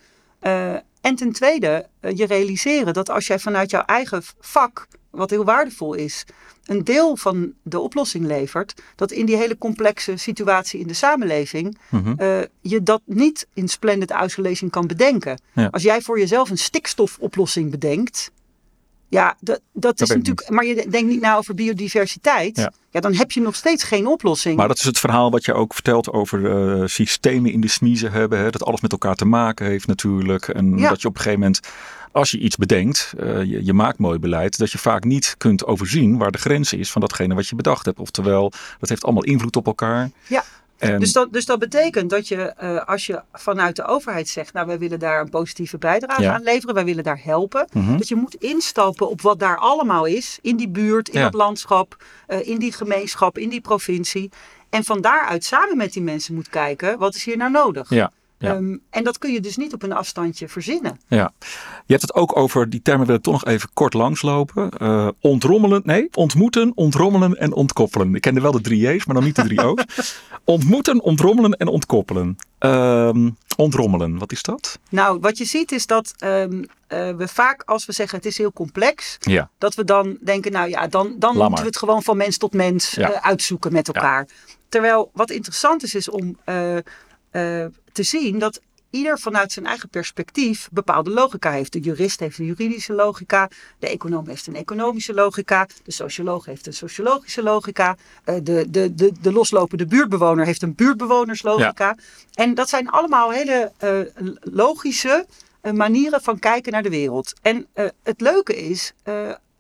En 1.06 1.16
ten 1.16 1.32
tweede, 1.32 1.86
eh, 2.00 2.18
je 2.18 2.26
realiseren 2.26 2.94
dat 2.94 3.10
als 3.10 3.28
jij 3.28 3.40
vanuit 3.40 3.72
jouw 3.72 3.82
eigen 3.86 4.24
vak, 4.40 4.88
wat 5.10 5.30
heel 5.30 5.46
waardevol 5.46 5.94
is, 5.94 6.26
een 6.66 6.84
deel 6.84 7.18
van 7.18 7.54
de 7.64 7.80
oplossing 7.80 8.26
levert, 8.26 8.82
dat 8.96 9.12
in 9.12 9.26
die 9.26 9.36
hele 9.36 9.58
complexe 9.58 10.18
situatie 10.18 10.80
in 10.80 10.88
de 10.88 10.94
samenleving, 10.94 11.78
Mhm. 11.90 12.14
eh, 12.18 12.40
je 12.62 12.84
dat 12.84 13.02
niet 13.06 13.48
in 13.54 13.68
splendid 13.70 14.14
isolation 14.24 14.70
kan 14.70 14.88
bedenken. 14.88 15.40
Ja. 15.54 15.68
Als 15.72 15.84
jij 15.84 16.02
voor 16.02 16.20
jezelf 16.20 16.50
een 16.50 16.58
stikstofoplossing 16.58 17.72
bedenkt, 17.72 18.32
Ja, 19.10 19.36
dat, 19.40 19.62
dat 19.74 20.02
is 20.02 20.10
natuurlijk. 20.10 20.50
Maar 20.50 20.66
je 20.66 20.76
denkt 20.90 21.10
niet 21.10 21.22
na 21.22 21.36
over 21.38 21.56
biodiversiteit. 21.56 22.58
Ja. 22.58 22.72
Ja. 22.92 23.00
dan 23.00 23.14
heb 23.14 23.32
je 23.32 23.42
nog 23.42 23.56
steeds 23.56 23.84
geen 23.84 24.08
oplossing. 24.08 24.58
Maar 24.58 24.68
dat 24.68 24.78
is 24.78 24.84
het 24.84 25.00
verhaal 25.00 25.32
wat 25.32 25.46
je 25.46 25.54
ook 25.54 25.74
vertelt 25.74 26.12
over 26.12 26.52
eh, 26.52 26.88
systemen 26.88 27.52
in 27.52 27.62
de 27.62 27.68
smiezen 27.68 28.12
hebben. 28.12 28.40
Hè? 28.40 28.50
Dat 28.50 28.64
alles 28.64 28.82
met 28.82 28.92
elkaar 28.92 29.16
te 29.16 29.26
maken 29.26 29.66
heeft 29.66 29.88
natuurlijk. 29.88 30.48
En 30.48 30.78
Ja. 30.78 30.90
dat 30.90 31.02
je 31.02 31.08
op 31.08 31.16
een 31.16 31.22
gegeven 31.22 31.40
moment, 31.40 31.60
als 32.12 32.32
je 32.32 32.40
iets 32.40 32.56
bedenkt, 32.56 33.14
eh, 33.20 33.44
je, 33.44 33.66
je 33.66 33.74
maakt 33.74 33.98
mooi 33.98 34.20
beleid, 34.20 34.58
dat 34.58 34.72
je 34.72 34.78
vaak 34.78 35.04
niet 35.04 35.36
kunt 35.38 35.66
overzien 35.66 36.18
waar 36.18 36.32
de 36.32 36.38
grens 36.38 36.74
is 36.74 36.92
van 36.92 37.02
datgene 37.02 37.36
wat 37.36 37.48
je 37.48 37.56
bedacht 37.56 37.86
hebt. 37.86 38.00
Oftewel, 38.00 38.52
dat 38.80 38.90
heeft 38.90 39.04
allemaal 39.04 39.24
invloed 39.24 39.56
op 39.56 39.66
elkaar. 39.66 40.10
Ja. 40.28 40.44
En, 40.78 41.00
Dus 41.00 41.14
dat, 41.14 41.34
dus 41.34 41.46
dat 41.46 41.60
betekent 41.60 42.10
dat 42.10 42.28
je, 42.28 42.36
eh, 42.42 42.86
als 42.88 43.06
je 43.06 43.22
vanuit 43.34 43.76
de 43.76 43.86
overheid 43.86 44.28
zegt, 44.30 44.54
nou 44.54 44.68
wij 44.68 44.80
willen 44.80 45.00
daar 45.00 45.22
een 45.22 45.30
positieve 45.30 45.78
bijdrage 45.78 46.22
Ja. 46.22 46.34
aan 46.34 46.44
leveren, 46.44 46.76
wij 46.76 46.86
willen 46.86 47.04
daar 47.04 47.20
helpen, 47.24 47.68
Mhm. 47.74 47.98
dat 47.98 48.08
je 48.08 48.16
moet 48.16 48.36
instappen 48.36 49.10
op 49.10 49.22
wat 49.22 49.40
daar 49.40 49.58
allemaal 49.58 50.06
is, 50.06 50.40
in 50.42 50.56
die 50.56 50.70
buurt, 50.70 51.10
in 51.10 51.20
Ja. 51.20 51.26
dat 51.26 51.34
landschap, 51.34 52.04
eh, 52.28 52.48
in 52.48 52.60
die 52.60 52.72
gemeenschap, 52.72 53.38
in 53.38 53.50
die 53.50 53.62
provincie. 53.62 54.30
En 54.70 54.84
van 54.84 55.02
daaruit 55.02 55.44
samen 55.44 55.78
met 55.78 55.94
die 55.94 56.02
mensen 56.02 56.34
moet 56.36 56.50
kijken, 56.50 56.98
wat 56.98 57.16
is 57.16 57.24
hier 57.26 57.38
nou 57.38 57.52
nodig? 57.52 57.90
ja, 57.90 58.12
ja. 58.38 58.54
Ehm, 58.56 58.78
en 58.90 59.04
dat 59.04 59.18
kun 59.18 59.34
je 59.34 59.40
dus 59.42 59.58
niet 59.58 59.74
op 59.74 59.84
een 59.84 59.94
afstandje 59.94 60.48
verzinnen. 60.48 61.00
Ja, 61.08 61.34
je 61.86 61.94
hebt 61.94 62.02
het 62.02 62.14
ook 62.14 62.38
over, 62.38 62.70
die 62.70 62.82
termen 62.82 63.08
wil 63.08 63.16
ik 63.16 63.22
toch 63.22 63.34
nog 63.34 63.46
even 63.46 63.70
kort 63.74 63.94
langslopen. 63.94 64.70
Eh 64.70 65.08
ontrommelen, 65.22 65.82
nee, 65.86 66.08
ontmoeten, 66.14 66.72
ontrommelen 66.76 67.40
en 67.40 67.54
ontkoppelen. 67.54 68.16
Ik 68.16 68.22
kende 68.22 68.42
wel 68.42 68.52
de 68.52 68.62
drie 68.62 68.88
J's, 68.88 69.06
maar 69.06 69.16
dan 69.16 69.24
niet 69.24 69.36
de 69.36 69.44
drie 69.44 69.66
O's. 69.68 69.84
ontmoeten, 70.44 71.02
ontrommelen 71.02 71.52
en 71.52 71.68
ontkoppelen. 71.68 72.36
Ehm, 72.60 73.30
ontrommelen, 73.58 74.18
wat 74.18 74.32
is 74.32 74.42
dat? 74.44 74.80
Nou, 74.90 75.20
wat 75.20 75.38
je 75.38 75.46
ziet 75.46 75.72
is 75.72 75.86
dat 75.86 76.14
ehm, 76.18 76.64
eh, 76.88 77.12
we 77.16 77.28
vaak, 77.28 77.62
als 77.66 77.86
we 77.86 77.94
zeggen 77.94 78.18
het 78.18 78.28
is 78.28 78.38
heel 78.38 78.54
complex, 78.54 79.18
Ja, 79.20 79.50
dat 79.58 79.76
we 79.76 79.84
dan 79.84 80.18
denken, 80.22 80.52
nou 80.52 80.70
ja, 80.70 80.88
dan, 80.88 81.16
dan 81.20 81.38
moeten 81.38 81.60
we 81.60 81.66
het 81.66 81.78
gewoon 81.78 82.04
van 82.04 82.18
mens 82.18 82.38
tot 82.38 82.54
mens 82.54 82.92
Ja. 82.92 83.12
eh, 83.12 83.26
uitzoeken 83.26 83.72
met 83.74 83.88
elkaar. 83.88 84.28
Terwijl 84.70 85.10
wat 85.14 85.30
interessant 85.30 85.84
is, 85.84 85.96
is 85.96 86.10
om 86.10 86.38
eh, 87.36 87.66
te 87.92 88.04
zien 88.04 88.40
dat 88.40 88.62
ieder 88.90 89.20
vanuit 89.20 89.52
zijn 89.52 89.66
eigen 89.66 89.90
perspectief 89.90 90.70
bepaalde 90.72 91.10
logica 91.10 91.52
heeft. 91.52 91.74
De 91.74 91.80
jurist 91.80 92.20
heeft 92.20 92.40
een 92.40 92.46
juridische 92.46 92.94
logica, 92.94 93.50
de 93.80 93.88
econoom 93.88 94.28
heeft 94.28 94.48
een 94.48 94.56
economische 94.56 95.14
logica, 95.14 95.68
de 95.84 95.92
socioloog 95.92 96.46
heeft 96.46 96.68
een 96.68 96.74
sociologische 96.74 97.44
logica, 97.44 97.98
eh, 98.24 98.36
de, 98.44 98.66
de, 98.70 98.96
de, 98.96 99.12
de 99.22 99.32
loslopende 99.32 99.86
buurtbewoner 99.86 100.46
heeft 100.46 100.62
een 100.62 100.76
buurtbewonerslogica. 100.76 101.98
En 102.34 102.54
dat 102.54 102.70
zijn 102.70 102.90
allemaal 102.90 103.32
hele 103.32 103.72
eh, 103.78 104.00
logische 104.42 105.26
manieren 105.74 106.22
van 106.22 106.40
kijken 106.40 106.72
naar 106.72 106.84
de 106.84 106.90
wereld. 106.90 107.34
En 107.42 107.68
het 108.04 108.22
leuke 108.22 108.56
is, 108.56 108.94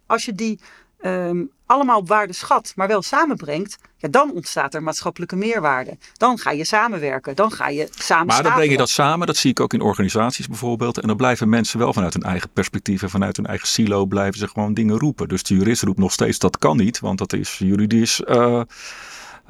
als 0.05 0.25
je 0.25 0.33
die 0.33 0.59
ehm, 0.99 1.43
allemaal 1.65 1.97
op 1.97 2.07
waarde 2.07 2.33
schat, 2.33 2.73
maar 2.75 2.87
wel 2.87 3.01
samenbrengt, 3.01 3.77
ja, 3.97 4.07
dan 4.07 4.31
ontstaat 4.31 4.73
er 4.73 4.83
maatschappelijke 4.83 5.35
meerwaarde. 5.35 5.97
Dan 6.13 6.37
ga 6.37 6.51
je 6.51 6.65
samenwerken, 6.65 7.35
dan 7.35 7.51
ga 7.51 7.69
je 7.69 7.87
samen 7.97 8.25
maar 8.25 8.43
dan 8.43 8.53
breng 8.53 8.71
je 8.71 8.77
dat 8.77 8.89
samen, 8.89 9.27
dat 9.27 9.37
zie 9.37 9.49
ik 9.49 9.59
ook 9.59 9.73
in 9.73 9.81
organisaties 9.81 10.47
bijvoorbeeld. 10.47 10.99
En 10.99 11.07
dan 11.07 11.17
blijven 11.17 11.49
mensen 11.49 11.79
wel 11.79 11.93
vanuit 11.93 12.13
hun 12.13 12.23
eigen 12.23 12.49
perspectief 12.49 13.01
en 13.01 13.09
vanuit 13.09 13.35
hun 13.35 13.45
eigen 13.45 13.67
silo 13.67 14.05
blijven 14.05 14.39
ze 14.39 14.47
gewoon 14.47 14.73
dingen 14.73 14.99
roepen. 14.99 15.27
Dus 15.27 15.43
de 15.43 15.55
jurist 15.55 15.81
roept 15.81 15.99
nog 15.99 16.11
steeds 16.11 16.39
dat 16.39 16.57
kan 16.57 16.77
niet, 16.77 16.99
want 16.99 17.17
dat 17.17 17.33
is 17.33 17.57
juridisch... 17.57 18.23
eh, 18.23 18.61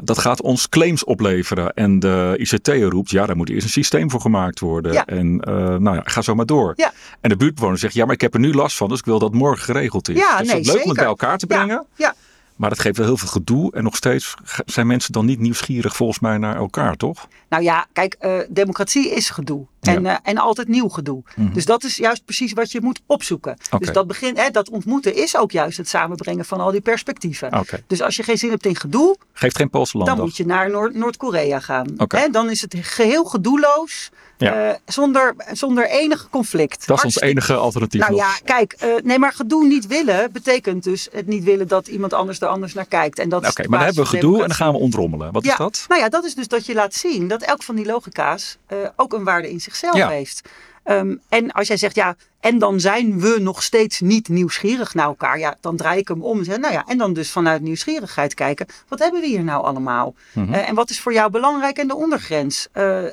dat 0.04 0.18
gaat 0.18 0.41
ons 0.41 0.70
claims 0.70 1.04
opleveren. 1.04 1.74
En 1.74 2.00
de 2.00 2.36
ICT 2.38 2.68
roept, 2.68 3.10
ja, 3.10 3.26
daar 3.26 3.36
moet 3.36 3.50
eerst 3.50 3.64
een 3.64 3.70
systeem 3.70 4.12
voor 4.12 4.22
gemaakt 4.22 4.60
worden. 4.60 4.93
Ja. 4.93 5.06
En 5.06 5.39
eh, 5.39 5.54
nou 5.56 5.96
ja, 5.96 6.02
ga 6.06 6.22
zo 6.22 6.36
maar 6.36 6.46
door. 6.46 6.74
Ja. 6.76 6.93
En 7.22 7.30
de 7.30 7.38
buurtbewoner 7.38 7.78
zegt, 7.78 7.93
ja, 7.93 8.06
maar 8.06 8.14
ik 8.14 8.22
heb 8.22 8.34
er 8.34 8.39
nu 8.39 8.54
last 8.54 8.78
van, 8.78 8.89
dus 8.89 9.00
ik 9.00 9.06
wil 9.06 9.20
dat 9.20 9.34
morgen 9.34 9.64
geregeld 9.64 10.10
is. 10.10 10.18
Ja, 10.18 10.38
dus 10.38 10.48
nee, 10.48 10.58
het 10.58 10.66
is 10.66 10.74
leuk 10.74 10.84
om 10.84 10.89
het 10.89 10.98
bij 10.98 11.08
elkaar 11.08 11.38
te 11.38 11.48
brengen. 11.48 11.86
Ja. 11.96 12.16
Maar 12.56 12.70
dat 12.70 12.80
geeft 12.80 12.98
wel 12.98 13.06
heel 13.06 13.18
veel 13.18 13.28
gedoe. 13.28 13.72
En 13.74 13.84
nog 13.84 13.96
steeds 13.96 14.34
zijn 14.66 14.88
mensen 14.88 15.12
dan 15.12 15.26
niet 15.26 15.39
nieuwsgierig 15.39 15.96
volgens 15.96 16.20
mij 16.20 16.38
naar 16.38 16.56
elkaar, 16.56 16.96
toch? 16.96 17.28
Nou 17.50 17.64
ja, 17.64 17.86
kijk, 17.93 18.16
eh, 18.20 18.39
democratie 18.50 19.10
is 19.10 19.30
gedoe. 19.30 19.66
Ja. 19.86 19.93
En, 19.95 20.05
eh, 20.05 20.15
en 20.23 20.38
altijd 20.38 20.67
nieuw 20.67 20.89
gedoe. 20.89 21.23
Mhm. 21.36 21.53
Dus 21.53 21.65
dat 21.65 21.83
is 21.83 21.95
juist 21.97 22.25
precies 22.25 22.53
wat 22.53 22.71
je 22.71 22.81
moet 22.81 23.01
opzoeken. 23.05 23.57
Dus 23.79 23.91
dat, 23.93 24.07
begin, 24.07 24.38
hè, 24.38 24.49
dat 24.49 24.69
ontmoeten 24.69 25.15
is 25.15 25.38
ook 25.38 25.51
juist 25.51 25.77
het 25.77 25.89
samenbrengen 25.89 26.45
van 26.45 26.59
al 26.59 26.71
die 26.71 26.81
perspectieven. 26.81 27.65
Dus 27.88 28.01
als 28.01 28.15
je 28.15 28.23
geen 28.23 28.38
zin 28.38 28.49
hebt 28.49 28.65
in 28.65 28.75
gedoe, 28.75 29.17
Geeft 29.33 29.55
geen 29.57 29.69
Poolse 29.69 29.97
dan 29.97 30.19
moet 30.19 30.38
je 30.38 30.45
naar 30.45 30.69
Noord- 30.69 30.93
Noord-Korea 30.93 31.59
gaan. 31.59 31.93
Hè, 32.07 32.29
dan 32.29 32.49
is 32.49 32.61
het 32.61 32.75
geheel 32.81 33.23
gedoeloos, 33.23 34.09
Ja. 34.38 34.69
eh, 34.69 34.75
zonder, 34.86 35.36
zonder 35.51 35.89
enig 35.89 36.27
conflict. 36.29 36.88
Dat 36.88 36.97
is 36.97 37.03
ons 37.03 37.19
enige 37.19 37.55
alternatief 37.55 37.99
Nou 38.01 38.11
nog. 38.11 38.21
ja, 38.21 38.33
kijk, 38.43 38.73
eh, 38.73 38.89
nee, 39.03 39.19
maar 39.19 39.33
gedoe 39.33 39.65
niet 39.67 39.88
willen 39.88 40.31
betekent 40.31 40.83
dus 40.83 41.07
het 41.11 41.27
niet 41.27 41.43
willen 41.43 41.67
dat 41.67 41.88
iemand 41.88 42.13
anders 42.13 42.41
er 42.41 42.47
anders 42.47 42.73
naar 42.73 42.86
kijkt. 42.86 43.19
En 43.19 43.29
dat 43.29 43.47
Oké, 43.47 43.61
maar 43.67 43.77
dan 43.79 43.88
hebben 43.88 44.03
we 44.03 44.09
gedoe 44.09 44.33
en 44.41 44.47
dan 44.47 44.55
gaan 44.55 44.71
we 44.71 44.77
ontrommelen. 44.79 45.31
Wat 45.31 45.45
is 45.45 45.55
dat? 45.55 45.86
Nou 45.88 46.01
ja, 46.01 46.09
dat 46.09 46.23
is 46.25 46.36
dus 46.36 46.47
dat 46.47 46.65
je 46.65 46.73
laat 46.73 46.93
zien 46.93 47.27
dat 47.27 47.41
elk 47.41 47.63
van 47.63 47.75
die 47.75 47.86
logica's 47.86 48.57
ook 48.95 49.13
een 49.13 49.23
waarde 49.23 49.51
in 49.51 49.61
zichzelf 49.76 49.95
Ja. 49.95 50.09
heeft. 50.09 50.49
Ehm, 50.84 51.15
en 51.30 51.51
als 51.51 51.67
jij 51.67 51.78
zegt, 51.78 51.95
ja, 51.95 52.15
en 52.46 52.60
dan 52.60 52.80
zijn 52.80 53.20
we 53.20 53.38
nog 53.39 53.64
steeds 53.64 54.00
niet 54.00 54.30
nieuwsgierig 54.30 54.93
naar 54.93 55.06
elkaar. 55.06 55.39
Ja, 55.39 55.58
dan 55.62 55.76
draai 55.76 56.00
ik 56.00 56.08
hem 56.08 56.22
om 56.24 56.38
en 56.39 56.46
zeg, 56.46 56.58
nou 56.58 56.74
ja, 56.74 56.84
en 56.88 56.98
dan 56.98 57.14
dus 57.14 57.32
vanuit 57.32 57.62
nieuwsgierigheid 57.62 58.34
kijken. 58.34 58.66
Wat 58.88 59.00
hebben 59.00 59.22
we 59.22 59.28
hier 59.28 59.43
nou 59.43 59.64
allemaal? 59.64 60.14
Mhm. 60.34 60.54
Eh, 60.54 60.70
en 60.70 60.76
wat 60.76 60.89
is 60.89 61.00
voor 61.00 61.14
jou 61.14 61.32
belangrijk 61.32 61.78
en 61.78 61.88
de 61.88 61.96
ondergrens? 61.96 62.68
Eh, 62.72 63.06
eh, 63.06 63.12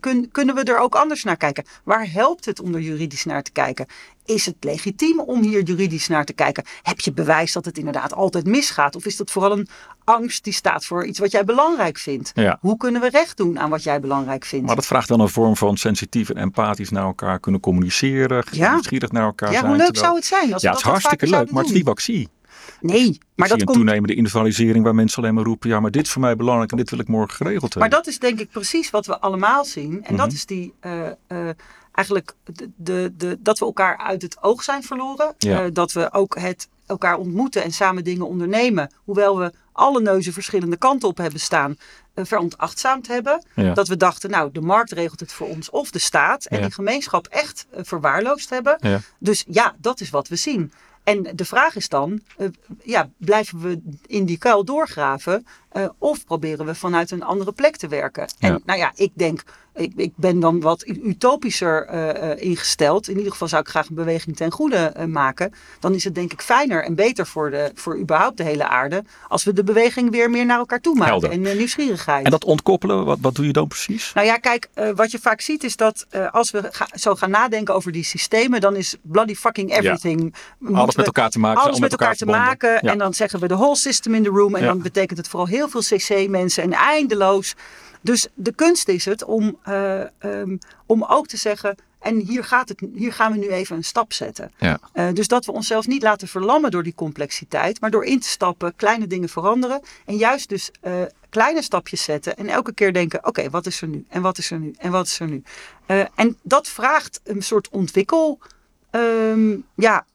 kun- 0.00 0.28
kunnen 0.32 0.54
we 0.54 0.62
er 0.62 0.78
ook 0.78 0.94
anders 0.94 1.24
naar 1.24 1.36
kijken? 1.36 1.64
Waar 1.84 2.10
helpt 2.12 2.44
het 2.44 2.60
om 2.60 2.74
er 2.74 2.80
juridisch 2.80 3.24
naar 3.24 3.42
te 3.42 3.52
kijken? 3.52 3.86
Is 4.24 4.46
het 4.46 4.56
legitiem 4.60 5.20
om 5.20 5.42
hier 5.42 5.62
juridisch 5.62 6.08
naar 6.08 6.24
te 6.24 6.32
kijken? 6.32 6.64
Heb 6.82 7.00
je 7.00 7.12
bewijs 7.12 7.52
dat 7.52 7.64
het 7.64 7.78
inderdaad 7.78 8.14
altijd 8.14 8.46
misgaat? 8.46 8.96
Of 8.96 9.06
is 9.06 9.16
dat 9.16 9.30
vooral 9.30 9.52
een 9.52 9.68
angst 10.04 10.44
die 10.44 10.52
staat 10.52 10.84
voor 10.84 11.06
iets 11.06 11.18
wat 11.18 11.30
jij 11.30 11.44
belangrijk 11.44 11.98
vindt? 11.98 12.30
Ja. 12.34 12.58
Hoe 12.60 12.76
kunnen 12.76 13.00
we 13.00 13.08
recht 13.08 13.36
doen 13.36 13.58
aan 13.58 13.70
wat 13.70 13.82
jij 13.82 14.00
belangrijk 14.00 14.44
vindt? 14.44 14.66
Maar 14.66 14.74
dat 14.74 14.86
vraagt 14.86 15.08
wel 15.08 15.20
een 15.20 15.28
vorm 15.28 15.56
van 15.56 15.76
sensitief 15.76 16.28
en 16.28 16.36
empathisch 16.36 16.90
naar 16.90 17.04
elkaar 17.04 17.38
kunnen 17.40 17.60
communiceren. 17.60 18.44
Ja. 18.62 18.72
Nieuwsgierig 18.72 19.10
naar 19.10 19.24
elkaar 19.24 19.48
ja, 19.52 19.54
zijn. 19.58 19.66
hoe 19.66 19.76
leuk 19.76 19.84
terwijl- 19.92 20.04
zou 20.04 20.16
het 20.16 20.24
zijn 20.26 20.52
als 20.52 20.62
Ja, 20.62 20.70
het 20.70 20.78
is 20.78 20.84
hartstikke 20.84 21.26
leuk, 21.28 21.50
maar 21.50 21.60
het 21.62 21.70
is 21.70 21.76
niet 21.76 21.86
wat 21.86 21.98
ik 21.98 22.04
zie. 22.04 22.28
Nee, 22.80 22.96
maar 22.96 23.06
ik 23.08 23.18
zie 23.36 23.46
dat 23.48 23.50
een 23.60 23.64
komt 23.64 23.76
toenemende 23.78 24.14
individualisering 24.14 24.84
waar 24.84 24.94
mensen 24.94 25.22
alleen 25.22 25.34
maar 25.34 25.44
roepen... 25.44 25.68
ja, 25.68 25.80
maar 25.80 25.90
dit 25.90 26.06
is 26.06 26.12
voor 26.12 26.20
mij 26.20 26.36
belangrijk 26.36 26.70
en 26.70 26.76
dit 26.76 26.90
wil 26.90 26.98
ik 26.98 27.08
morgen 27.08 27.36
geregeld 27.36 27.74
Maar 27.74 27.82
hebben. 27.82 27.98
dat 27.98 28.06
is 28.12 28.18
denk 28.18 28.40
ik 28.40 28.50
precies 28.50 28.90
wat 28.90 29.06
we 29.06 29.18
allemaal 29.20 29.64
zien. 29.64 30.04
En 30.04 30.16
dat 30.16 30.26
Mhm. 30.26 30.34
is 30.34 30.46
die 30.46 30.74
eh, 30.80 31.06
eh, 31.06 31.48
eigenlijk 31.92 32.34
de, 32.44 32.70
de, 32.76 33.12
de, 33.16 33.36
dat 33.40 33.58
we 33.58 33.64
elkaar 33.64 33.96
uit 33.98 34.22
het 34.22 34.42
oog 34.42 34.62
zijn 34.62 34.82
verloren. 34.82 35.34
Ja. 35.38 35.64
Eh, 35.64 35.70
dat 35.72 35.92
we 35.92 36.12
ook 36.12 36.38
het 36.38 36.68
elkaar 36.86 37.16
ontmoeten 37.16 37.62
en 37.62 37.72
samen 37.72 38.04
dingen 38.04 38.26
ondernemen. 38.28 38.92
Hoewel 39.04 39.38
we 39.38 39.52
alle 39.72 40.00
neuzen 40.00 40.32
verschillende 40.32 40.76
kanten 40.76 41.08
op 41.08 41.16
hebben 41.16 41.40
staan. 41.40 41.76
eh, 42.14 42.24
verontachtzaamd 42.24 43.06
hebben. 43.06 43.44
Ja. 43.54 43.74
Dat 43.74 43.88
we 43.88 43.96
dachten, 43.96 44.30
nou, 44.30 44.50
de 44.52 44.60
markt 44.60 44.92
regelt 44.92 45.20
het 45.20 45.32
voor 45.32 45.48
ons 45.48 45.70
of 45.70 45.90
de 45.90 45.98
staat. 45.98 46.44
En 46.44 46.56
Ja. 46.58 46.62
die 46.64 46.72
gemeenschap 46.74 47.26
echt 47.26 47.66
eh, 47.70 47.80
verwaarloosd 47.84 48.50
hebben. 48.50 48.76
Ja. 48.80 49.00
Dus 49.18 49.44
ja, 49.48 49.74
dat 49.78 50.00
is 50.00 50.10
wat 50.10 50.28
we 50.28 50.36
zien. 50.36 50.72
En 51.04 51.22
de 51.34 51.44
vraag 51.44 51.76
is 51.76 51.88
dan, 51.88 52.20
eh, 52.36 52.48
ja, 52.82 53.08
blijven 53.16 53.60
we 53.60 53.80
in 54.06 54.24
die 54.24 54.38
kuil 54.38 54.64
doorgraven 54.64 55.46
of 55.98 56.24
proberen 56.24 56.66
we 56.66 56.74
vanuit 56.74 57.10
een 57.10 57.22
andere 57.22 57.52
plek 57.52 57.76
te 57.76 57.88
werken? 57.88 58.26
En 58.38 58.62
nou 58.64 58.78
ja, 58.78 58.92
ik 58.94 59.10
denk, 59.14 59.42
ik, 59.74 59.92
ik 59.96 60.12
ben 60.16 60.40
dan 60.40 60.60
wat 60.60 60.86
utopischer 60.86 61.86
eh, 61.86 62.30
eh, 62.30 62.40
ingesteld. 62.42 63.08
In 63.08 63.16
ieder 63.16 63.32
geval 63.32 63.48
zou 63.48 63.62
ik 63.62 63.68
graag 63.68 63.88
een 63.88 63.94
beweging 63.94 64.36
ten 64.36 64.50
goede 64.52 64.76
eh, 64.76 65.04
maken. 65.04 65.52
Dan 65.80 65.94
is 65.94 66.04
het 66.04 66.14
denk 66.14 66.32
ik 66.32 66.40
fijner 66.40 66.84
en 66.84 66.94
beter 66.94 67.26
voor, 67.26 67.50
de, 67.50 67.70
voor 67.74 67.98
überhaupt 67.98 68.36
de 68.36 68.42
hele 68.42 68.68
aarde 68.68 69.04
als 69.28 69.44
we 69.44 69.52
de 69.52 69.64
beweging 69.64 70.10
weer 70.10 70.30
meer 70.30 70.46
naar 70.46 70.58
elkaar 70.58 70.80
toe 70.80 70.94
maken 70.94 71.10
Helder. 71.12 71.30
en 71.30 71.56
nieuwsgierigheid. 71.56 72.24
En 72.24 72.30
dat 72.30 72.44
ontkoppelen, 72.44 73.04
wat, 73.04 73.18
wat 73.20 73.34
doe 73.34 73.46
je 73.46 73.52
dan 73.52 73.68
precies? 73.68 74.12
Nou 74.14 74.26
ja, 74.26 74.36
kijk, 74.36 74.68
wat 74.94 75.10
je 75.10 75.18
vaak 75.18 75.40
ziet 75.40 75.64
is 75.64 75.76
dat 75.76 76.06
als 76.30 76.50
we 76.50 76.68
ga- 76.70 76.88
zo 76.94 77.14
gaan 77.14 77.30
nadenken 77.30 77.74
over 77.74 77.92
die 77.92 78.04
systemen, 78.04 78.60
dan 78.60 78.76
is 78.76 78.96
bloody 79.02 79.34
fucking 79.34 79.70
everything. 79.76 80.34
Alles 80.72 80.96
met 80.96 81.06
elkaar 81.06 81.30
te 81.30 81.38
maken. 81.38 81.62
alles 81.62 81.80
met 81.80 81.90
elkaar, 81.90 82.10
te 82.12 82.16
verbonden. 82.16 82.44
maken. 82.44 82.78
Ja. 82.82 82.92
En 82.92 82.98
dan 82.98 83.14
zeggen 83.14 83.40
we 83.40 83.48
de 83.48 83.54
whole 83.56 83.76
system 83.76 84.14
in 84.14 84.22
the 84.22 84.28
room. 84.28 84.54
En 84.54 84.60
Ja. 84.60 84.66
dan 84.66 84.82
betekent 84.82 85.18
het 85.18 85.28
vooral 85.28 85.48
heel 85.48 85.68
veel 85.68 85.80
cc-mensen 85.80 86.62
en 86.62 86.72
eindeloos. 86.72 87.54
Dus 88.02 88.26
de 88.34 88.54
kunst 88.54 88.88
is 88.88 89.04
het 89.04 89.24
om, 89.24 89.58
eh, 89.62 90.00
ehm, 90.00 90.56
om 90.86 91.04
ook 91.04 91.26
te 91.26 91.36
zeggen. 91.36 91.76
En 91.98 92.16
hier, 92.16 92.44
gaat 92.44 92.68
het, 92.68 92.82
hier 92.94 93.12
gaan 93.12 93.32
we 93.32 93.38
nu 93.38 93.48
even 93.48 93.76
een 93.76 93.84
stap 93.84 94.12
zetten. 94.12 94.52
Ja. 94.58 94.78
Eh, 94.92 95.08
dus 95.12 95.28
dat 95.28 95.44
we 95.44 95.52
onszelf 95.52 95.86
niet 95.86 96.02
laten 96.02 96.28
verlammen 96.28 96.70
door 96.70 96.82
die 96.82 96.94
complexiteit, 96.94 97.80
maar 97.80 97.90
door 97.90 98.04
in 98.04 98.20
te 98.20 98.28
stappen, 98.28 98.76
kleine 98.76 99.06
dingen 99.06 99.28
veranderen. 99.28 99.80
En 100.06 100.16
juist 100.16 100.48
dus 100.48 100.70
eh, 100.80 100.92
kleine 101.30 101.62
stapjes 101.62 102.02
zetten 102.02 102.36
en 102.36 102.48
elke 102.48 102.74
keer 102.74 102.92
denken: 102.92 103.26
oké, 103.26 103.50
wat 103.50 103.66
is 103.66 103.80
er 103.80 103.88
nu? 103.88 104.04
En 104.08 104.22
wat 104.22 104.38
is 104.38 104.50
er 104.50 104.58
nu? 104.58 104.74
En 104.78 104.90
wat 104.90 105.06
is 105.06 105.20
er 105.20 105.28
nu? 105.28 105.42
En 106.14 106.36
dat 106.42 106.68
vraagt 106.68 107.20
een 107.24 107.42
soort 107.42 107.68
ontwikkel. 107.68 108.38
ehm, 108.90 109.56
ja, 109.74 110.06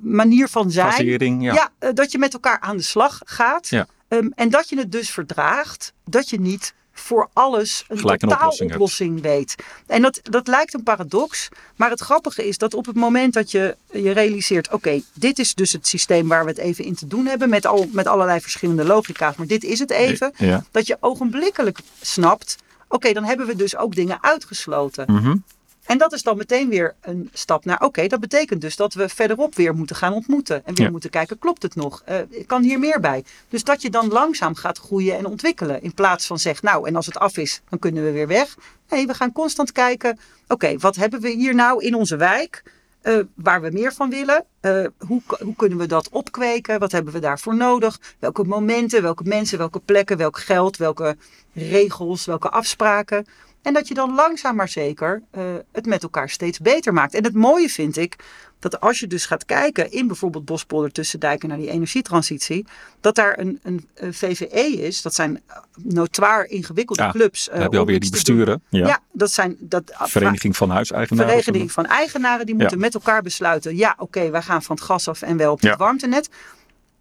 manier 0.00 0.48
van 0.48 0.70
zijn. 0.70 0.90
Fasering, 0.90 1.42
ja. 1.42 1.72
dat 1.94 2.12
je 2.12 2.18
met 2.18 2.32
elkaar 2.32 2.60
aan 2.60 2.76
de 2.76 2.82
slag 2.82 3.20
gaat. 3.24 3.68
Ja. 3.68 3.86
Ehm, 4.08 4.28
en 4.34 4.48
dat 4.48 4.68
je 4.68 4.78
het 4.78 4.92
dus 4.92 5.10
verdraagt 5.10 5.92
dat 6.04 6.30
je 6.30 6.40
niet 6.40 6.74
voor 6.94 7.28
alles 7.32 7.84
een 7.88 7.98
Gelijk 7.98 8.22
een 8.22 8.28
oplossing 8.28 8.70
totaaloplossing 8.70 9.22
weet. 9.22 9.54
En 9.86 10.02
dat, 10.02 10.20
dat 10.22 10.46
lijkt 10.46 10.74
een 10.74 10.82
paradox. 10.82 11.48
Maar 11.76 11.90
het 11.90 12.00
grappige 12.00 12.46
is 12.48 12.58
dat 12.58 12.74
op 12.74 12.86
het 12.86 12.96
moment 12.96 13.32
dat 13.34 13.50
je 13.50 13.76
je 13.90 14.10
realiseert... 14.10 14.72
oké, 14.72 15.00
dit 15.14 15.38
is 15.38 15.54
dus 15.54 15.72
het 15.72 15.86
systeem 15.86 16.28
waar 16.28 16.44
we 16.44 16.50
het 16.50 16.58
even 16.58 16.84
in 16.84 16.94
te 16.94 17.06
doen 17.06 17.26
hebben... 17.26 17.48
met, 17.48 17.66
al, 17.66 17.88
met 17.92 18.06
allerlei 18.06 18.40
verschillende 18.40 18.84
logica's, 18.84 19.36
maar 19.36 19.46
dit 19.46 19.64
is 19.64 19.78
het 19.78 19.90
even... 19.90 20.32
Ja. 20.36 20.64
dat 20.70 20.86
je 20.86 20.96
ogenblikkelijk 21.00 21.78
snapt... 22.00 22.56
oké, 22.88 23.12
dan 23.12 23.24
hebben 23.24 23.46
we 23.46 23.56
dus 23.56 23.76
ook 23.76 23.94
dingen 23.94 24.22
uitgesloten. 24.22 25.12
Mhm. 25.12 25.36
En 25.84 25.98
dat 25.98 26.12
is 26.12 26.22
dan 26.22 26.36
meteen 26.36 26.68
weer 26.68 26.94
een 27.00 27.30
stap 27.32 27.64
naar, 27.64 27.80
oké, 27.82 28.06
dat 28.06 28.20
betekent 28.20 28.60
dus 28.60 28.76
dat 28.76 28.94
we 28.94 29.08
verderop 29.08 29.54
weer 29.54 29.74
moeten 29.74 29.96
gaan 29.96 30.12
ontmoeten. 30.12 30.66
En 30.66 30.74
weer 30.74 30.84
Ja. 30.84 30.90
moeten 30.90 31.10
kijken, 31.10 31.38
klopt 31.38 31.62
het 31.62 31.74
nog? 31.74 32.02
Eh, 32.04 32.16
kan 32.46 32.62
hier 32.62 32.78
meer 32.78 33.00
bij? 33.00 33.24
Dus 33.48 33.64
dat 33.64 33.82
je 33.82 33.90
dan 33.90 34.08
langzaam 34.08 34.54
gaat 34.54 34.78
groeien 34.78 35.18
en 35.18 35.26
ontwikkelen. 35.26 35.82
In 35.82 35.94
plaats 35.94 36.26
van 36.26 36.38
zegt, 36.38 36.62
nou, 36.62 36.88
en 36.88 36.96
als 36.96 37.06
het 37.06 37.18
af 37.18 37.36
is, 37.36 37.60
dan 37.68 37.78
kunnen 37.78 38.04
we 38.04 38.10
weer 38.10 38.26
weg. 38.26 38.56
Nee, 38.88 39.06
we 39.06 39.14
gaan 39.14 39.32
constant 39.32 39.72
kijken, 39.72 40.18
oké, 40.48 40.76
wat 40.78 40.96
hebben 40.96 41.20
we 41.20 41.28
hier 41.30 41.54
nou 41.54 41.84
in 41.84 41.94
onze 41.94 42.16
wijk? 42.16 42.62
eh, 43.04 43.18
waar 43.34 43.60
we 43.60 43.70
meer 43.72 43.92
van 43.92 44.10
willen. 44.10 44.44
Eh, 44.60 44.84
hoe, 44.98 45.22
hoe 45.38 45.56
kunnen 45.56 45.78
we 45.78 45.86
dat 45.86 46.08
opkweken? 46.08 46.78
Wat 46.78 46.92
hebben 46.92 47.12
we 47.12 47.18
daarvoor 47.18 47.56
nodig? 47.56 48.00
Welke 48.18 48.44
momenten, 48.44 49.02
welke 49.02 49.22
mensen, 49.24 49.58
welke 49.58 49.80
plekken, 49.80 50.16
welk 50.16 50.38
geld, 50.38 50.76
welke 50.76 51.16
regels, 51.52 52.24
welke 52.24 52.48
afspraken? 52.50 53.26
En 53.64 53.72
dat 53.72 53.88
je 53.88 53.94
dan 53.94 54.14
langzaam 54.14 54.56
maar 54.56 54.68
zeker 54.68 55.22
eh, 55.30 55.42
het 55.72 55.86
met 55.86 56.02
elkaar 56.02 56.30
steeds 56.30 56.58
beter 56.58 56.92
maakt. 56.92 57.14
En 57.14 57.24
het 57.24 57.34
mooie 57.34 57.68
vind 57.68 57.96
ik 57.96 58.16
dat 58.58 58.80
als 58.80 59.00
je 59.00 59.06
dus 59.06 59.26
gaat 59.26 59.44
kijken 59.44 59.90
in 59.90 60.06
bijvoorbeeld 60.06 60.44
Bospolder 60.44 60.92
Tussendijken 60.92 61.48
naar 61.48 61.58
die 61.58 61.70
energietransitie, 61.70 62.66
dat 63.00 63.14
daar 63.14 63.38
een, 63.38 63.60
een, 63.62 63.88
VVE 64.12 64.66
is. 64.86 65.02
Dat 65.02 65.14
zijn 65.14 65.40
eh, 65.46 65.56
notoir 65.82 66.46
ingewikkelde 66.50 67.02
Ja, 67.02 67.10
clubs. 67.10 67.48
eh, 67.48 67.60
heb 67.60 67.72
je 67.72 67.78
alweer 67.78 68.00
die 68.00 68.10
besturen. 68.10 68.62
Ja. 68.68 68.86
Ja, 68.86 68.98
dat 69.12 69.30
zijn 69.32 69.56
dat 69.60 69.92
Vereniging 69.94 70.56
van 70.56 70.70
huiseigenaren. 70.70 71.42
vereniging 71.42 71.72
van 71.72 71.86
eigenaren 71.86 72.46
die 72.46 72.54
moeten 72.54 72.78
met 72.78 72.94
elkaar 72.94 73.22
besluiten. 73.22 73.76
Ja, 73.76 73.94
oké, 73.98 74.30
wij 74.30 74.42
gaan 74.42 74.62
van 74.62 74.76
het 74.76 74.84
gas 74.84 75.08
af 75.08 75.22
en 75.22 75.36
wel 75.36 75.52
op 75.52 75.60
het 75.60 75.70
Ja. 75.70 75.76
warmtenet. 75.76 76.28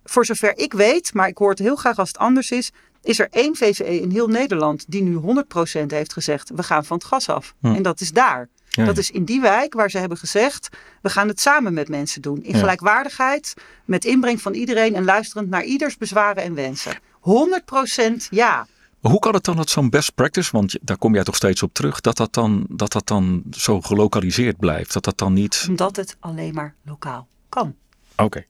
Voor 0.05 0.25
zover 0.25 0.57
ik 0.57 0.73
weet, 0.73 1.13
maar 1.13 1.27
ik 1.27 1.37
hoor 1.37 1.49
het 1.49 1.59
heel 1.59 1.75
graag 1.75 1.97
als 1.97 2.07
het 2.07 2.17
anders 2.17 2.51
is, 2.51 2.71
is 3.03 3.19
er 3.19 3.27
één 3.31 3.55
VVE 3.55 3.99
in 4.01 4.11
heel 4.11 4.27
Nederland 4.27 4.85
die 4.87 5.01
nu 5.03 5.19
100% 5.81 5.85
heeft 5.87 6.13
gezegd: 6.13 6.51
we 6.55 6.63
gaan 6.63 6.85
van 6.85 6.97
het 6.97 7.05
gas 7.05 7.29
af. 7.29 7.53
Hm. 7.59 7.67
En 7.75 7.81
dat 7.83 8.01
is 8.01 8.11
daar. 8.11 8.49
Ja, 8.69 8.85
Dat 8.85 8.97
is 8.97 9.11
in 9.11 9.25
die 9.25 9.41
wijk 9.41 9.73
waar 9.73 9.89
ze 9.89 9.97
hebben 9.97 10.17
gezegd: 10.17 10.69
we 11.01 11.09
gaan 11.09 11.27
het 11.27 11.39
samen 11.41 11.73
met 11.73 11.89
mensen 11.89 12.21
doen. 12.21 12.43
In 12.43 12.53
Ja. 12.53 12.57
gelijkwaardigheid, 12.59 13.53
met 13.85 14.05
inbreng 14.05 14.41
van 14.41 14.53
iedereen 14.53 14.95
en 14.95 15.03
luisterend 15.03 15.49
naar 15.49 15.63
ieders 15.63 15.97
bezwaren 15.97 16.43
en 16.43 16.53
wensen. 16.53 16.97
100% 17.19 18.27
ja. 18.29 18.67
Hoe 19.01 19.19
kan 19.19 19.33
het 19.33 19.43
dan 19.43 19.55
dat 19.55 19.69
zo'n 19.69 19.89
best 19.89 20.15
practice, 20.15 20.49
want 20.51 20.77
daar 20.81 20.97
kom 20.97 21.13
jij 21.13 21.23
toch 21.23 21.35
steeds 21.35 21.63
op 21.63 21.73
terug, 21.73 22.01
dat 22.01 22.17
dat 22.17 22.33
dan, 22.33 22.65
dat 22.69 22.91
dat 22.91 23.07
dan 23.07 23.43
zo 23.51 23.81
gelokaliseerd 23.81 24.57
blijft? 24.57 24.93
Dat 24.93 25.03
dat 25.03 25.17
dan 25.17 25.33
niet. 25.33 25.65
Omdat 25.69 25.95
het 25.95 26.17
alleen 26.19 26.53
maar 26.53 26.75
lokaal 26.85 27.27
kan. 27.49 27.75
Oké. 28.17 28.43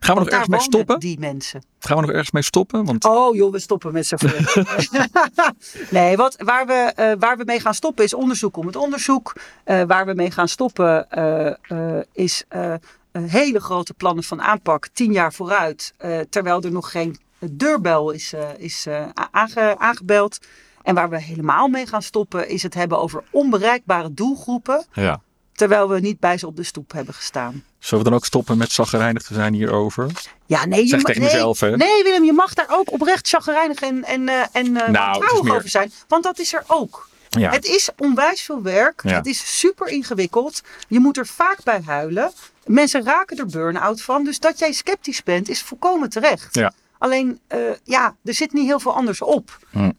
Gaan 0.00 0.14
we 0.14 0.20
nog 0.20 0.28
ergens 0.30 0.48
mee 0.48 0.60
stoppen? 0.60 1.00
Die 1.00 1.18
mensen. 1.18 1.62
Gaan 1.78 1.96
we 1.96 2.02
nog 2.02 2.10
ergens 2.10 2.30
mee 2.30 2.42
stoppen? 2.42 2.84
Want 2.84 3.04
Oh 3.04 3.34
joh, 3.36 3.52
we 3.52 3.58
stoppen 3.58 3.92
met 3.92 4.06
zoveel. 4.06 4.64
nee, 5.90 6.16
wat, 6.16 6.36
waar, 6.38 6.66
we, 6.66 6.92
eh, 6.96 7.12
waar 7.18 7.36
we 7.36 7.44
mee 7.44 7.60
gaan 7.60 7.74
stoppen 7.74 8.04
is 8.04 8.14
onderzoek 8.14 8.56
om 8.56 8.66
het 8.66 8.76
onderzoek. 8.76 9.32
Eh, 9.64 9.82
waar 9.82 10.06
we 10.06 10.14
mee 10.14 10.30
gaan 10.30 10.48
stoppen 10.48 11.10
eh, 11.10 11.98
is 12.12 12.44
een 13.12 13.28
hele 13.28 13.60
grote 13.60 13.94
plannen 13.94 14.24
van 14.24 14.42
aanpak, 14.42 14.88
tien 14.92 15.12
jaar 15.12 15.32
vooruit. 15.32 15.94
terwijl 16.30 16.62
er 16.62 16.72
nog 16.72 16.90
geen 16.90 17.18
deurbel 17.50 18.10
is, 18.10 18.34
is 18.56 18.86
aange- 19.30 19.78
aangebeld. 19.78 20.38
En 20.82 20.94
waar 20.94 21.10
we 21.10 21.20
helemaal 21.20 21.68
mee 21.68 21.86
gaan 21.86 22.02
stoppen 22.02 22.48
is 22.48 22.62
het 22.62 22.74
hebben 22.74 22.98
over 22.98 23.22
onbereikbare 23.30 24.14
doelgroepen. 24.14 24.84
ja. 24.92 25.20
Terwijl 25.52 25.88
we 25.88 26.00
niet 26.00 26.20
bij 26.20 26.38
ze 26.38 26.46
op 26.46 26.56
de 26.56 26.62
stoep 26.62 26.92
hebben 26.92 27.14
gestaan. 27.14 27.64
Zullen 27.78 28.04
we 28.04 28.10
dan 28.10 28.18
ook 28.18 28.26
stoppen 28.26 28.58
met 28.58 28.72
zaggerijnig 28.72 29.22
te 29.22 29.34
zijn 29.34 29.54
hierover? 29.54 30.10
Ja, 30.46 30.66
nee, 30.66 30.82
je 30.82 30.88
Zeg 30.88 31.02
tegen 31.02 31.20
nee, 31.20 31.30
mezelf, 31.32 31.60
hè? 31.60 31.76
Nee, 31.76 32.02
Willem, 32.02 32.24
je 32.24 32.32
mag 32.32 32.54
daar 32.54 32.66
ook 32.70 32.92
oprecht 32.92 33.28
chagrijnig 33.28 33.80
en, 33.80 34.04
en, 34.04 34.28
eh, 34.28 34.42
en 34.52 34.72
Nou, 34.72 35.18
meer- 35.42 35.54
over 35.54 35.68
zijn. 35.68 35.92
Want 36.08 36.22
dat 36.22 36.38
is 36.38 36.52
er 36.52 36.64
ook. 36.66 37.08
Ja. 37.28 37.50
Het 37.50 37.64
is 37.64 37.90
onwijs 37.98 38.42
veel 38.42 38.62
werk. 38.62 39.02
Ja. 39.04 39.14
Het 39.14 39.26
is 39.26 39.58
super 39.58 39.88
ingewikkeld. 39.88 40.62
Je 40.88 40.98
moet 40.98 41.16
er 41.16 41.26
vaak 41.26 41.62
bij 41.64 41.80
huilen. 41.86 42.32
Mensen 42.66 43.04
raken 43.04 43.36
er 43.38 43.46
burn-out 43.46 44.02
van. 44.02 44.24
Dus 44.24 44.40
dat 44.40 44.58
jij 44.58 44.72
sceptisch 44.72 45.22
bent, 45.22 45.48
is 45.48 45.62
volkomen 45.62 46.08
terecht. 46.08 46.54
Ja. 46.54 46.72
Alleen, 46.98 47.40
eh, 47.46 47.58
ja, 47.84 48.16
er 48.24 48.34
zit 48.34 48.52
niet 48.52 48.66
heel 48.66 48.80
veel 48.80 48.94
anders 48.94 49.22
op. 49.22 49.58
Hm. 49.70 49.90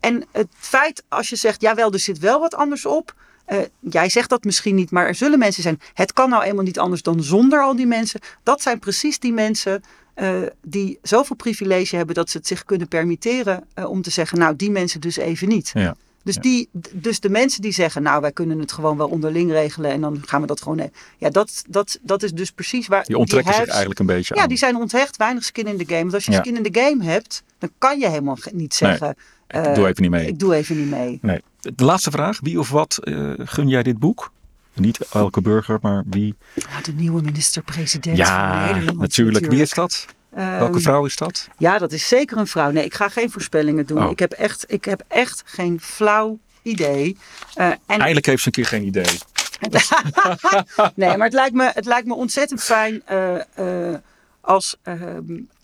En 0.00 0.24
het 0.32 0.48
feit 0.58 1.02
als 1.08 1.28
je 1.28 1.36
zegt, 1.36 1.60
jawel, 1.60 1.92
er 1.92 1.98
zit 1.98 2.18
wel 2.18 2.40
wat 2.40 2.54
anders 2.54 2.86
op. 2.86 3.14
Eh, 3.48 3.58
jij 3.80 4.08
zegt 4.08 4.28
dat 4.30 4.44
misschien 4.44 4.74
niet, 4.74 4.90
maar 4.90 5.06
er 5.06 5.14
zullen 5.14 5.38
mensen 5.38 5.62
zijn. 5.62 5.80
Het 5.94 6.12
kan 6.12 6.30
nou 6.30 6.42
eenmaal 6.44 6.64
niet 6.64 6.78
anders 6.78 7.02
dan 7.02 7.22
zonder 7.22 7.62
al 7.62 7.76
die 7.76 7.86
mensen. 7.86 8.20
Dat 8.42 8.62
zijn 8.62 8.78
precies 8.78 9.18
die 9.18 9.32
mensen 9.32 9.82
eh, 10.14 10.40
die 10.62 10.98
zoveel 11.02 11.36
privilege 11.36 11.96
hebben 11.96 12.14
dat 12.14 12.30
ze 12.30 12.36
het 12.38 12.46
zich 12.46 12.64
kunnen 12.64 12.88
permitteren 12.88 13.64
eh, 13.74 13.90
om 13.90 14.02
te 14.02 14.10
zeggen, 14.10 14.38
nou, 14.38 14.56
die 14.56 14.70
mensen 14.70 15.00
dus 15.00 15.16
even 15.16 15.48
niet. 15.48 15.70
Ja. 15.74 15.96
Dus, 16.22 16.34
Ja. 16.34 16.40
die, 16.40 16.68
dus 16.92 17.20
de 17.20 17.28
mensen 17.28 17.62
die 17.62 17.72
zeggen, 17.72 18.02
nou, 18.02 18.20
wij 18.20 18.32
kunnen 18.32 18.58
het 18.58 18.72
gewoon 18.72 18.96
wel 18.96 19.08
onderling 19.08 19.50
regelen 19.50 19.90
en 19.90 20.00
dan 20.00 20.22
gaan 20.26 20.40
we 20.40 20.46
dat 20.46 20.62
gewoon. 20.62 20.90
Ja, 21.18 21.30
dat, 21.30 21.64
dat, 21.68 21.98
dat 22.02 22.22
is 22.22 22.32
dus 22.32 22.50
precies 22.50 22.86
waar. 22.86 23.04
Die 23.04 23.18
onttrekken 23.18 23.54
zich 23.54 23.66
eigenlijk 23.66 23.98
een 24.00 24.06
beetje 24.06 24.34
Ja, 24.34 24.42
aan. 24.42 24.48
die 24.48 24.58
zijn 24.58 24.76
onthecht, 24.76 25.16
weinig 25.16 25.44
skin 25.44 25.66
in 25.66 25.76
de 25.76 25.84
game. 25.86 26.00
Want 26.00 26.14
als 26.14 26.24
je 26.24 26.32
Ja. 26.32 26.38
skin 26.38 26.56
in 26.56 26.62
de 26.72 26.80
game 26.80 27.04
hebt, 27.04 27.42
dan 27.58 27.70
kan 27.78 27.98
je 27.98 28.08
helemaal 28.08 28.38
niet 28.52 28.74
zeggen. 28.74 29.14
Ik 29.48 29.74
doe 29.74 29.86
even 29.86 30.02
niet 30.02 30.10
mee. 30.10 30.26
Ik 30.26 30.38
doe 30.38 30.54
even 30.54 30.76
niet 30.78 30.90
mee. 30.90 31.18
Nee. 31.22 31.42
De 31.60 31.84
laatste 31.84 32.10
vraag. 32.10 32.38
Wie 32.42 32.58
of 32.58 32.70
wat 32.70 32.98
eh, 32.98 33.30
gun 33.36 33.68
jij 33.68 33.82
dit 33.82 33.98
boek? 33.98 34.32
Niet 34.74 34.98
elke 35.12 35.40
burger, 35.40 35.78
maar 35.82 36.02
wie? 36.06 36.34
Ja, 36.54 36.80
de 36.82 36.92
nieuwe 36.92 37.22
minister-president 37.22 38.16
van 38.16 38.26
Ja, 38.26 38.66
Nederland. 38.66 38.98
natuurlijk. 38.98 39.46
Wie 39.46 39.60
is 39.60 39.70
dat? 39.70 40.06
Ehm, 40.34 40.58
Welke 40.58 40.80
vrouw 40.80 41.04
is 41.04 41.16
dat? 41.16 41.48
Ja, 41.58 41.78
dat 41.78 41.92
is 41.92 42.08
zeker 42.08 42.36
een 42.36 42.46
vrouw. 42.46 42.70
Nee, 42.70 42.84
ik 42.84 42.94
ga 42.94 43.08
geen 43.08 43.30
voorspellingen 43.30 43.86
doen. 43.86 44.04
Oh. 44.04 44.10
Ik, 44.10 44.18
heb 44.18 44.32
echt, 44.32 44.64
ik 44.68 44.84
heb 44.84 45.02
echt 45.08 45.42
geen 45.46 45.80
flauw 45.80 46.38
idee. 46.62 47.16
Eh, 47.54 47.66
en 47.66 47.78
Eindelijk 47.86 48.26
heeft 48.26 48.40
ze 48.42 48.46
een 48.46 48.52
keer 48.52 48.66
geen 48.66 48.84
idee. 48.86 49.18
nee, 50.94 51.16
maar 51.16 51.26
het 51.26 51.32
lijkt 51.32 51.54
me, 51.54 51.70
het 51.74 51.84
lijkt 51.84 52.06
me 52.06 52.14
ontzettend 52.14 52.62
fijn 52.62 53.02
eh, 53.06 53.94
als 54.40 54.76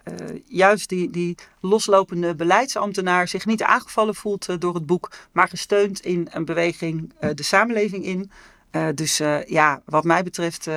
eh, 0.04 0.14
juist 0.46 0.88
die, 0.88 1.10
die 1.10 1.34
loslopende 1.60 2.34
beleidsambtenaar 2.34 3.28
zich 3.28 3.46
niet 3.46 3.62
aangevallen 3.62 4.14
voelt 4.14 4.48
eh, 4.48 4.56
door 4.58 4.74
het 4.74 4.86
boek, 4.86 5.10
maar 5.32 5.48
gesteund 5.48 6.00
in 6.00 6.28
een 6.30 6.44
beweging 6.44 7.12
eh, 7.18 7.30
de 7.34 7.42
samenleving 7.42 8.04
in. 8.04 8.30
Dus 8.94 9.16
ja, 9.46 9.82
wat 9.84 10.04
mij 10.04 10.22
betreft, 10.22 10.68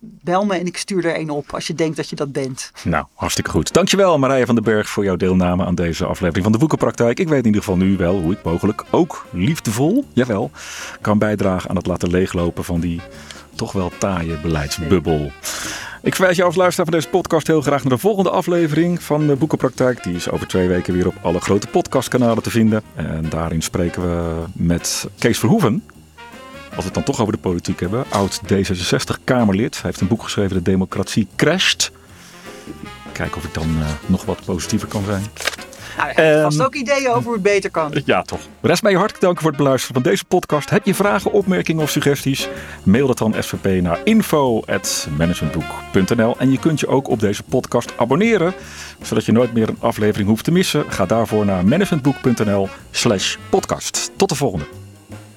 bel 0.00 0.46
me 0.46 0.54
en 0.54 0.66
ik 0.66 0.76
stuur 0.76 1.04
er 1.04 1.18
een 1.18 1.30
op 1.30 1.54
als 1.54 1.66
je 1.66 1.74
denkt 1.74 1.96
dat 1.96 2.08
je 2.10 2.16
dat 2.16 2.32
bent. 2.32 2.70
Nou, 2.84 3.06
hartstikke 3.14 3.50
goed. 3.50 3.72
Dankjewel 3.72 4.18
Marije 4.18 4.46
van 4.46 4.54
den 4.54 4.64
Berg 4.64 4.88
voor 4.88 5.04
jouw 5.04 5.16
deelname 5.16 5.64
aan 5.64 5.74
deze 5.74 6.04
aflevering 6.04 6.44
van 6.44 6.52
de 6.52 6.58
Boekenpraktijk. 6.58 7.18
Ik 7.18 7.28
weet 7.28 7.38
in 7.38 7.46
ieder 7.46 7.62
geval 7.62 7.76
nu 7.76 7.96
wel 7.96 8.20
hoe 8.20 8.32
ik 8.32 8.42
mogelijk 8.42 8.84
ook 8.90 9.26
liefdevol, 9.30 10.04
jawel, 10.12 10.50
kan 11.00 11.18
bijdragen 11.18 11.70
aan 11.70 11.76
het 11.76 11.86
laten 11.86 12.10
leeglopen 12.10 12.64
van 12.64 12.80
die 12.80 13.00
toch 13.62 13.72
wel 13.72 13.92
taaie 13.98 14.36
beleidsbubbel. 14.36 15.32
Ik 16.02 16.14
verwijs 16.14 16.36
jou 16.36 16.48
als 16.48 16.56
luisteraar 16.56 16.86
van 16.90 16.98
deze 16.98 17.08
podcast 17.08 17.46
heel 17.46 17.60
graag 17.60 17.82
naar 17.82 17.92
de 17.92 17.98
volgende 17.98 18.30
aflevering 18.30 19.02
van 19.02 19.26
de 19.26 19.36
Boekenpraktijk. 19.36 20.04
Die 20.04 20.14
is 20.14 20.30
over 20.30 20.46
twee 20.46 20.68
weken 20.68 20.94
weer 20.94 21.06
op 21.06 21.14
alle 21.22 21.40
grote 21.40 21.66
podcastkanalen 21.66 22.42
te 22.42 22.50
vinden. 22.50 22.82
En 22.94 23.28
daarin 23.28 23.62
spreken 23.62 24.02
we 24.02 24.44
met 24.52 25.08
Kees 25.18 25.38
Verhoeven. 25.38 25.84
Als 26.68 26.76
we 26.76 26.84
het 26.84 26.94
dan 26.94 27.02
toch 27.02 27.20
over 27.20 27.32
de 27.32 27.38
politiek 27.38 27.80
hebben. 27.80 28.04
Oud 28.08 28.40
D66-Kamerlid. 28.52 29.74
Hij 29.74 29.84
heeft 29.84 30.00
een 30.00 30.08
boek 30.08 30.22
geschreven, 30.22 30.56
De 30.56 30.62
Democratie 30.62 31.28
Crasht. 31.36 31.90
Kijken 33.12 33.36
of 33.36 33.44
ik 33.44 33.54
dan 33.54 33.76
eh, 33.80 33.86
nog 34.06 34.24
wat 34.24 34.44
positiever 34.44 34.88
kan 34.88 35.04
zijn. 35.04 35.22
Nou, 35.96 36.08
je 36.08 36.14
hebt 36.14 36.34
Ehm, 36.34 36.42
vast 36.42 36.62
ook 36.62 36.74
ideeën 36.74 37.08
over 37.08 37.22
hoe 37.22 37.32
het 37.32 37.42
beter 37.42 37.70
kan. 37.70 38.00
Ja, 38.04 38.22
toch. 38.22 38.40
Rest 38.60 38.82
mij 38.82 38.92
hartelijk 38.92 39.22
dank 39.24 39.38
voor 39.40 39.48
het 39.48 39.56
beluisteren 39.58 40.02
van 40.02 40.10
deze 40.10 40.24
podcast. 40.24 40.70
Heb 40.70 40.86
je 40.86 40.94
vragen, 40.94 41.32
opmerkingen 41.32 41.82
of 41.82 41.90
suggesties? 41.90 42.48
Mail 42.82 43.06
dat 43.06 43.18
dan 43.18 43.34
SVP 43.38 43.82
naar 43.82 43.98
info.managementboek.nl 44.04 46.36
En 46.38 46.50
je 46.50 46.58
kunt 46.58 46.80
je 46.80 46.86
ook 46.86 47.08
op 47.08 47.20
deze 47.20 47.42
podcast 47.42 47.92
abonneren, 47.96 48.54
zodat 49.02 49.24
je 49.24 49.32
nooit 49.32 49.52
meer 49.52 49.68
een 49.68 49.76
aflevering 49.80 50.28
hoeft 50.28 50.44
te 50.44 50.52
missen. 50.52 50.84
Ga 50.88 51.06
daarvoor 51.06 51.44
naar 51.44 51.64
managementboek.nl 51.64 52.68
slash 52.90 53.36
podcast. 53.50 54.10
Tot 54.16 54.28
de 54.28 54.34
volgende. 54.34 54.64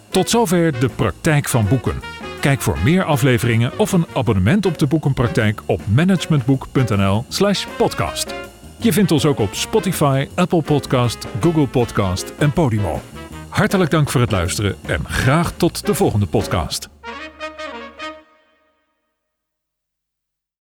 Tot 0.10 0.30
zover 0.30 0.80
de 0.80 0.90
praktijk 0.90 1.50
van 1.50 1.68
boeken. 1.68 2.02
Kijk 2.40 2.62
voor 2.62 2.78
meer 2.84 3.04
afleveringen 3.04 3.72
of 3.78 3.92
een 3.92 4.06
abonnement 4.14 4.66
op 4.66 4.78
de 4.78 4.88
boekenpraktijk 4.88 5.62
op 5.66 5.82
managementboek.nl/slash 5.88 7.66
podcast. 7.78 8.34
Je 8.78 8.94
vindt 8.94 9.12
ons 9.12 9.26
ook 9.26 9.40
op 9.40 9.54
Spotify, 9.54 10.28
Apple 10.36 10.62
Podcast, 10.62 11.28
Google 11.42 11.68
Podcast 11.68 12.34
en 12.40 12.52
Podimo. 12.52 13.02
Hartelijk 13.50 13.92
dank 13.92 14.10
voor 14.10 14.22
het 14.22 14.32
luisteren 14.32 14.76
en 14.86 15.06
graag 15.06 15.52
tot 15.58 15.86
de 15.86 15.94
volgende 15.94 16.26
podcast. 16.26 16.95